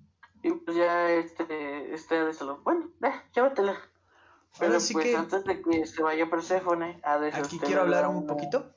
y 0.42 0.50
pues 0.50 0.76
ya 0.76 1.11
este, 1.12 1.94
este 1.94 2.24
de 2.24 2.34
salón, 2.34 2.62
bueno, 2.64 2.90
ya, 3.00 3.24
llévatela. 3.34 3.76
Pero 4.59 4.78
pues 4.92 5.14
antes 5.14 5.44
de 5.44 5.62
que 5.62 5.86
se 5.86 6.02
vaya 6.02 6.28
Perséfone, 6.28 7.00
a 7.04 7.14
Aquí 7.14 7.59
quiero 7.59 7.82
hablar 7.82 8.09
un 8.09 8.26
poquito 8.26 8.74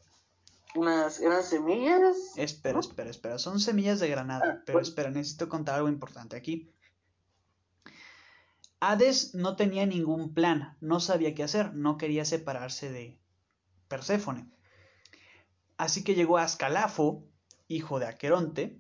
unas, 0.76 1.20
¿eran 1.20 1.44
semillas? 1.44 2.16
Espera, 2.38 2.80
espera, 2.80 3.10
espera, 3.10 3.40
son 3.40 3.60
semillas 3.60 4.00
de 4.00 4.10
granada, 4.10 4.58
ah, 4.60 4.64
pero 4.66 4.80
espera, 4.80 5.10
necesito 5.10 5.50
contar 5.50 5.76
algo 5.76 5.90
importante 5.90 6.36
aquí. 6.36 6.72
Hades 8.80 9.36
no 9.36 9.56
tenía 9.56 9.86
ningún 9.86 10.34
plan, 10.34 10.78
no 10.82 11.00
sabía 11.00 11.36
qué 11.36 11.44
hacer, 11.44 11.74
no 11.74 11.98
quería 11.98 12.26
separarse 12.26 12.92
de 12.92 13.20
Perséfone. 13.88 14.50
Así 15.78 16.04
que 16.04 16.16
llegó 16.16 16.38
a 16.38 16.44
Ascalafo, 16.44 17.24
hijo 17.76 18.00
de 18.00 18.08
Aqueronte, 18.08 18.78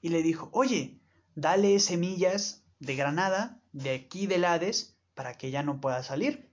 y 0.00 0.08
le 0.08 0.22
dijo, 0.22 0.50
oye, 0.52 1.00
dale 1.34 1.78
semillas 1.80 2.64
de 2.80 2.96
granada 2.96 3.60
de 3.72 3.94
aquí 3.94 4.26
del 4.26 4.44
Hades 4.44 4.96
para 5.14 5.34
que 5.34 5.50
ya 5.50 5.62
no 5.62 5.80
pueda 5.80 6.02
salir. 6.02 6.50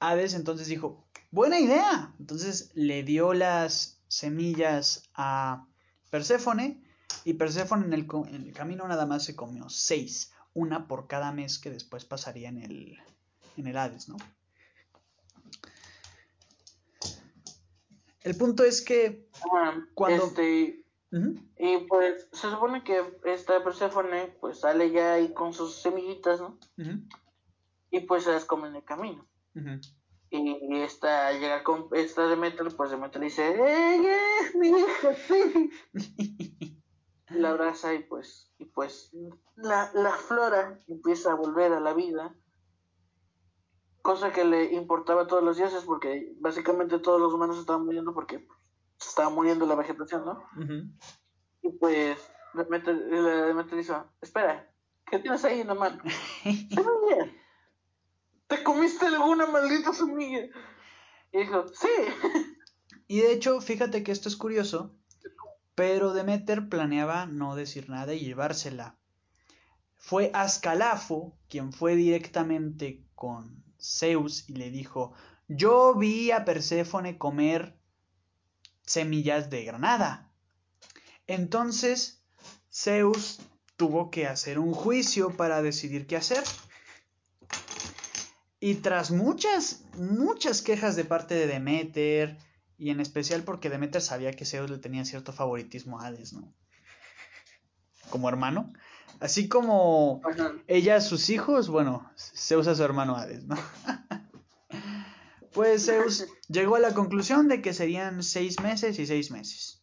Hades 0.00 0.34
entonces 0.34 0.68
dijo, 0.68 1.06
Buena 1.32 1.58
idea. 1.58 2.14
Entonces 2.20 2.70
le 2.74 3.02
dio 3.04 3.32
las 3.32 4.02
semillas 4.06 5.08
a 5.14 5.66
Perséfone 6.10 6.84
y 7.24 7.32
Perséfone 7.32 7.86
en 7.86 7.94
el, 7.94 8.06
en 8.28 8.34
el, 8.48 8.52
camino 8.52 8.86
nada 8.86 9.06
más 9.06 9.24
se 9.24 9.34
comió 9.34 9.70
seis, 9.70 10.30
una 10.52 10.86
por 10.86 11.06
cada 11.06 11.32
mes 11.32 11.58
que 11.58 11.70
después 11.70 12.04
pasaría 12.04 12.50
en 12.50 12.58
el, 12.58 12.98
en 13.56 13.66
el 13.66 13.78
Hades, 13.78 14.10
¿no? 14.10 14.18
El 18.24 18.36
punto 18.36 18.64
es 18.64 18.82
que 18.82 19.28
cuando... 19.94 20.24
Este, 20.26 20.84
y 21.58 21.78
pues 21.88 22.28
se 22.32 22.50
supone 22.50 22.82
que 22.82 23.18
esta 23.24 23.62
Perséfone 23.62 24.34
pues 24.40 24.60
sale 24.60 24.90
ya 24.90 25.14
ahí 25.14 25.34
con 25.34 25.52
sus 25.52 25.76
semillitas, 25.76 26.40
¿no? 26.40 26.58
Y 27.90 28.00
pues 28.00 28.24
se 28.24 28.32
las 28.32 28.46
come 28.46 28.68
en 28.68 28.76
el 28.76 28.84
camino. 28.84 29.28
Y 30.30 30.80
esta 30.80 31.30
llega 31.32 31.62
con 31.62 31.88
esta 31.92 32.26
Demeter, 32.26 32.66
pues 32.74 32.90
Demeter 32.90 33.20
le 33.20 33.26
dice, 33.26 33.54
¡Eh, 33.54 34.52
mi 34.54 34.68
hija, 34.68 35.14
sí! 35.28 35.70
la 37.28 37.50
abraza 37.50 37.92
y 37.94 38.00
pues, 38.00 38.50
y 38.58 38.64
pues 38.66 39.10
la, 39.56 39.90
la 39.94 40.12
flora 40.12 40.78
empieza 40.88 41.32
a 41.32 41.34
volver 41.34 41.72
a 41.72 41.80
la 41.80 41.92
vida. 41.92 42.34
Cosa 44.02 44.32
que 44.32 44.44
le 44.44 44.72
importaba 44.74 45.22
a 45.22 45.26
todos 45.26 45.42
los 45.42 45.56
dioses 45.56 45.84
porque 45.84 46.34
básicamente 46.40 46.98
todos 46.98 47.20
los 47.20 47.32
humanos 47.32 47.58
estaban 47.58 47.84
muriendo 47.84 48.12
porque 48.12 48.46
se 48.98 49.08
estaba 49.08 49.30
muriendo 49.30 49.64
la 49.64 49.76
vegetación, 49.76 50.24
¿no? 50.24 50.44
Y 51.62 51.70
pues 51.70 52.18
Demeter, 52.54 52.96
Demeter 52.98 53.78
dice, 53.78 53.94
espera, 54.20 54.68
¿qué 55.06 55.18
tienes 55.18 55.44
ahí 55.44 55.60
en 55.60 55.68
la 55.68 55.74
mano? 55.74 56.02
¿Te 58.48 58.62
comiste 58.62 59.06
alguna 59.06 59.46
maldita 59.46 59.92
semilla? 59.92 60.46
Y 61.32 61.38
dijo, 61.38 61.68
sí. 61.68 61.88
Y 63.06 63.20
de 63.20 63.32
hecho, 63.32 63.60
fíjate 63.60 64.02
que 64.02 64.12
esto 64.12 64.28
es 64.28 64.36
curioso, 64.36 64.94
pero 65.74 66.12
Demeter 66.12 66.68
planeaba 66.68 67.26
no 67.26 67.54
decir 67.54 67.88
nada 67.88 68.14
y 68.14 68.20
llevársela. 68.20 68.98
Fue 69.96 70.30
Ascalafo 70.34 71.38
quien 71.48 71.72
fue 71.72 71.94
directamente 71.94 73.06
con 73.14 73.64
Zeus 73.82 74.48
y 74.48 74.54
le 74.54 74.70
dijo, 74.70 75.12
yo 75.48 75.94
vi 75.94 76.30
a 76.30 76.44
Perséfone 76.44 77.18
comer 77.18 77.76
semillas 78.86 79.50
de 79.50 79.64
granada. 79.64 80.32
Entonces, 81.26 82.22
Zeus 82.72 83.40
tuvo 83.76 84.10
que 84.10 84.26
hacer 84.26 84.58
un 84.58 84.72
juicio 84.72 85.36
para 85.36 85.62
decidir 85.62 86.06
qué 86.06 86.16
hacer. 86.16 86.44
Y 88.60 88.76
tras 88.76 89.10
muchas, 89.10 89.82
muchas 89.94 90.62
quejas 90.62 90.94
de 90.94 91.04
parte 91.04 91.34
de 91.34 91.46
Demeter, 91.46 92.38
y 92.78 92.90
en 92.90 93.00
especial 93.00 93.42
porque 93.42 93.70
Demeter 93.70 94.00
sabía 94.00 94.32
que 94.32 94.44
Zeus 94.44 94.70
le 94.70 94.78
tenía 94.78 95.04
cierto 95.04 95.32
favoritismo 95.32 96.00
a 96.00 96.06
Hades, 96.06 96.32
¿no? 96.32 96.52
Como 98.10 98.28
hermano. 98.28 98.72
Así 99.22 99.48
como 99.48 100.20
ella 100.66 101.00
sus 101.00 101.30
hijos, 101.30 101.68
bueno, 101.68 102.10
Zeus 102.16 102.66
a 102.66 102.74
su 102.74 102.82
hermano 102.82 103.14
Hades, 103.14 103.44
¿no? 103.44 103.54
pues 105.52 105.86
Zeus 105.86 106.26
llegó 106.48 106.74
a 106.74 106.80
la 106.80 106.92
conclusión 106.92 107.46
de 107.46 107.62
que 107.62 107.72
serían 107.72 108.24
seis 108.24 108.60
meses 108.60 108.98
y 108.98 109.06
seis 109.06 109.30
meses. 109.30 109.80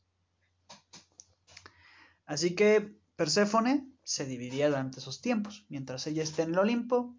Así 2.26 2.54
que 2.54 3.00
Perséfone 3.16 3.90
se 4.04 4.26
dividía 4.26 4.68
durante 4.68 5.00
esos 5.00 5.22
tiempos. 5.22 5.66
Mientras 5.70 6.06
ella 6.06 6.24
esté 6.24 6.42
en 6.42 6.50
el 6.50 6.60
Olimpo, 6.60 7.16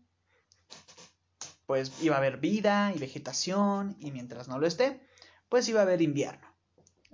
pues 1.65 1.91
iba 2.03 2.17
a 2.17 2.19
haber 2.19 2.37
vida 2.37 2.93
y 2.95 2.99
vegetación, 2.99 3.97
y 3.99 4.11
mientras 4.11 4.47
no 4.47 4.59
lo 4.59 4.67
esté, 4.67 5.01
pues 5.49 5.71
iba 5.71 5.81
a 5.81 5.85
haber 5.85 6.03
invierno. 6.03 6.47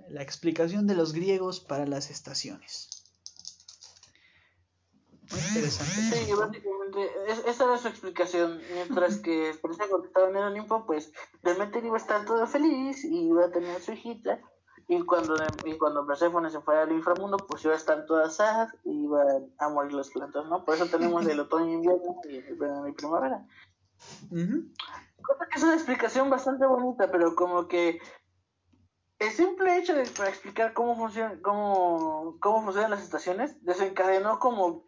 La 0.09 0.21
explicación 0.21 0.85
de 0.85 0.95
los 0.95 1.13
griegos 1.13 1.61
para 1.61 1.85
las 1.85 2.11
estaciones. 2.11 2.96
Interesante. 5.57 6.25
Sí, 6.25 6.33
básicamente, 6.33 7.11
esa 7.49 7.63
era 7.65 7.77
su 7.77 7.87
explicación. 7.87 8.61
Mientras 8.73 9.17
que 9.17 9.53
por 9.61 9.71
eso 9.71 10.01
que 10.01 10.07
estaba 10.07 10.29
en 10.29 10.37
el 10.37 10.43
Olimpo, 10.43 10.85
pues 10.85 11.11
Demeter 11.43 11.85
iba 11.85 11.95
a 11.95 11.99
estar 11.99 12.25
todo 12.25 12.45
feliz 12.47 13.03
y 13.03 13.27
iba 13.27 13.45
a 13.45 13.51
tener 13.51 13.81
su 13.81 13.93
hijita. 13.93 14.39
Y 14.89 15.01
cuando, 15.01 15.35
y 15.65 15.77
cuando 15.77 16.07
Persephone 16.07 16.49
se 16.49 16.61
fuera 16.61 16.83
al 16.83 16.91
inframundo, 16.93 17.37
pues 17.37 17.65
iba 17.65 17.73
a 17.73 17.77
estar 17.77 18.05
toda 18.05 18.29
sad 18.29 18.69
y 18.85 19.03
iban 19.03 19.51
a 19.59 19.67
morir 19.69 19.93
las 19.93 20.09
plantas, 20.09 20.45
¿no? 20.45 20.63
Por 20.63 20.75
eso 20.75 20.85
tenemos 20.85 21.25
el 21.27 21.39
otoño, 21.41 21.73
invierno 21.73 22.21
y 22.29 22.37
el 22.37 22.55
verano 22.55 22.87
y 22.87 22.93
primavera. 22.93 23.45
Cosa 24.29 25.45
que 25.51 25.57
es 25.57 25.63
una 25.63 25.73
explicación 25.73 26.29
bastante 26.29 26.65
bonita, 26.65 27.11
pero 27.11 27.35
como 27.35 27.67
que 27.67 27.99
el 29.19 29.31
simple 29.31 29.77
hecho 29.77 29.93
de 29.93 30.05
para 30.05 30.29
explicar 30.29 30.73
cómo 30.73 30.95
funciona, 30.95 31.39
cómo, 31.41 32.37
cómo 32.39 32.63
funcionan 32.63 32.91
las 32.91 33.01
estaciones 33.01 33.55
desencadenó 33.65 34.39
como 34.39 34.85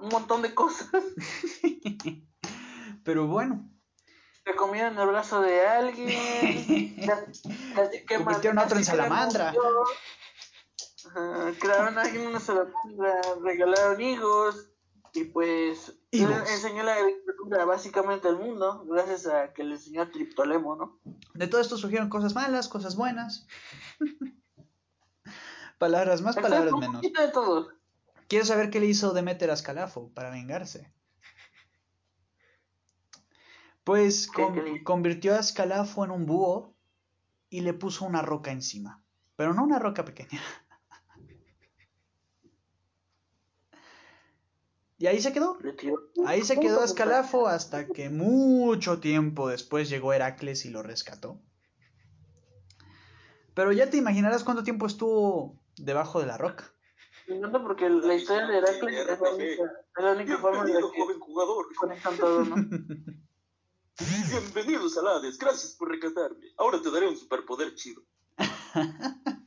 un 0.00 0.08
montón 0.08 0.42
de 0.42 0.54
cosas. 0.54 0.88
pero 3.04 3.26
bueno. 3.26 3.68
Se 4.44 4.54
comieron 4.54 4.98
el 4.98 5.06
brazo 5.08 5.40
de 5.40 5.66
alguien. 5.66 7.00
A 7.76 8.64
otro 8.64 8.78
en 8.78 8.84
salamandra. 8.84 9.54
crearon 11.58 11.98
a 11.98 12.02
alguien 12.02 12.26
una 12.26 12.40
salamandra, 12.40 13.20
regalaron 13.42 14.00
higos 14.00 14.70
y 15.12 15.24
pues 15.24 15.98
enseñó 16.12 16.82
la 16.82 16.94
agricultura 16.94 17.64
básicamente 17.64 18.28
al 18.28 18.38
mundo, 18.38 18.84
gracias 18.86 19.26
a 19.26 19.52
que 19.52 19.64
le 19.64 19.74
enseñó 19.74 20.02
a 20.02 20.10
Triptolemo, 20.10 20.76
¿no? 20.76 21.00
De 21.34 21.48
todo 21.48 21.60
esto 21.60 21.76
surgieron 21.76 22.08
cosas 22.08 22.34
malas, 22.34 22.68
cosas 22.68 22.96
buenas. 22.96 23.46
palabras 25.78 26.22
más, 26.22 26.36
palabras 26.36 26.72
menos. 26.74 27.02
De 27.02 27.28
todo. 27.32 27.68
Quiero 28.28 28.44
saber 28.44 28.70
qué 28.70 28.80
le 28.80 28.86
hizo 28.86 29.12
Demeter 29.12 29.50
a 29.50 29.54
Escalafo 29.54 30.10
para 30.12 30.30
vengarse. 30.30 30.92
Pues 33.84 34.28
convirtió 34.84 35.34
a 35.34 35.40
Escalafo 35.40 36.04
en 36.04 36.10
un 36.10 36.26
búho 36.26 36.74
y 37.50 37.60
le 37.60 37.72
puso 37.72 38.04
una 38.04 38.22
roca 38.22 38.50
encima. 38.50 39.02
Pero 39.36 39.54
no 39.54 39.62
una 39.62 39.78
roca 39.78 40.04
pequeña. 40.04 40.40
Y 44.98 45.08
ahí 45.08 45.20
se 45.20 45.30
quedó. 45.30 45.58
Ahí 46.24 46.42
se 46.42 46.58
quedó 46.58 46.82
Escalafo 46.82 47.48
hasta 47.48 47.86
que 47.86 48.08
mucho 48.08 48.98
tiempo 48.98 49.48
después 49.48 49.90
llegó 49.90 50.14
Heracles 50.14 50.64
y 50.64 50.70
lo 50.70 50.82
rescató. 50.82 51.38
Pero 53.52 53.72
ya 53.72 53.90
te 53.90 53.98
imaginarás 53.98 54.42
cuánto 54.42 54.64
tiempo 54.64 54.86
estuvo 54.86 55.58
debajo 55.76 56.20
de 56.20 56.26
la 56.26 56.38
roca. 56.38 56.72
Me 57.28 57.36
encanta 57.36 57.62
porque 57.62 57.88
la 57.88 58.14
historia 58.14 58.46
de 58.46 58.58
Heracles 58.58 59.08
es 59.08 59.20
la 59.20 59.30
única, 59.30 59.62
es 59.96 60.04
la 60.04 60.12
única 60.12 60.38
forma 60.38 60.58
en 60.62 60.74
la 60.74 60.80
Bienvenido, 60.80 60.92
que 60.92 61.00
joven 61.00 61.18
jugador. 61.20 61.66
conectan 61.76 62.16
todo, 62.16 62.44
¿no? 62.44 62.54
Bienvenidos 64.30 64.96
al 64.98 65.08
Hades. 65.08 65.38
Gracias 65.38 65.72
por 65.74 65.90
rescatarme. 65.90 66.46
Ahora 66.58 66.80
te 66.82 66.90
daré 66.90 67.08
un 67.08 67.16
superpoder 67.16 67.74
chido. 67.74 68.02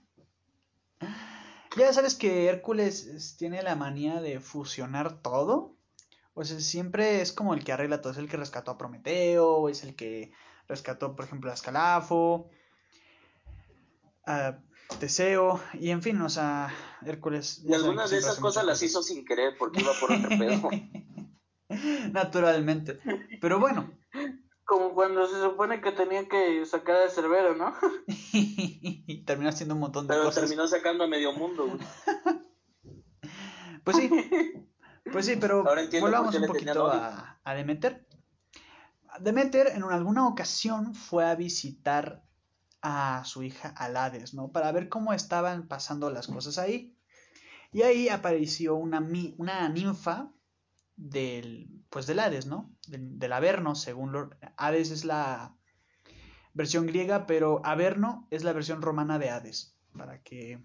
Ya 1.78 1.94
sabes 1.94 2.16
que 2.16 2.48
Hércules 2.48 3.06
es- 3.06 3.38
tiene 3.38 3.62
la 3.62 3.76
manía 3.76 4.20
de 4.22 4.40
fusionar 4.42 5.22
todo. 5.22 5.78
O 6.34 6.44
sea, 6.44 6.60
siempre 6.60 7.22
es 7.22 7.32
como 7.32 7.54
el 7.54 7.64
que 7.64 7.72
arregla 7.72 8.02
todo. 8.02 8.12
Es 8.12 8.18
el 8.18 8.28
que 8.28 8.38
rescató 8.38 8.72
a 8.72 8.78
Prometeo, 8.78 9.70
es 9.70 9.84
el 9.84 9.96
que 9.96 10.34
rescató, 10.68 11.16
por 11.16 11.26
ejemplo, 11.26 11.52
a 11.52 11.54
Escalafo, 11.54 12.50
a 14.26 14.58
Teseo, 14.98 15.62
y 15.74 15.92
en 15.92 16.02
fin, 16.02 16.20
o 16.22 16.30
sea, 16.30 16.74
Hércules. 17.06 17.62
Y 17.64 17.74
algunas 17.74 18.10
de 18.10 18.18
esas 18.18 18.40
cosas 18.40 18.66
las 18.66 18.82
hizo 18.82 19.04
sin 19.04 19.24
querer 19.24 19.56
porque 19.58 19.82
iba 19.82 19.92
por 20.00 20.12
otro 20.12 20.30
pedo. 20.30 20.70
Naturalmente. 22.12 23.00
Pero 23.40 23.60
bueno. 23.60 23.94
Como 24.66 24.94
cuando 24.94 25.28
se 25.28 25.40
supone 25.42 25.82
que 25.82 25.92
tenía 25.92 26.28
que 26.28 26.66
sacar 26.66 26.96
a 27.04 27.10
Cerbero, 27.10 27.56
¿no? 27.56 27.74
y 28.08 29.24
terminó 29.26 29.50
haciendo 29.50 29.76
un 29.76 29.82
montón 29.82 30.08
de 30.08 30.14
Pero 30.14 30.26
cosas. 30.26 30.44
terminó 30.44 30.68
sacando 30.68 31.04
a 31.04 31.08
medio 31.08 31.34
mundo. 31.34 31.68
güey. 31.68 31.80
Pues 33.84 33.98
sí. 33.98 34.10
Pues 35.12 35.26
sí, 35.26 35.38
pero 35.38 35.64
volvamos 35.64 36.36
un 36.36 36.46
poquito 36.46 36.88
a, 36.88 37.40
a 37.44 37.56
Demeter. 37.56 38.06
Demeter 39.20 39.68
en 39.74 39.84
alguna 39.84 40.28
ocasión 40.28 40.94
fue 40.94 41.26
a 41.26 41.34
visitar 41.34 42.22
a 42.82 43.24
su 43.26 43.44
hija 43.44 43.70
Alades, 43.70 44.34
¿no? 44.34 44.52
Para 44.52 44.72
ver 44.72 44.90
cómo 44.90 45.14
estaban 45.14 45.68
pasando 45.68 46.10
las 46.10 46.28
cosas 46.28 46.58
ahí. 46.58 46.96
Y 47.72 47.84
ahí 47.84 48.10
apareció 48.10 48.76
una, 48.76 49.00
una 49.38 49.70
ninfa 49.70 50.32
del, 50.96 51.70
pues 51.90 52.08
del 52.08 52.20
Hades, 52.20 52.46
¿no? 52.46 52.76
Del, 52.88 53.20
del 53.20 53.34
Averno, 53.34 53.76
según 53.76 54.36
Hades 54.58 54.92
es 54.92 55.06
la 55.06 55.56
versión 56.54 56.88
griega, 56.88 57.28
pero 57.28 57.62
Averno 57.64 58.28
es 58.32 58.44
la 58.44 58.54
versión 58.54 58.82
romana 58.82 59.20
de 59.20 59.30
Hades, 59.30 59.76
para 59.98 60.22
que 60.24 60.62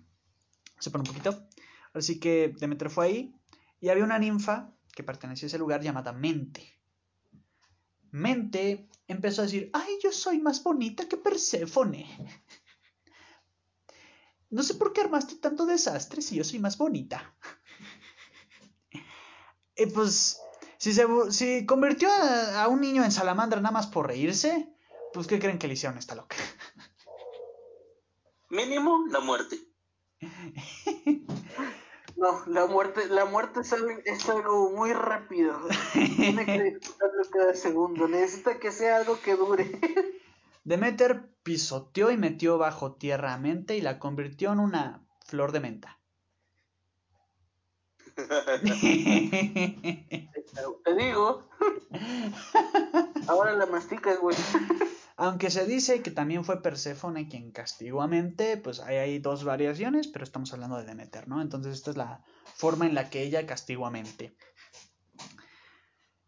sepan 0.79 1.03
un 1.03 1.07
poquito. 1.07 1.47
Así 1.93 2.19
que 2.19 2.55
Demeter 2.59 2.91
fue 2.91 3.07
ahí 3.07 3.35
y 3.81 3.89
había 3.91 4.05
una 4.05 4.19
ninfa 4.19 4.73
que 4.95 5.05
pertenecía 5.05 5.47
a 5.47 5.49
ese 5.49 5.59
lugar 5.59 5.83
llamada 5.83 6.13
Mente. 6.13 6.74
Mente 8.15 8.89
empezó 9.09 9.43
a 9.43 9.47
decir, 9.47 9.71
ay, 9.73 9.99
yo 10.01 10.13
soy 10.13 10.39
más 10.39 10.63
bonita 10.63 11.09
que 11.09 11.17
Perséfone. 11.17 12.07
No 14.51 14.63
sé 14.63 14.75
por 14.75 14.93
qué 14.93 15.01
armaste 15.01 15.35
tanto 15.35 15.67
desastre 15.67 16.23
si 16.23 16.37
yo 16.37 16.45
soy 16.45 16.61
más 16.61 16.79
bonita. 16.79 17.35
Y 19.77 19.87
pues, 19.87 20.41
si, 20.79 20.93
se, 20.93 21.05
si 21.31 21.67
convirtió 21.67 22.09
a, 22.09 22.63
a 22.63 22.69
un 22.69 22.81
niño 22.81 23.03
en 23.03 23.11
salamandra 23.11 23.61
nada 23.61 23.73
más 23.73 23.89
por 23.89 24.07
reírse, 24.07 24.73
pues 25.13 25.27
¿qué 25.27 25.41
creen 25.41 25.59
que 25.59 25.67
le 25.67 25.75
hicieron 25.75 25.99
esta 25.99 26.15
loca? 26.15 26.37
Mínimo 28.51 29.05
la 29.11 29.19
muerte. 29.19 29.59
No, 32.25 32.43
la 32.47 32.65
muerte, 32.65 33.07
la 33.11 33.27
muerte 33.27 33.61
es 33.61 33.71
algo, 33.75 33.91
es 34.03 34.27
algo 34.31 34.71
muy 34.71 34.95
rápido. 34.95 35.59
Tiene 35.93 36.47
que 36.47 36.63
disfrutarlo 36.73 37.23
cada 37.31 37.55
segundo. 37.55 38.09
Necesita 38.09 38.59
que 38.59 38.73
sea 38.73 38.97
algo 38.97 39.21
que 39.21 39.37
dure. 39.37 39.79
Demeter 40.65 41.29
pisoteó 41.43 42.11
y 42.11 42.17
metió 42.17 42.57
bajo 42.57 42.95
tierra 42.95 43.35
a 43.35 43.39
Mente 43.39 43.77
y 43.77 43.83
la 43.83 43.99
convirtió 43.99 44.55
en 44.55 44.61
una 44.61 45.07
flor 45.27 45.53
de 45.53 45.61
menta. 45.61 46.01
Te 48.17 48.25
digo. 50.97 51.47
Ahora 53.29 53.53
la 53.53 53.67
masticas, 53.67 54.19
güey. 54.19 54.35
Aunque 55.17 55.51
se 55.51 55.65
dice 55.65 56.03
que 56.03 56.11
también 56.11 56.45
fue 56.45 56.63
Perséfone 56.63 57.29
quien 57.29 57.53
castigó 57.53 58.03
a 58.03 58.09
Mente, 58.09 58.57
pues 58.57 58.81
ahí 58.81 58.97
hay 58.97 59.19
dos 59.21 59.45
variaciones, 59.45 60.09
pero 60.09 60.25
estamos 60.25 60.53
hablando 60.53 60.77
de 60.77 60.85
Demeter, 60.85 61.29
¿no? 61.29 61.41
Entonces 61.41 61.75
esta 61.75 61.93
es 61.93 61.97
la 61.97 62.25
forma 62.57 62.87
en 62.87 62.95
la 62.95 63.11
que 63.11 63.23
ella 63.23 63.47
castigó 63.47 63.87
a 63.87 63.93
Mente. 63.93 64.37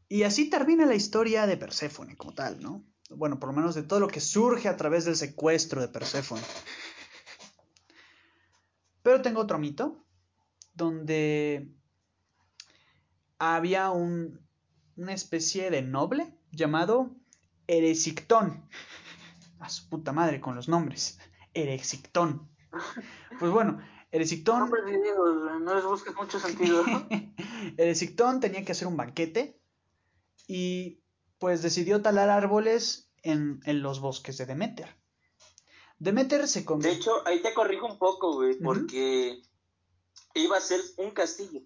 Y 0.08 0.22
así 0.22 0.48
termina 0.48 0.86
la 0.86 0.94
historia 0.94 1.48
de 1.48 1.56
Perséfone 1.56 2.16
como 2.16 2.34
tal, 2.34 2.62
¿no? 2.62 2.84
Bueno, 3.10 3.40
por 3.40 3.48
lo 3.48 3.56
menos 3.56 3.74
de 3.74 3.82
todo 3.82 3.98
lo 3.98 4.08
que 4.08 4.20
surge 4.20 4.68
a 4.68 4.76
través 4.76 5.04
del 5.04 5.16
secuestro 5.16 5.80
de 5.80 5.88
Perséfone. 5.88 6.42
Pero 9.02 9.20
tengo 9.20 9.40
otro 9.40 9.58
mito, 9.58 10.04
donde 10.74 11.72
había 13.38 13.90
un, 13.90 14.40
una 14.96 15.12
especie 15.12 15.70
de 15.70 15.82
noble 15.82 16.36
llamado 16.52 17.16
Eresictón. 17.66 18.68
A 19.60 19.68
su 19.68 19.88
puta 19.88 20.12
madre 20.12 20.40
con 20.40 20.54
los 20.54 20.68
nombres. 20.68 21.18
Eresictón. 21.54 22.48
Pues 23.38 23.50
bueno. 23.52 23.80
Nombres 24.12 24.84
griegos, 24.86 25.60
no 25.60 25.74
les 25.74 25.84
busques 25.84 26.14
mucho 26.14 26.38
sentido. 26.40 26.82
Eresictón 27.76 28.40
tenía 28.40 28.64
que 28.64 28.72
hacer 28.72 28.88
un 28.88 28.96
banquete 28.96 29.60
y 30.46 31.02
pues 31.38 31.60
decidió 31.62 32.00
talar 32.00 32.30
árboles 32.30 33.10
en, 33.22 33.60
en 33.64 33.82
los 33.82 34.00
bosques 34.00 34.38
de 34.38 34.46
Demeter. 34.46 34.88
Demeter 35.98 36.48
se 36.48 36.60
De 36.60 36.64
convirtió. 36.64 36.98
hecho, 36.98 37.26
ahí 37.26 37.42
te 37.42 37.52
corrijo 37.52 37.86
un 37.86 37.98
poco, 37.98 38.34
güey, 38.34 38.58
porque 38.58 39.42
iba 40.34 40.56
a 40.56 40.60
ser 40.60 40.80
un 40.98 41.10
castillo. 41.10 41.60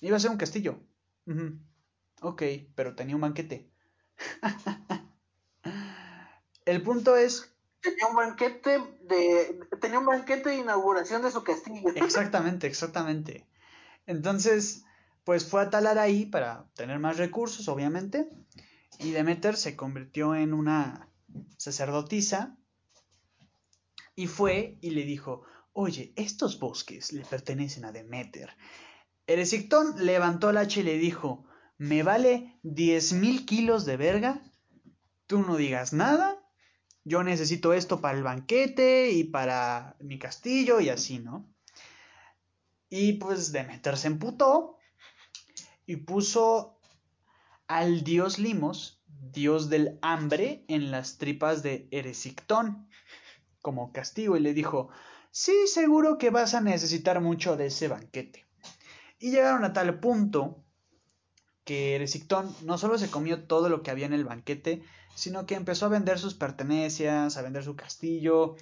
Iba 0.00 0.16
a 0.16 0.20
ser 0.20 0.30
un 0.30 0.36
castillo. 0.38 0.78
Ujú. 1.26 1.58
Ok, 2.22 2.42
pero 2.74 2.94
tenía 2.94 3.14
un 3.14 3.20
banquete. 3.22 3.70
El 6.64 6.82
punto 6.82 7.16
es 7.16 7.56
Tenía 7.86 8.06
un 8.08 8.16
banquete 8.16 8.80
de. 9.02 9.60
Tenía 9.80 10.00
un 10.00 10.06
banquete 10.06 10.50
de 10.50 10.56
inauguración 10.56 11.22
de 11.22 11.30
su 11.30 11.44
castillo. 11.44 11.88
Exactamente, 11.94 12.66
exactamente. 12.66 13.46
Entonces, 14.06 14.84
pues 15.22 15.48
fue 15.48 15.62
a 15.62 15.70
talar 15.70 15.98
ahí 15.98 16.26
para 16.26 16.68
tener 16.74 16.98
más 16.98 17.16
recursos, 17.16 17.68
obviamente. 17.68 18.28
Y 18.98 19.12
Demeter 19.12 19.56
se 19.56 19.76
convirtió 19.76 20.34
en 20.34 20.52
una 20.52 21.08
sacerdotisa. 21.58 22.56
Y 24.16 24.26
fue 24.26 24.78
y 24.80 24.90
le 24.90 25.04
dijo, 25.04 25.44
oye, 25.72 26.12
estos 26.16 26.58
bosques 26.58 27.12
le 27.12 27.24
pertenecen 27.24 27.84
a 27.84 27.92
Demeter. 27.92 28.56
Eresictón 29.28 30.04
levantó 30.04 30.50
el 30.50 30.56
hacha 30.56 30.80
y 30.80 30.84
le 30.84 30.98
dijo, 30.98 31.44
me 31.78 32.02
vale 32.02 32.58
10.000 32.62 33.44
kilos 33.44 33.84
de 33.84 33.96
verga. 33.96 34.42
Tú 35.26 35.42
no 35.42 35.56
digas 35.56 35.92
nada. 35.92 36.42
Yo 37.04 37.22
necesito 37.22 37.72
esto 37.72 38.00
para 38.00 38.16
el 38.16 38.24
banquete 38.24 39.10
y 39.10 39.24
para 39.24 39.96
mi 40.00 40.18
castillo 40.18 40.80
y 40.80 40.88
así, 40.88 41.18
¿no? 41.18 41.48
Y 42.88 43.14
pues 43.14 43.52
Demeter 43.52 43.96
se 43.96 44.08
emputó 44.08 44.78
y 45.86 45.96
puso 45.96 46.80
al 47.68 48.04
dios 48.04 48.38
Limos, 48.38 49.02
dios 49.06 49.68
del 49.68 49.98
hambre, 50.02 50.64
en 50.68 50.90
las 50.90 51.18
tripas 51.18 51.62
de 51.62 51.88
Eresictón 51.90 52.88
como 53.60 53.92
castigo 53.92 54.36
y 54.36 54.40
le 54.40 54.54
dijo, 54.54 54.90
sí, 55.30 55.66
seguro 55.66 56.18
que 56.18 56.30
vas 56.30 56.54
a 56.54 56.60
necesitar 56.60 57.20
mucho 57.20 57.56
de 57.56 57.66
ese 57.66 57.88
banquete. 57.88 58.46
Y 59.18 59.30
llegaron 59.30 59.64
a 59.64 59.72
tal 59.72 59.98
punto 59.98 60.65
que 61.66 61.96
Eresictón 61.96 62.54
no 62.62 62.78
solo 62.78 62.96
se 62.96 63.10
comió 63.10 63.42
todo 63.42 63.68
lo 63.68 63.82
que 63.82 63.90
había 63.90 64.06
en 64.06 64.12
el 64.12 64.24
banquete, 64.24 64.82
sino 65.16 65.46
que 65.46 65.56
empezó 65.56 65.86
a 65.86 65.90
vender 65.90 66.18
sus 66.20 66.34
pertenencias, 66.34 67.36
a 67.36 67.42
vender 67.42 67.64
su 67.64 67.74
castillo, 67.74 68.54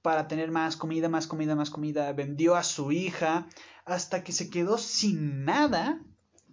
para 0.00 0.28
tener 0.28 0.52
más 0.52 0.76
comida, 0.76 1.08
más 1.08 1.26
comida, 1.26 1.56
más 1.56 1.70
comida. 1.70 2.12
Vendió 2.12 2.54
a 2.54 2.62
su 2.62 2.92
hija 2.92 3.48
hasta 3.84 4.22
que 4.22 4.30
se 4.30 4.48
quedó 4.48 4.78
sin 4.78 5.44
nada 5.44 6.00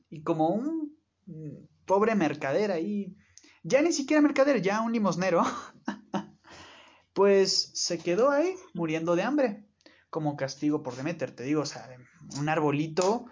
y 0.09 0.23
como 0.23 0.49
un 0.49 0.97
mm, 1.27 1.67
pobre 1.85 2.15
mercader 2.15 2.71
ahí, 2.71 3.15
ya 3.61 3.83
ni 3.83 3.93
siquiera 3.93 4.21
mercader, 4.21 4.63
ya 4.63 4.81
un 4.81 4.93
limosnero, 4.93 5.43
pues 7.13 7.69
se 7.75 7.99
quedó 7.99 8.31
ahí 8.31 8.55
muriendo 8.73 9.15
de 9.15 9.21
hambre 9.21 9.63
como 10.09 10.37
castigo 10.37 10.81
por 10.81 10.95
Demeter, 10.95 11.35
te 11.35 11.43
digo, 11.43 11.61
o 11.61 11.65
sea, 11.65 11.87
un 12.39 12.49
arbolito, 12.49 13.25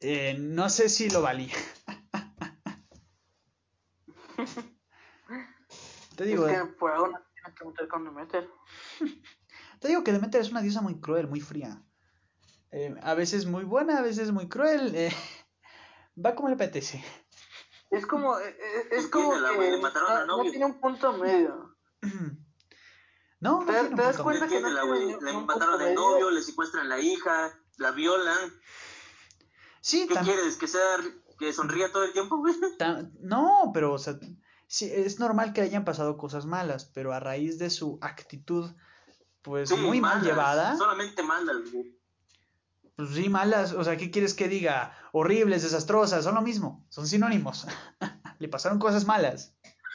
eh, 0.00 0.36
no 0.38 0.68
sé 0.70 0.88
si 0.88 1.10
lo 1.10 1.22
valía. 1.22 1.54
te 6.16 6.24
digo, 6.24 6.46
es 6.48 6.56
eh, 6.56 6.60
que 6.62 6.66
por 6.74 6.92
algo 6.92 7.08
no 7.08 7.18
tiene 7.32 7.54
que 7.56 7.64
meter 7.64 7.88
con 7.88 8.04
Demeter. 8.04 8.48
Te 9.80 9.86
digo 9.88 10.02
que 10.02 10.12
Demeter 10.12 10.40
es 10.40 10.50
una 10.50 10.60
diosa 10.60 10.80
muy 10.80 11.00
cruel, 11.00 11.28
muy 11.28 11.40
fría. 11.40 11.84
Eh, 12.72 12.94
a 13.02 13.14
veces 13.14 13.46
muy 13.46 13.62
buena, 13.64 13.98
a 13.98 14.02
veces 14.02 14.32
muy 14.32 14.48
cruel. 14.48 14.92
eh, 14.94 15.12
va 16.24 16.34
como 16.34 16.48
le 16.48 16.54
apetece. 16.54 17.04
Es 17.90 18.04
como, 18.04 18.38
eh, 18.38 18.56
eh, 18.60 18.88
es 18.90 19.06
como 19.06 19.30
que 19.32 19.78
mataron 19.80 20.08
no, 20.08 20.16
al 20.16 20.26
no 20.26 20.36
novio. 20.38 20.50
tiene 20.50 20.66
un 20.66 20.80
punto 20.80 21.12
medio. 21.14 21.76
No, 23.40 23.60
no 23.64 23.72
¿Te, 23.72 23.80
un 23.82 23.94
te 23.94 24.02
das 24.02 24.16
punto 24.16 24.24
cuenta 24.24 24.48
que 24.48 24.60
no 24.60 24.68
Le 25.20 25.32
mataron 25.32 25.80
al 25.80 25.94
novio, 25.94 26.28
le 26.32 26.42
secuestran 26.42 26.88
la 26.88 26.98
hija, 26.98 27.56
la 27.76 27.92
violan. 27.92 28.52
Sí, 29.80 30.06
¿Qué 30.08 30.14
quieres? 30.16 30.56
¿Que 30.56 30.66
sea 30.68 30.82
que 31.38 31.52
sonría 31.52 31.90
todo 31.92 32.04
el 32.04 32.12
tiempo, 32.12 32.36
güey? 32.38 32.54
no, 33.20 33.70
pero 33.72 33.92
o 33.92 33.98
sea, 33.98 34.18
sí, 34.66 34.90
es 34.92 35.18
normal 35.20 35.52
que 35.52 35.60
hayan 35.60 35.84
pasado 35.84 36.16
cosas 36.18 36.46
malas, 36.46 36.84
pero 36.86 37.12
a 37.12 37.20
raíz 37.20 37.58
de 37.58 37.70
su 37.70 37.98
actitud, 38.02 38.70
pues 39.42 39.68
Sí, 39.68 39.76
muy 39.76 40.00
mal 40.00 40.22
llevada, 40.22 40.76
Solamente 40.76 41.22
malas, 41.22 41.56
güey. 41.72 41.96
pues 42.96 43.10
sí, 43.10 43.28
malas, 43.28 43.72
o 43.72 43.84
sea, 43.84 43.96
¿qué 43.96 44.10
quieres 44.10 44.34
que 44.34 44.48
diga? 44.48 44.92
Horribles, 45.12 45.62
desastrosas, 45.62 46.24
son 46.24 46.34
lo 46.34 46.42
mismo, 46.42 46.84
son 46.88 47.06
sinónimos. 47.06 47.66
Le 48.40 48.48
pasaron 48.48 48.78
cosas 48.78 49.04
malas. 49.06 49.54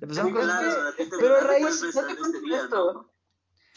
Le 0.00 0.06
pasaron 0.06 0.32
cosas 0.32 0.46
Claro, 0.46 0.68
malas. 0.68 0.94
Pero 1.20 1.36
a 1.36 1.40
raíz- 1.40 1.62
vuelves 1.62 1.94
date 1.94 2.10
en 2.12 2.16
cuenta 2.18 2.38
de 2.38 2.44
día, 2.44 2.62
esto. 2.62 3.11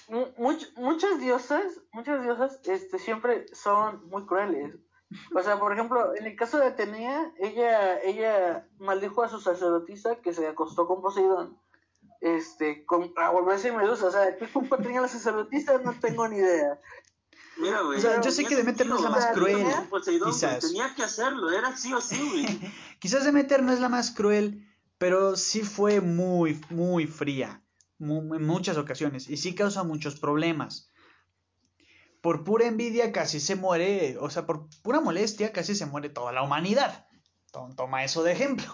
Muchas 0.08 1.20
diosas, 1.20 1.64
muchas 1.91 2.24
diosas, 2.24 2.60
este, 2.66 2.99
siempre 2.99 3.45
son 3.53 4.08
muy 4.10 4.26
crueles. 4.26 4.76
O 5.36 5.41
sea, 5.41 5.60
por 5.60 5.72
ejemplo, 5.74 6.16
en 6.16 6.26
el 6.26 6.36
caso 6.36 6.58
de 6.58 6.68
Atenea, 6.68 7.32
ella, 7.39 8.01
ella 8.01 8.68
maldijo 8.80 9.24
a 9.24 9.30
su 9.30 9.39
sacerdotisa 9.39 10.18
que 10.18 10.34
se 10.34 10.47
acostó 10.47 10.88
con 10.88 11.01
Poseidón, 11.01 11.58
este, 12.22 12.86
con, 12.86 13.14
a 13.18 13.30
volverse 13.30 13.72
medusa. 13.72 14.08
O 14.08 14.12
sea, 14.12 14.36
¿qué 14.38 14.47
culpa 14.47 14.78
tenía 14.78 15.01
la 15.01 15.08
sacerdotisa? 15.08 15.78
No 15.80 15.93
tengo 15.99 16.28
ni 16.28 16.38
idea. 16.38 16.80
Mira, 17.58 17.82
güey. 17.82 17.99
O 17.99 18.01
sea, 18.01 18.20
yo 18.20 18.32
sé 18.32 18.45
que 18.45 18.56
Demeter 18.56 18.88
no 18.88 18.97
es 18.97 19.01
la 19.01 19.10
más 19.10 19.28
cruel, 19.28 19.66
Poseidón, 19.89 20.32
quizás. 20.32 20.60
Tenía 20.60 20.93
que 20.93 21.03
hacerlo, 21.03 21.51
era 21.51 21.76
sí 21.78 21.93
o 21.93 22.01
sí, 22.01 22.30
güey. 22.30 22.74
Quizás 22.99 23.24
Demeter 23.24 23.64
no 23.64 23.72
es 23.72 23.80
la 23.80 23.89
más 23.89 24.12
cruel, 24.12 24.68
pero 24.97 25.36
sí 25.36 25.62
fue 25.62 26.01
muy, 26.01 26.60
muy 26.70 27.08
fría 27.08 27.62
en 28.00 28.46
muchas 28.46 28.78
ocasiones 28.78 29.30
y 29.30 29.38
sí 29.38 29.56
causa 29.56 29.84
muchos 29.84 30.20
problemas. 30.20 30.91
Por 32.22 32.43
pura 32.43 32.66
envidia 32.66 33.12
casi 33.12 33.39
se 33.39 33.56
muere, 33.56 34.18
o 34.20 34.30
sea, 34.30 34.46
por 34.46 34.68
pura 34.82 35.00
molestia 35.00 35.52
casi 35.54 35.76
se 35.76 35.86
muere 35.86 36.10
toda 36.10 36.32
la 36.32 36.41
humanidad. 36.43 37.08
To- 37.52 37.70
Toma 37.76 38.04
eso 38.04 38.24
de 38.24 38.32
ejemplo. 38.34 38.66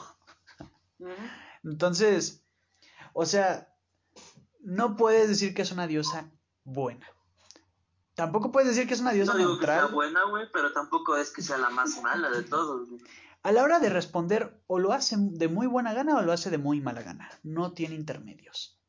Entonces, 1.63 2.43
o 3.13 3.25
sea, 3.25 3.73
no 4.61 4.95
puedes 4.95 5.27
decir 5.29 5.53
que 5.53 5.61
es 5.63 5.71
una 5.71 5.87
diosa 5.87 6.31
buena. 6.63 7.05
Tampoco 8.13 8.51
puedes 8.51 8.69
decir 8.69 8.87
que 8.87 8.93
es 8.93 9.01
una 9.01 9.13
diosa 9.13 9.33
No 9.33 9.37
digo 9.39 9.59
que 9.59 9.65
sea 9.65 9.75
neutral. 9.75 9.95
buena, 9.95 10.23
güey, 10.25 10.45
pero 10.53 10.73
tampoco 10.73 11.17
es 11.17 11.31
que 11.31 11.41
sea 11.41 11.57
la 11.57 11.69
más 11.69 12.01
mala 12.01 12.29
de 12.29 12.43
todos. 12.43 12.87
A 13.43 13.51
la 13.51 13.63
hora 13.63 13.79
de 13.79 13.89
responder, 13.89 14.61
o 14.67 14.77
lo 14.79 14.93
hace 14.93 15.15
de 15.17 15.47
muy 15.47 15.65
buena 15.67 15.93
gana 15.93 16.17
o 16.17 16.21
lo 16.21 16.31
hace 16.31 16.49
de 16.51 16.57
muy 16.59 16.79
mala 16.81 17.01
gana. 17.01 17.29
No 17.43 17.73
tiene 17.73 17.95
intermedios. 17.95 18.80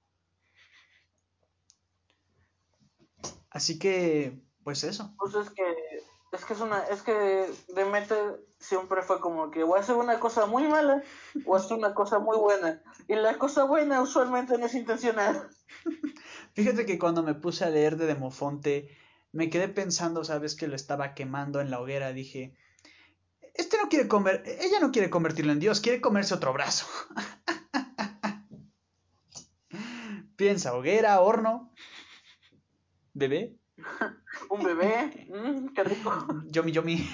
Así 3.52 3.78
que, 3.78 4.40
pues 4.64 4.84
eso. 4.84 5.14
Pues 5.18 5.34
es 5.34 5.50
que, 5.50 5.62
es 6.32 6.44
que 6.44 6.54
es 6.54 6.60
una, 6.60 6.80
es 6.84 7.02
que 7.02 7.50
Demeter 7.68 8.40
siempre 8.58 9.02
fue 9.02 9.20
como 9.20 9.50
que 9.50 9.64
o 9.64 9.74
hace 9.74 9.92
una 9.92 10.20
cosa 10.20 10.46
muy 10.46 10.66
mala 10.68 11.02
o 11.44 11.56
hace 11.56 11.74
una 11.74 11.94
cosa 11.94 12.18
muy 12.18 12.38
buena. 12.38 12.82
Y 13.08 13.14
la 13.14 13.38
cosa 13.38 13.64
buena 13.64 14.00
usualmente 14.00 14.56
no 14.56 14.66
es 14.66 14.74
intencional. 14.74 15.48
Fíjate 16.54 16.86
que 16.86 16.98
cuando 16.98 17.22
me 17.22 17.34
puse 17.34 17.64
a 17.64 17.70
leer 17.70 17.96
de 17.96 18.06
Demofonte, 18.06 18.96
me 19.32 19.50
quedé 19.50 19.68
pensando, 19.68 20.24
sabes, 20.24 20.54
que 20.54 20.68
lo 20.68 20.76
estaba 20.76 21.14
quemando 21.14 21.60
en 21.60 21.70
la 21.70 21.80
hoguera. 21.80 22.12
Dije, 22.12 22.54
este 23.54 23.76
no 23.76 23.88
quiere 23.88 24.08
comer, 24.08 24.42
ella 24.46 24.80
no 24.80 24.92
quiere 24.92 25.10
convertirlo 25.10 25.52
en 25.52 25.60
Dios, 25.60 25.80
quiere 25.80 26.00
comerse 26.00 26.34
otro 26.34 26.52
brazo. 26.52 26.86
Piensa, 30.36 30.74
hoguera, 30.74 31.20
horno, 31.20 31.72
bebé, 33.14 33.58
Un 34.50 34.62
bebé, 34.62 35.28
mm, 35.28 35.68
qué 35.74 35.84
rico. 35.84 36.26
yomi 36.46 36.72
yomi. 36.72 37.08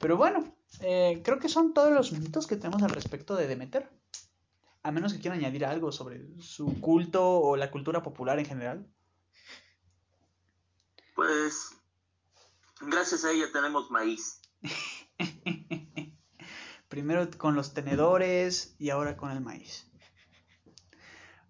Pero 0.00 0.16
bueno, 0.16 0.56
eh, 0.80 1.20
creo 1.24 1.38
que 1.38 1.48
son 1.48 1.74
todos 1.74 1.92
los 1.92 2.12
mitos 2.12 2.46
que 2.46 2.56
tenemos 2.56 2.82
al 2.82 2.90
respecto 2.90 3.34
de 3.34 3.46
Demeter. 3.46 3.90
A 4.82 4.92
menos 4.92 5.12
que 5.12 5.18
quieran 5.18 5.40
añadir 5.40 5.64
algo 5.64 5.90
sobre 5.90 6.40
su 6.40 6.80
culto 6.80 7.40
o 7.40 7.56
la 7.56 7.70
cultura 7.70 8.02
popular 8.02 8.38
en 8.38 8.44
general. 8.44 8.86
Pues, 11.16 11.72
gracias 12.80 13.24
a 13.24 13.32
ella 13.32 13.46
tenemos 13.52 13.90
maíz. 13.90 14.40
Primero 16.88 17.28
con 17.36 17.56
los 17.56 17.74
tenedores 17.74 18.76
y 18.78 18.90
ahora 18.90 19.16
con 19.16 19.32
el 19.32 19.40
maíz. 19.40 19.90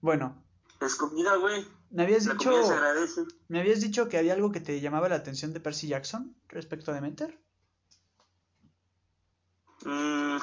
Bueno, 0.00 0.42
Es 0.80 0.94
comida, 0.94 1.36
güey. 1.36 1.66
me 1.90 2.04
habías 2.04 2.26
La 2.26 2.34
dicho, 2.34 2.66
se 2.66 2.72
agradece. 2.72 3.24
me 3.48 3.60
habías 3.60 3.80
dicho 3.80 4.08
que 4.08 4.18
había 4.18 4.34
algo 4.34 4.52
que 4.52 4.60
te 4.60 4.80
llamaba 4.80 5.08
la 5.08 5.16
atención 5.16 5.52
de 5.52 5.60
Percy 5.60 5.88
Jackson 5.88 6.36
respecto 6.48 6.90
a 6.90 6.94
Demeter. 6.94 7.38
Mm, 9.84 10.38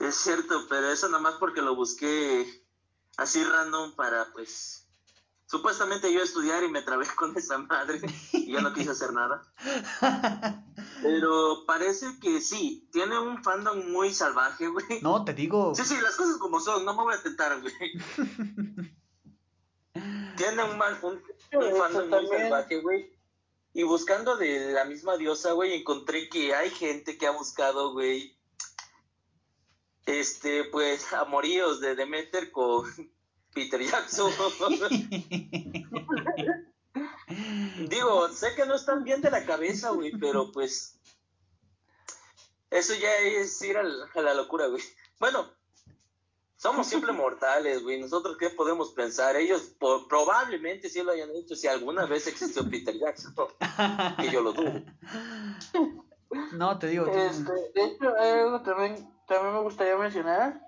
es 0.00 0.14
cierto, 0.14 0.66
pero 0.68 0.88
eso 0.90 1.08
nada 1.08 1.20
más 1.22 1.34
porque 1.34 1.62
lo 1.62 1.74
busqué 1.74 2.64
así 3.16 3.42
random 3.42 3.94
para, 3.96 4.32
pues, 4.32 4.86
supuestamente 5.46 6.12
yo 6.12 6.20
estudiar 6.22 6.62
y 6.64 6.68
me 6.70 6.82
trabé 6.82 7.06
con 7.16 7.36
esa 7.36 7.58
madre 7.58 8.00
y 8.32 8.52
ya 8.52 8.60
no 8.60 8.72
quise 8.72 8.90
hacer 8.90 9.12
nada. 9.12 9.42
Pero 11.02 11.64
parece 11.66 12.18
que 12.20 12.40
sí, 12.40 12.88
tiene 12.92 13.18
un 13.18 13.42
fandom 13.44 13.90
muy 13.92 14.12
salvaje, 14.12 14.66
güey. 14.68 15.00
No, 15.02 15.24
te 15.24 15.34
digo, 15.34 15.74
Sí, 15.74 15.84
sí, 15.84 15.96
las 16.02 16.16
cosas 16.16 16.36
como 16.38 16.58
son, 16.60 16.84
no 16.84 16.94
me 16.96 17.02
voy 17.02 17.14
a 17.14 17.22
tentar, 17.22 17.60
güey. 17.60 17.74
Tiene 20.48 20.64
un, 20.64 20.78
mal, 20.78 20.98
un, 21.02 21.22
un 21.52 21.76
fandom 21.76 22.08
muy 22.10 22.26
salvaje, 22.28 22.80
güey. 22.80 23.12
Y 23.72 23.82
buscando 23.82 24.36
de 24.36 24.72
la 24.72 24.84
misma 24.84 25.16
diosa, 25.16 25.52
güey, 25.52 25.74
encontré 25.74 26.28
que 26.28 26.54
hay 26.54 26.70
gente 26.70 27.18
que 27.18 27.26
ha 27.26 27.30
buscado, 27.32 27.92
güey, 27.92 28.38
este, 30.06 30.64
pues, 30.64 31.12
amoríos 31.12 31.80
de 31.80 31.94
Demeter 31.94 32.50
con 32.52 32.86
Peter 33.54 33.82
Jackson. 33.82 34.32
Digo, 37.88 38.28
sé 38.30 38.54
que 38.54 38.64
no 38.66 38.74
están 38.76 39.04
bien 39.04 39.20
de 39.20 39.30
la 39.30 39.44
cabeza, 39.44 39.90
güey, 39.90 40.12
pero 40.12 40.52
pues, 40.52 40.98
eso 42.70 42.94
ya 42.94 43.14
es 43.18 43.60
ir 43.62 43.76
al- 43.76 44.08
a 44.14 44.20
la 44.20 44.34
locura, 44.34 44.66
güey. 44.68 44.82
Bueno, 45.18 45.50
somos 46.56 46.86
siempre 46.86 47.12
mortales, 47.12 47.82
güey. 47.82 48.00
Nosotros 48.00 48.36
qué 48.38 48.50
podemos 48.50 48.92
pensar. 48.92 49.36
Ellos 49.36 49.74
probablemente 50.08 50.88
sí 50.88 51.02
lo 51.02 51.12
hayan 51.12 51.30
hecho 51.36 51.54
si 51.54 51.66
alguna 51.66 52.06
vez 52.06 52.26
existió 52.26 52.68
Peter 52.68 52.96
Jackson, 52.98 53.34
que 54.20 54.30
yo 54.30 54.40
lo 54.40 54.52
dudo. 54.52 54.82
no, 56.52 56.78
te 56.78 56.88
digo, 56.88 57.06
Este, 57.06 57.52
de 57.74 57.84
hecho, 57.84 58.14
hay 58.18 58.30
algo 58.40 58.62
también, 58.62 59.08
también 59.28 59.54
me 59.54 59.62
gustaría 59.62 59.96
mencionar, 59.96 60.60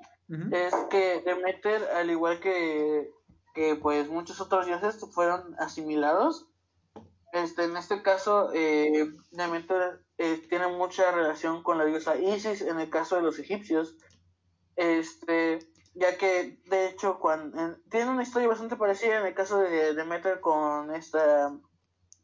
es 0.53 0.75
que 0.91 1.23
Demeter, 1.25 1.83
al 1.95 2.11
igual 2.11 2.39
que, 2.41 3.11
que 3.55 3.77
pues 3.77 4.09
muchos 4.09 4.41
otros 4.43 4.67
dioses, 4.67 5.03
fueron 5.13 5.57
asimilados. 5.59 6.47
Este, 7.33 7.65
en 7.65 7.77
este 7.77 8.03
caso, 8.03 8.51
eh, 8.53 9.11
Demeter 9.31 10.05
eh, 10.19 10.47
tiene 10.51 10.67
mucha 10.69 11.11
relación 11.13 11.63
con 11.63 11.79
la 11.79 11.87
diosa 11.87 12.17
Isis, 12.17 12.61
en 12.61 12.79
el 12.79 12.91
caso 12.91 13.17
de 13.17 13.23
los 13.23 13.39
egipcios. 13.39 13.97
Este, 14.77 15.59
ya 15.99 16.17
que, 16.17 16.61
de 16.67 16.89
hecho, 16.89 17.19
cuando, 17.19 17.77
tiene 17.91 18.11
una 18.11 18.23
historia 18.23 18.49
bastante 18.49 18.77
parecida 18.77 19.21
en 19.21 19.27
el 19.27 19.35
caso 19.35 19.59
de 19.59 19.95
Demeter 19.95 20.41
con 20.41 20.95
esta 20.95 21.53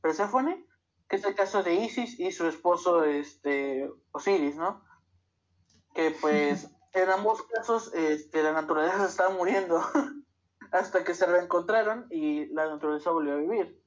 Perséfone, 0.01 0.67
que 1.09 1.17
es 1.17 1.25
el 1.25 1.35
caso 1.35 1.63
de 1.63 1.75
Isis 1.75 2.19
y 2.21 2.31
su 2.31 2.47
esposo 2.47 3.05
este 3.05 3.91
Osiris, 4.13 4.57
¿no? 4.57 4.85
Que 5.95 6.11
pues 6.21 6.69
en 6.93 7.11
ambos 7.11 7.43
casos 7.43 7.93
este, 7.95 8.43
la 8.43 8.53
naturaleza 8.53 9.07
estaba 9.07 9.31
muriendo 9.31 9.83
hasta 10.73 11.05
que 11.05 11.15
se 11.15 11.27
reencontraron 11.27 12.07
y 12.11 12.47
la 12.47 12.69
naturaleza 12.69 13.11
volvió 13.11 13.35
a 13.35 13.39
vivir. 13.39 13.83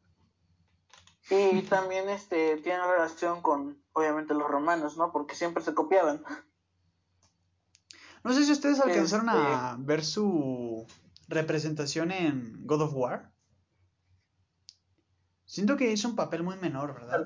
Y 1.29 1.61
también 1.63 2.07
este 2.09 2.57
tiene 2.57 2.85
relación 2.87 3.41
con 3.41 3.83
obviamente 3.91 4.33
los 4.33 4.49
romanos, 4.49 4.97
¿no? 4.97 5.11
Porque 5.11 5.35
siempre 5.35 5.63
se 5.63 5.73
copiaban. 5.73 6.23
No 8.27 8.33
sé 8.33 8.43
si 8.43 8.51
ustedes 8.51 8.79
alcanzaron 8.81 9.29
Este- 9.29 9.39
a 9.41 9.75
ver 9.79 10.03
su 10.03 10.85
representación 11.29 12.11
en 12.11 12.65
God 12.67 12.81
of 12.81 12.93
War. 12.93 13.31
Siento 15.45 15.77
que 15.77 15.89
hizo 15.91 16.09
un 16.09 16.15
papel 16.17 16.43
muy 16.43 16.57
menor, 16.57 16.93
¿verdad? 16.93 17.25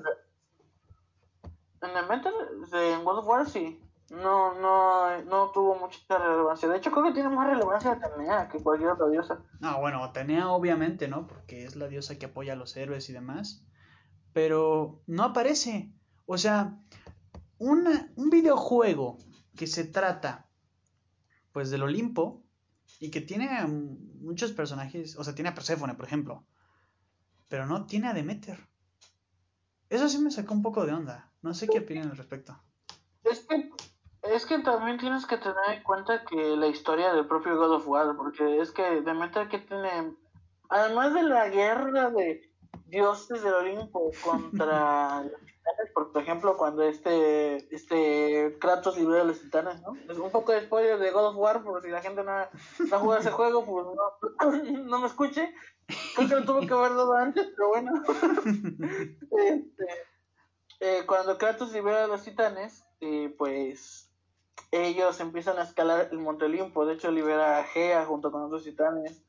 En 1.80 1.90
el 1.96 2.06
Metal, 2.08 2.32
en 2.72 3.04
God 3.04 3.18
of 3.18 3.26
War 3.26 3.48
sí. 3.50 3.80
No, 4.10 4.54
no, 4.60 5.22
no 5.24 5.50
tuvo 5.50 5.74
mucha 5.76 6.18
relevancia. 6.18 6.68
De 6.68 6.76
hecho, 6.76 6.92
creo 6.92 7.04
que 7.06 7.12
tiene 7.14 7.30
más 7.30 7.48
relevancia 7.48 7.92
Atenea 7.92 8.48
que 8.48 8.58
cualquier 8.62 8.90
otra 8.90 9.08
diosa. 9.08 9.40
No, 9.58 9.80
bueno, 9.80 10.04
Atenea 10.04 10.50
obviamente, 10.50 11.08
¿no? 11.08 11.26
Porque 11.26 11.64
es 11.64 11.74
la 11.76 11.88
diosa 11.88 12.16
que 12.18 12.26
apoya 12.26 12.52
a 12.52 12.56
los 12.56 12.76
héroes 12.76 13.08
y 13.08 13.12
demás. 13.12 13.64
Pero 14.34 15.00
no 15.06 15.24
aparece. 15.24 15.92
O 16.26 16.36
sea, 16.38 16.78
una- 17.58 18.12
un 18.16 18.30
videojuego 18.30 19.18
que 19.56 19.66
se 19.66 19.84
trata, 19.84 20.46
pues, 21.52 21.70
del 21.70 21.82
Olimpo 21.82 22.42
y 22.98 23.10
que 23.10 23.20
tiene 23.20 23.48
muchos 23.66 24.52
personajes, 24.52 25.16
o 25.16 25.24
sea, 25.24 25.34
tiene 25.34 25.50
a 25.50 25.54
Persephone, 25.54 25.94
por 25.94 26.06
ejemplo, 26.06 26.44
pero 27.48 27.66
no 27.66 27.86
tiene 27.86 28.08
a 28.08 28.14
Demeter. 28.14 28.58
Eso 29.88 30.08
sí 30.08 30.18
me 30.18 30.30
sacó 30.30 30.54
un 30.54 30.62
poco 30.62 30.86
de 30.86 30.92
onda. 30.92 31.30
No 31.42 31.52
sé 31.52 31.68
qué 31.68 31.80
opinan 31.80 32.10
al 32.10 32.16
respecto. 32.16 32.58
Es 33.24 33.40
que, 33.40 33.70
es 34.22 34.46
que 34.46 34.58
también 34.60 34.98
tienes 34.98 35.26
que 35.26 35.36
tener 35.36 35.76
en 35.76 35.82
cuenta 35.82 36.24
que 36.24 36.56
la 36.56 36.68
historia 36.68 37.12
del 37.12 37.26
propio 37.26 37.56
God 37.56 37.72
of 37.72 37.88
War, 37.88 38.16
porque 38.16 38.58
es 38.58 38.70
que 38.70 39.02
Demeter 39.02 39.48
que 39.48 39.58
tiene, 39.58 40.16
además 40.70 41.12
de 41.12 41.24
la 41.24 41.48
guerra 41.48 42.10
de 42.10 42.50
dioses 42.86 43.42
del 43.42 43.54
Olimpo 43.54 44.10
contra 44.24 45.24
titanes, 45.62 45.92
por 45.92 46.10
ejemplo, 46.22 46.56
cuando 46.56 46.82
este, 46.82 47.74
este 47.74 48.56
Kratos 48.60 48.96
libera 48.98 49.22
a 49.22 49.24
los 49.24 49.40
titanes, 49.40 49.80
¿no? 49.82 49.92
Un 50.22 50.30
poco 50.30 50.52
de 50.52 50.62
spoiler 50.62 50.98
de 50.98 51.10
God 51.10 51.28
of 51.28 51.36
War, 51.36 51.62
por 51.62 51.82
si 51.82 51.88
la 51.88 52.02
gente 52.02 52.22
no, 52.22 52.32
no 52.90 52.98
juega 52.98 53.20
ese 53.20 53.30
juego, 53.30 53.64
pues 53.64 53.86
no, 53.86 54.82
no 54.84 55.00
me 55.00 55.06
escuche. 55.06 55.54
Creo 56.16 56.28
que 56.28 56.34
lo 56.36 56.44
tuve 56.44 56.66
que 56.66 56.74
dado 56.74 57.12
antes, 57.14 57.48
pero 57.56 57.68
bueno. 57.68 57.92
este, 59.30 59.86
eh, 60.80 61.04
cuando 61.06 61.38
Kratos 61.38 61.72
libera 61.72 62.04
a 62.04 62.08
los 62.08 62.22
titanes, 62.22 62.84
eh, 63.00 63.34
pues 63.36 64.10
ellos 64.70 65.20
empiezan 65.20 65.58
a 65.58 65.64
escalar 65.64 66.08
el 66.10 66.18
Monte 66.18 66.46
Olimpo. 66.46 66.86
De 66.86 66.94
hecho, 66.94 67.10
libera 67.10 67.58
a 67.58 67.64
Gea 67.64 68.04
junto 68.06 68.32
con 68.32 68.42
otros 68.42 68.64
titanes. 68.64 69.22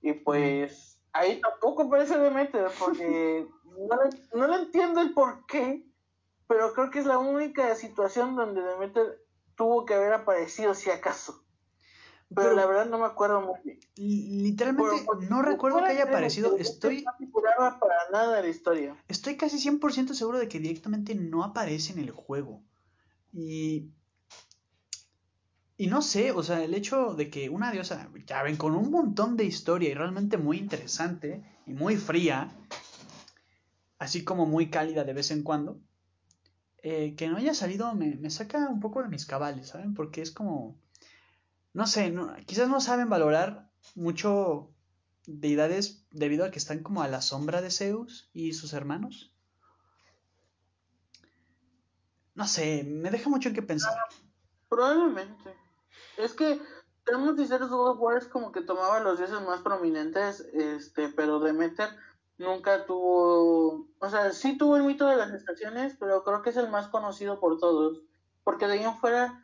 Y 0.00 0.14
pues 0.14 0.87
ahí 1.12 1.40
tampoco 1.40 1.84
aparece 1.84 2.18
Demeter 2.18 2.68
porque 2.78 3.46
no 3.64 4.02
le, 4.02 4.38
no 4.38 4.46
le 4.46 4.62
entiendo 4.62 5.00
el 5.00 5.12
por 5.12 5.46
qué, 5.46 5.86
pero 6.46 6.72
creo 6.72 6.90
que 6.90 6.98
es 7.00 7.06
la 7.06 7.18
única 7.18 7.74
situación 7.74 8.36
donde 8.36 8.62
Demeter 8.62 9.24
tuvo 9.54 9.84
que 9.84 9.94
haber 9.94 10.12
aparecido 10.12 10.74
si 10.74 10.90
acaso. 10.90 11.44
Pero, 12.34 12.52
la 12.52 12.66
verdad 12.66 12.86
no 12.86 12.98
me 12.98 13.06
acuerdo 13.06 13.40
muy 13.40 13.58
bien. 13.64 13.80
Literalmente 13.96 15.06
no 15.30 15.40
recuerdo 15.40 15.78
que 15.78 15.92
haya 15.92 16.04
aparecido. 16.04 16.56
Estoy. 16.56 17.02
No 17.02 17.78
para 17.80 18.10
nada 18.12 18.42
la 18.42 18.48
historia. 18.48 18.96
Estoy 19.08 19.36
casi 19.36 19.56
100% 19.56 20.12
seguro 20.12 20.38
de 20.38 20.46
que 20.46 20.60
directamente 20.60 21.14
no 21.14 21.42
aparece 21.42 21.94
en 21.94 22.00
el 22.00 22.10
juego. 22.10 22.62
Y 23.32 23.90
y 25.80 25.86
no 25.86 26.02
sé, 26.02 26.32
o 26.32 26.42
sea, 26.42 26.64
el 26.64 26.74
hecho 26.74 27.14
de 27.14 27.30
que 27.30 27.48
una 27.48 27.70
diosa, 27.70 28.10
ya 28.26 28.42
ven, 28.42 28.56
con 28.56 28.74
un 28.74 28.90
montón 28.90 29.36
de 29.36 29.44
historia 29.44 29.88
y 29.88 29.94
realmente 29.94 30.36
muy 30.36 30.58
interesante 30.58 31.44
y 31.66 31.72
muy 31.72 31.96
fría, 31.96 32.50
así 34.00 34.24
como 34.24 34.44
muy 34.44 34.70
cálida 34.70 35.04
de 35.04 35.12
vez 35.12 35.30
en 35.30 35.44
cuando, 35.44 35.80
eh, 36.82 37.14
que 37.16 37.28
no 37.28 37.36
haya 37.36 37.54
salido 37.54 37.94
me, 37.94 38.28
saca 38.28 38.68
un 38.68 38.80
poco 38.80 39.04
de 39.04 39.08
mis 39.08 39.24
cabales, 39.24 39.68
¿saben? 39.68 39.94
Porque 39.94 40.20
es 40.20 40.32
como, 40.32 40.76
no 41.74 41.86
sé, 41.86 42.12
quizás 42.44 42.68
no 42.68 42.80
saben 42.80 43.08
valorar 43.08 43.70
mucho 43.94 44.74
deidades 45.26 46.04
debido 46.10 46.44
a 46.44 46.50
que 46.50 46.58
están 46.58 46.82
como 46.82 47.02
a 47.02 47.08
la 47.08 47.22
sombra 47.22 47.62
de 47.62 47.70
Zeus 47.70 48.30
y 48.32 48.52
sus 48.52 48.72
hermanos. 48.72 49.32
No 52.34 52.48
sé, 52.48 52.82
me 52.82 53.12
deja 53.12 53.30
mucho 53.30 53.48
en 53.48 53.54
qué 53.54 53.62
pensar. 53.62 53.96
Probablemente. 54.68 55.67
Es 56.18 56.34
que 56.34 56.60
tenemos 57.04 57.36
sinceros, 57.36 57.70
God 57.70 57.92
of 57.92 58.00
War 58.00 58.18
es 58.18 58.26
como 58.26 58.52
que 58.52 58.60
tomaba 58.60 59.00
los 59.00 59.18
dioses 59.18 59.40
más 59.40 59.62
prominentes, 59.62 60.40
este, 60.52 61.08
pero 61.08 61.40
Demeter 61.40 61.88
nunca 62.38 62.86
tuvo, 62.86 63.86
o 63.98 64.10
sea, 64.10 64.32
sí 64.32 64.58
tuvo 64.58 64.76
el 64.76 64.84
mito 64.84 65.06
de 65.06 65.16
las 65.16 65.32
estaciones, 65.32 65.96
pero 65.98 66.22
creo 66.24 66.42
que 66.42 66.50
es 66.50 66.56
el 66.56 66.68
más 66.68 66.88
conocido 66.88 67.40
por 67.40 67.58
todos, 67.58 68.02
porque 68.44 68.66
de 68.66 68.74
ahí 68.74 68.84
en 68.84 68.96
fuera 68.96 69.42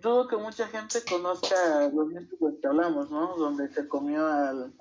dudo 0.00 0.26
que 0.28 0.36
mucha 0.36 0.66
gente 0.68 1.02
conozca 1.08 1.88
los 1.92 2.08
mitos 2.08 2.38
de 2.38 2.50
los 2.50 2.60
que 2.60 2.66
hablamos, 2.66 3.10
¿no? 3.10 3.36
Donde 3.36 3.68
se 3.68 3.88
comió 3.88 4.26
al, 4.26 4.74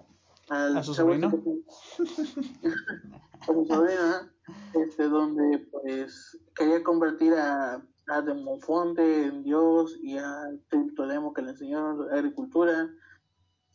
al 0.49 0.77
¿A 0.77 0.83
su 0.83 0.93
sobrino? 0.93 1.27
a 3.41 3.45
su 3.45 3.65
sobrino, 3.65 4.29
este, 4.73 5.09
donde 5.09 5.59
pues 5.71 6.37
quería 6.55 6.83
convertir 6.83 7.33
a 7.33 7.81
a 8.07 8.21
Demofonte 8.21 9.25
en 9.25 9.43
Dios 9.43 9.97
y 10.01 10.17
a 10.17 10.51
Triptolemo 10.69 11.33
que 11.33 11.41
le 11.41 11.51
enseñó 11.51 12.03
agricultura, 12.11 12.89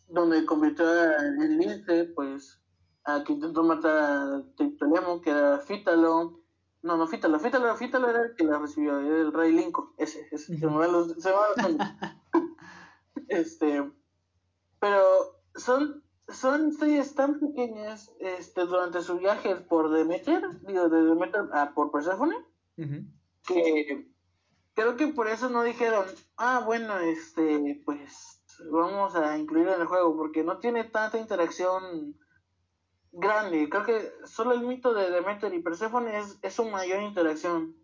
donde 0.09 0.45
convirtió 0.45 0.85
en 0.93 1.59
Lince, 1.59 2.05
pues 2.15 2.61
a 3.05 3.25
que 3.25 3.33
intentó 3.33 3.63
matar 3.63 3.97
a 3.97 4.45
Triptolemo, 4.57 5.21
que 5.21 5.31
era 5.31 5.59
Fítalo. 5.59 6.41
No, 6.83 6.97
no, 6.97 7.07
Fítalo, 7.07 7.39
Fítalo, 7.39 7.75
Fítalo 7.77 8.09
era 8.09 8.23
el 8.23 8.35
que 8.37 8.45
la 8.45 8.59
recibió, 8.59 8.99
era 9.01 9.17
el 9.17 9.33
rey 9.33 9.53
Lincoln, 9.53 9.91
ese, 9.99 10.27
ese, 10.31 10.57
se 10.59 10.67
me 10.67 10.77
va 10.77 10.87
los, 10.87 11.13
se 11.19 11.31
Este, 13.29 13.93
pero 14.81 15.03
son, 15.55 16.03
son 16.29 16.69
historias 16.71 17.15
tan 17.15 17.39
pequeñas 17.39 18.11
este, 18.19 18.63
durante 18.63 19.03
su 19.03 19.19
viaje 19.19 19.57
por 19.57 19.91
Demeter, 19.91 20.43
digo, 20.63 20.89
de 20.89 21.03
Demeter 21.03 21.49
a 21.53 21.75
por 21.75 21.93
Persephone, 21.93 22.37
que 23.47 24.11
creo 24.81 24.97
que 24.97 25.09
por 25.09 25.29
eso 25.29 25.51
no 25.51 25.63
dijeron, 25.63 26.07
ah, 26.39 26.63
bueno, 26.65 26.99
este, 26.99 27.83
pues 27.85 28.43
vamos 28.71 29.15
a 29.15 29.37
incluirlo 29.37 29.75
en 29.75 29.83
el 29.83 29.87
juego, 29.87 30.17
porque 30.17 30.43
no 30.43 30.59
tiene 30.59 30.85
tanta 30.85 31.19
interacción 31.19 32.17
grande. 33.13 33.69
Creo 33.69 33.85
que 33.85 34.11
solo 34.25 34.53
el 34.53 34.63
mito 34.63 34.95
de 34.95 35.11
Demeter 35.11 35.53
y 35.53 35.63
Persephone 35.63 36.17
es, 36.19 36.39
es 36.43 36.55
su 36.55 36.65
mayor 36.65 37.03
interacción. 37.03 37.77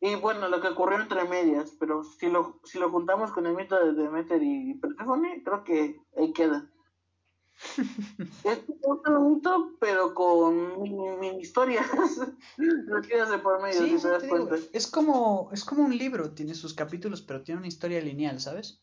Y 0.00 0.16
bueno, 0.16 0.48
lo 0.48 0.60
que 0.60 0.68
ocurrió 0.68 1.00
entre 1.00 1.24
medias, 1.28 1.76
pero 1.78 2.02
si 2.02 2.28
lo, 2.28 2.58
si 2.64 2.80
lo 2.80 2.90
juntamos 2.90 3.30
con 3.30 3.46
el 3.46 3.54
mito 3.54 3.76
de 3.76 3.92
Demeter 3.92 4.42
y 4.42 4.74
Persephone, 4.74 5.42
creo 5.44 5.62
que 5.62 6.00
ahí 6.16 6.32
queda. 6.32 6.71
Es 8.44 8.58
un 8.82 9.34
mito, 9.34 9.76
pero 9.78 10.14
con 10.14 10.82
mini, 10.82 11.40
historias 11.40 11.86
por 13.42 13.62
medio, 13.62 14.58
Es 14.72 14.86
como, 14.86 15.50
es 15.52 15.64
como 15.64 15.84
un 15.84 15.96
libro, 15.96 16.32
tiene 16.32 16.54
sus 16.54 16.74
capítulos, 16.74 17.22
pero 17.22 17.42
tiene 17.42 17.58
una 17.58 17.68
historia 17.68 18.00
lineal, 18.00 18.40
¿sabes? 18.40 18.82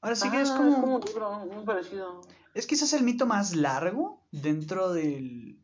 Ahora 0.00 0.16
sí 0.16 0.30
que 0.30 0.40
es 0.40 0.50
ah, 0.50 0.56
como. 0.56 1.00
Es 1.04 1.10
como 1.10 1.46
muy 1.46 1.64
parecido. 1.64 2.20
Es 2.54 2.66
quizás 2.66 2.92
el 2.92 3.02
mito 3.02 3.26
más 3.26 3.56
largo 3.56 4.24
dentro 4.30 4.92
del. 4.92 5.58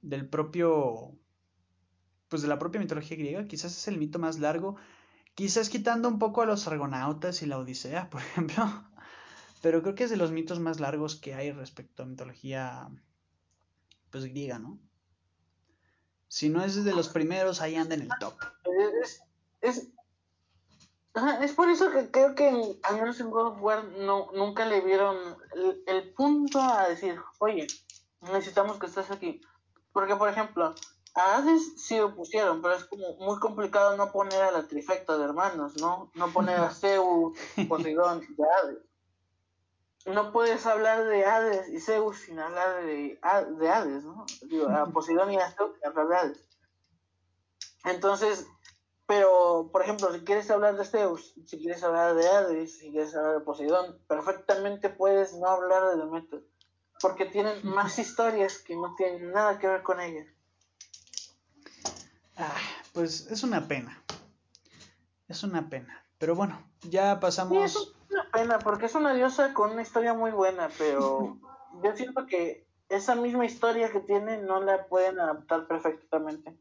del 0.00 0.28
propio. 0.28 1.16
Pues 2.28 2.42
de 2.42 2.48
la 2.48 2.58
propia 2.58 2.80
mitología 2.80 3.16
griega. 3.16 3.46
Quizás 3.46 3.76
es 3.76 3.86
el 3.86 3.98
mito 3.98 4.18
más 4.18 4.40
largo 4.40 4.76
Quizás 5.34 5.68
quitando 5.68 6.08
un 6.08 6.18
poco 6.18 6.42
a 6.42 6.46
los 6.46 6.66
argonautas 6.66 7.42
y 7.42 7.46
la 7.46 7.58
Odisea, 7.58 8.08
por 8.10 8.20
ejemplo. 8.20 8.64
Pero 9.62 9.82
creo 9.82 9.94
que 9.94 10.04
es 10.04 10.10
de 10.10 10.16
los 10.16 10.32
mitos 10.32 10.58
más 10.58 10.80
largos 10.80 11.16
que 11.16 11.34
hay 11.34 11.52
respecto 11.52 12.02
a 12.02 12.06
mitología 12.06 12.88
pues 14.10 14.24
griega, 14.24 14.58
¿no? 14.58 14.78
Si 16.28 16.48
no 16.48 16.64
es 16.64 16.84
de 16.84 16.94
los 16.94 17.08
primeros, 17.08 17.60
ahí 17.60 17.76
anda 17.76 17.94
en 17.94 18.02
el 18.02 18.10
top. 18.20 18.34
Es, 19.02 19.22
es, 19.60 19.88
es 21.42 21.52
por 21.52 21.68
eso 21.68 21.90
que 21.90 22.10
creo 22.10 22.34
que 22.34 22.78
al 22.82 22.94
menos 22.96 23.20
en 23.20 23.30
God 23.30 23.48
of 23.48 23.62
War 23.62 23.84
no, 23.84 24.30
nunca 24.32 24.64
le 24.64 24.80
vieron 24.80 25.16
el, 25.54 25.82
el 25.86 26.12
punto 26.14 26.60
a 26.60 26.88
decir, 26.88 27.20
oye, 27.38 27.66
necesitamos 28.20 28.78
que 28.78 28.86
estés 28.86 29.10
aquí. 29.10 29.40
Porque, 29.92 30.14
por 30.16 30.28
ejemplo, 30.28 30.74
a 31.14 31.36
Hades 31.36 31.74
sí 31.76 31.98
lo 31.98 32.14
pusieron, 32.14 32.62
pero 32.62 32.74
es 32.74 32.84
como 32.84 33.14
muy 33.16 33.38
complicado 33.38 33.96
no 33.96 34.12
poner 34.12 34.42
a 34.42 34.52
la 34.52 34.68
trifecta 34.68 35.18
de 35.18 35.24
hermanos, 35.24 35.76
¿no? 35.80 36.10
No 36.14 36.28
poner 36.28 36.56
a 36.56 36.70
Zeus, 36.74 37.38
Poseidón 37.68 38.22
y 38.22 38.42
Hades. 38.42 38.78
No 40.06 40.32
puedes 40.32 40.64
hablar 40.66 41.04
de 41.04 41.24
Hades 41.24 41.68
y 41.68 41.80
Zeus 41.80 42.18
sin 42.18 42.38
hablar 42.38 42.84
de, 42.84 43.20
de 43.58 43.68
Hades, 43.68 44.04
¿no? 44.04 44.24
Digo, 44.42 44.68
a 44.68 44.86
Poseidón 44.92 45.32
y 45.32 45.38
a 45.38 45.50
Zeus 45.50 45.74
sin 45.74 45.86
hablar 45.86 46.08
de 46.08 46.16
Hades. 46.16 46.48
Entonces, 47.84 48.46
pero, 49.06 49.70
por 49.72 49.82
ejemplo, 49.82 50.12
si 50.12 50.20
quieres 50.20 50.48
hablar 50.52 50.76
de 50.76 50.84
Zeus, 50.84 51.34
si 51.44 51.58
quieres 51.58 51.82
hablar 51.82 52.14
de 52.14 52.28
Hades, 52.28 52.78
si 52.78 52.92
quieres 52.92 53.14
hablar 53.16 53.34
de 53.34 53.44
Poseidón, 53.44 53.98
perfectamente 54.06 54.88
puedes 54.88 55.34
no 55.34 55.48
hablar 55.48 55.88
de 55.88 55.96
Demeter, 55.96 56.44
porque 57.00 57.26
tienen 57.26 57.58
más 57.66 57.98
historias 57.98 58.58
que 58.58 58.76
no 58.76 58.94
tienen 58.94 59.32
nada 59.32 59.58
que 59.58 59.66
ver 59.66 59.82
con 59.82 60.00
ellas. 60.00 60.28
Ah, 62.40 62.56
pues 62.94 63.26
es 63.30 63.42
una 63.42 63.68
pena. 63.68 64.02
Es 65.28 65.42
una 65.42 65.68
pena. 65.68 66.02
Pero 66.18 66.34
bueno, 66.34 66.58
ya 66.88 67.20
pasamos. 67.20 67.64
es 67.64 67.76
una 68.10 68.30
pena 68.32 68.58
porque 68.58 68.86
es 68.86 68.94
una 68.94 69.12
diosa 69.12 69.52
con 69.52 69.72
una 69.72 69.82
historia 69.82 70.14
muy 70.14 70.30
buena, 70.30 70.70
pero 70.78 71.38
yo 71.84 71.96
siento 71.96 72.26
que 72.26 72.66
esa 72.88 73.14
misma 73.14 73.44
historia 73.44 73.92
que 73.92 74.00
tiene 74.00 74.38
no 74.38 74.62
la 74.62 74.86
pueden 74.86 75.20
adaptar 75.20 75.68
perfectamente. 75.68 76.58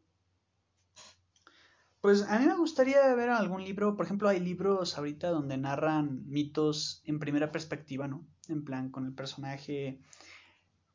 Pues 2.01 2.23
a 2.23 2.39
mí 2.39 2.45
me 2.45 2.55
gustaría 2.55 3.13
ver 3.15 3.30
algún 3.30 3.63
libro, 3.63 3.95
por 3.95 4.05
ejemplo, 4.05 4.30
hay 4.30 4.39
libros 4.39 4.97
ahorita 4.97 5.30
donde 5.30 5.57
narran 5.57 6.30
mitos 6.30 7.01
en 7.05 7.19
primera 7.19 7.51
perspectiva, 7.51 8.07
¿no? 8.07 8.25
En 8.47 8.63
plan, 8.63 8.89
con 8.89 9.05
el 9.05 9.13
personaje, 9.13 9.99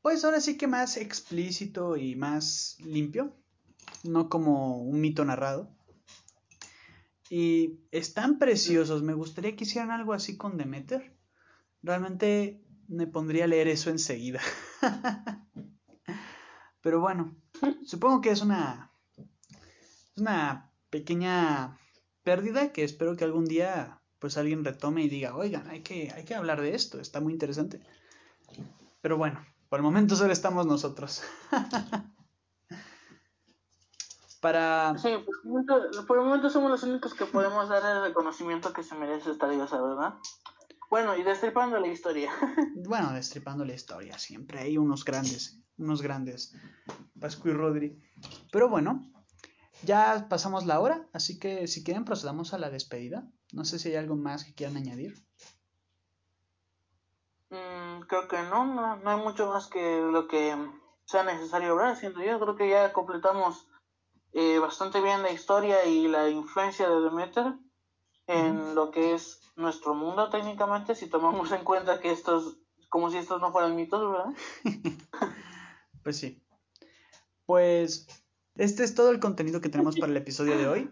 pues 0.02 0.24
ahora 0.24 0.40
sí 0.40 0.56
que 0.56 0.66
más 0.66 0.96
explícito 0.96 1.96
y 1.96 2.16
más 2.16 2.78
limpio, 2.80 3.34
no 4.04 4.28
como 4.28 4.78
un 4.78 5.00
mito 5.00 5.24
narrado. 5.24 5.70
Y 7.30 7.80
están 7.90 8.38
preciosos. 8.38 9.02
Me 9.02 9.14
gustaría 9.14 9.56
que 9.56 9.64
hicieran 9.64 9.90
algo 9.90 10.12
así 10.12 10.36
con 10.36 10.56
Demeter. 10.56 11.16
Realmente 11.82 12.62
me 12.86 13.06
pondría 13.06 13.44
a 13.44 13.48
leer 13.48 13.68
eso 13.68 13.90
enseguida. 13.90 14.40
Pero 16.80 17.00
bueno, 17.00 17.34
supongo 17.84 18.20
que 18.20 18.30
es 18.30 18.42
una, 18.42 18.92
una 20.16 20.70
pequeña 20.90 21.78
pérdida 22.22 22.72
que 22.72 22.84
espero 22.84 23.16
que 23.16 23.24
algún 23.24 23.46
día 23.46 24.00
pues 24.18 24.36
alguien 24.36 24.64
retome 24.64 25.02
y 25.02 25.08
diga, 25.08 25.34
oigan, 25.36 25.68
hay 25.68 25.82
que, 25.82 26.10
hay 26.14 26.24
que 26.24 26.34
hablar 26.34 26.60
de 26.60 26.74
esto, 26.74 27.00
está 27.00 27.20
muy 27.20 27.32
interesante. 27.32 27.80
Pero 29.02 29.18
bueno, 29.18 29.44
por 29.68 29.80
el 29.80 29.82
momento 29.82 30.16
solo 30.16 30.32
estamos 30.32 30.66
nosotros. 30.66 31.22
Para... 34.44 34.94
Sí, 34.98 35.08
por 35.24 35.36
el, 35.42 35.48
momento, 35.48 36.06
por 36.06 36.18
el, 36.18 36.24
momento, 36.24 36.50
somos 36.50 36.70
los 36.70 36.82
únicos 36.82 37.14
que 37.14 37.24
podemos 37.24 37.66
dar 37.70 37.82
el 37.96 38.02
reconocimiento 38.02 38.74
que 38.74 38.82
se 38.82 38.94
merece 38.94 39.30
esta 39.30 39.48
diosa, 39.48 39.80
¿verdad? 39.80 40.16
Bueno, 40.90 41.16
y 41.16 41.22
destripando 41.22 41.80
la 41.80 41.86
historia. 41.86 42.30
bueno, 42.86 43.14
destripando 43.14 43.64
la 43.64 43.72
historia, 43.72 44.18
siempre 44.18 44.58
hay 44.58 44.76
unos 44.76 45.06
grandes, 45.06 45.62
unos 45.78 46.02
grandes, 46.02 46.54
Pascu 47.18 47.48
y 47.48 47.52
Rodri. 47.54 47.98
Pero 48.52 48.68
bueno, 48.68 49.10
ya 49.82 50.26
pasamos 50.28 50.66
la 50.66 50.78
hora, 50.78 51.08
así 51.14 51.38
que 51.38 51.66
si 51.66 51.82
quieren 51.82 52.04
procedamos 52.04 52.52
a 52.52 52.58
la 52.58 52.68
despedida. 52.68 53.26
No 53.54 53.64
sé 53.64 53.78
si 53.78 53.88
hay 53.88 53.96
algo 53.96 54.14
más 54.14 54.44
que 54.44 54.52
quieran 54.52 54.76
añadir. 54.76 55.24
Mm, 57.48 58.02
creo 58.08 58.28
que 58.28 58.42
no, 58.42 58.66
no, 58.66 58.96
no, 58.96 59.10
hay 59.10 59.24
mucho 59.24 59.48
más 59.48 59.68
que 59.68 60.02
lo 60.02 60.28
que 60.28 60.54
sea 61.06 61.22
necesario 61.22 61.72
hablar, 61.72 61.96
siento 61.96 62.22
yo. 62.22 62.38
Creo 62.38 62.56
que 62.56 62.68
ya 62.68 62.92
completamos 62.92 63.68
eh, 64.34 64.58
bastante 64.58 65.00
bien 65.00 65.22
la 65.22 65.30
historia 65.30 65.84
y 65.86 66.08
la 66.08 66.28
influencia 66.28 66.88
de 66.88 67.00
Demeter 67.00 67.54
en 68.26 68.74
lo 68.74 68.90
que 68.90 69.14
es 69.14 69.40
nuestro 69.54 69.94
mundo 69.94 70.28
técnicamente, 70.28 70.96
si 70.96 71.08
tomamos 71.08 71.52
en 71.52 71.62
cuenta 71.62 72.00
que 72.00 72.10
estos, 72.10 72.58
como 72.88 73.10
si 73.10 73.18
estos 73.18 73.40
no 73.40 73.52
fueran 73.52 73.76
mitos, 73.76 74.00
¿verdad? 74.10 74.34
pues 76.02 76.16
sí. 76.16 76.42
Pues 77.46 78.08
este 78.56 78.82
es 78.82 78.96
todo 78.96 79.10
el 79.10 79.20
contenido 79.20 79.60
que 79.60 79.68
tenemos 79.68 79.96
para 79.96 80.10
el 80.10 80.16
episodio 80.16 80.58
de 80.58 80.66
hoy. 80.66 80.90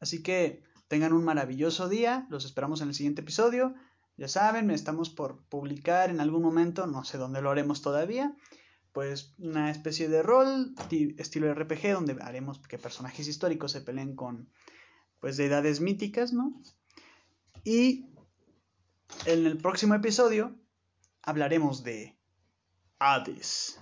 Así 0.00 0.22
que 0.22 0.62
tengan 0.88 1.14
un 1.14 1.24
maravilloso 1.24 1.88
día, 1.88 2.26
los 2.28 2.44
esperamos 2.44 2.82
en 2.82 2.88
el 2.88 2.94
siguiente 2.94 3.22
episodio. 3.22 3.74
Ya 4.18 4.28
saben, 4.28 4.70
estamos 4.70 5.08
por 5.08 5.42
publicar 5.44 6.10
en 6.10 6.20
algún 6.20 6.42
momento, 6.42 6.86
no 6.86 7.04
sé 7.04 7.16
dónde 7.16 7.40
lo 7.40 7.50
haremos 7.50 7.80
todavía, 7.80 8.36
pues 8.92 9.34
una 9.38 9.70
especie 9.70 10.08
de 10.08 10.22
rol 10.22 10.74
estilo 11.18 11.52
RPG 11.54 11.92
donde 11.92 12.16
haremos 12.20 12.58
que 12.58 12.78
personajes 12.78 13.28
históricos 13.28 13.72
se 13.72 13.80
peleen 13.80 14.16
con 14.16 14.48
pues 15.20 15.36
deidades 15.36 15.80
míticas, 15.80 16.32
¿no? 16.32 16.60
Y 17.64 18.06
en 19.26 19.46
el 19.46 19.58
próximo 19.58 19.94
episodio 19.94 20.56
hablaremos 21.22 21.84
de 21.84 22.16
Hades. 22.98 23.80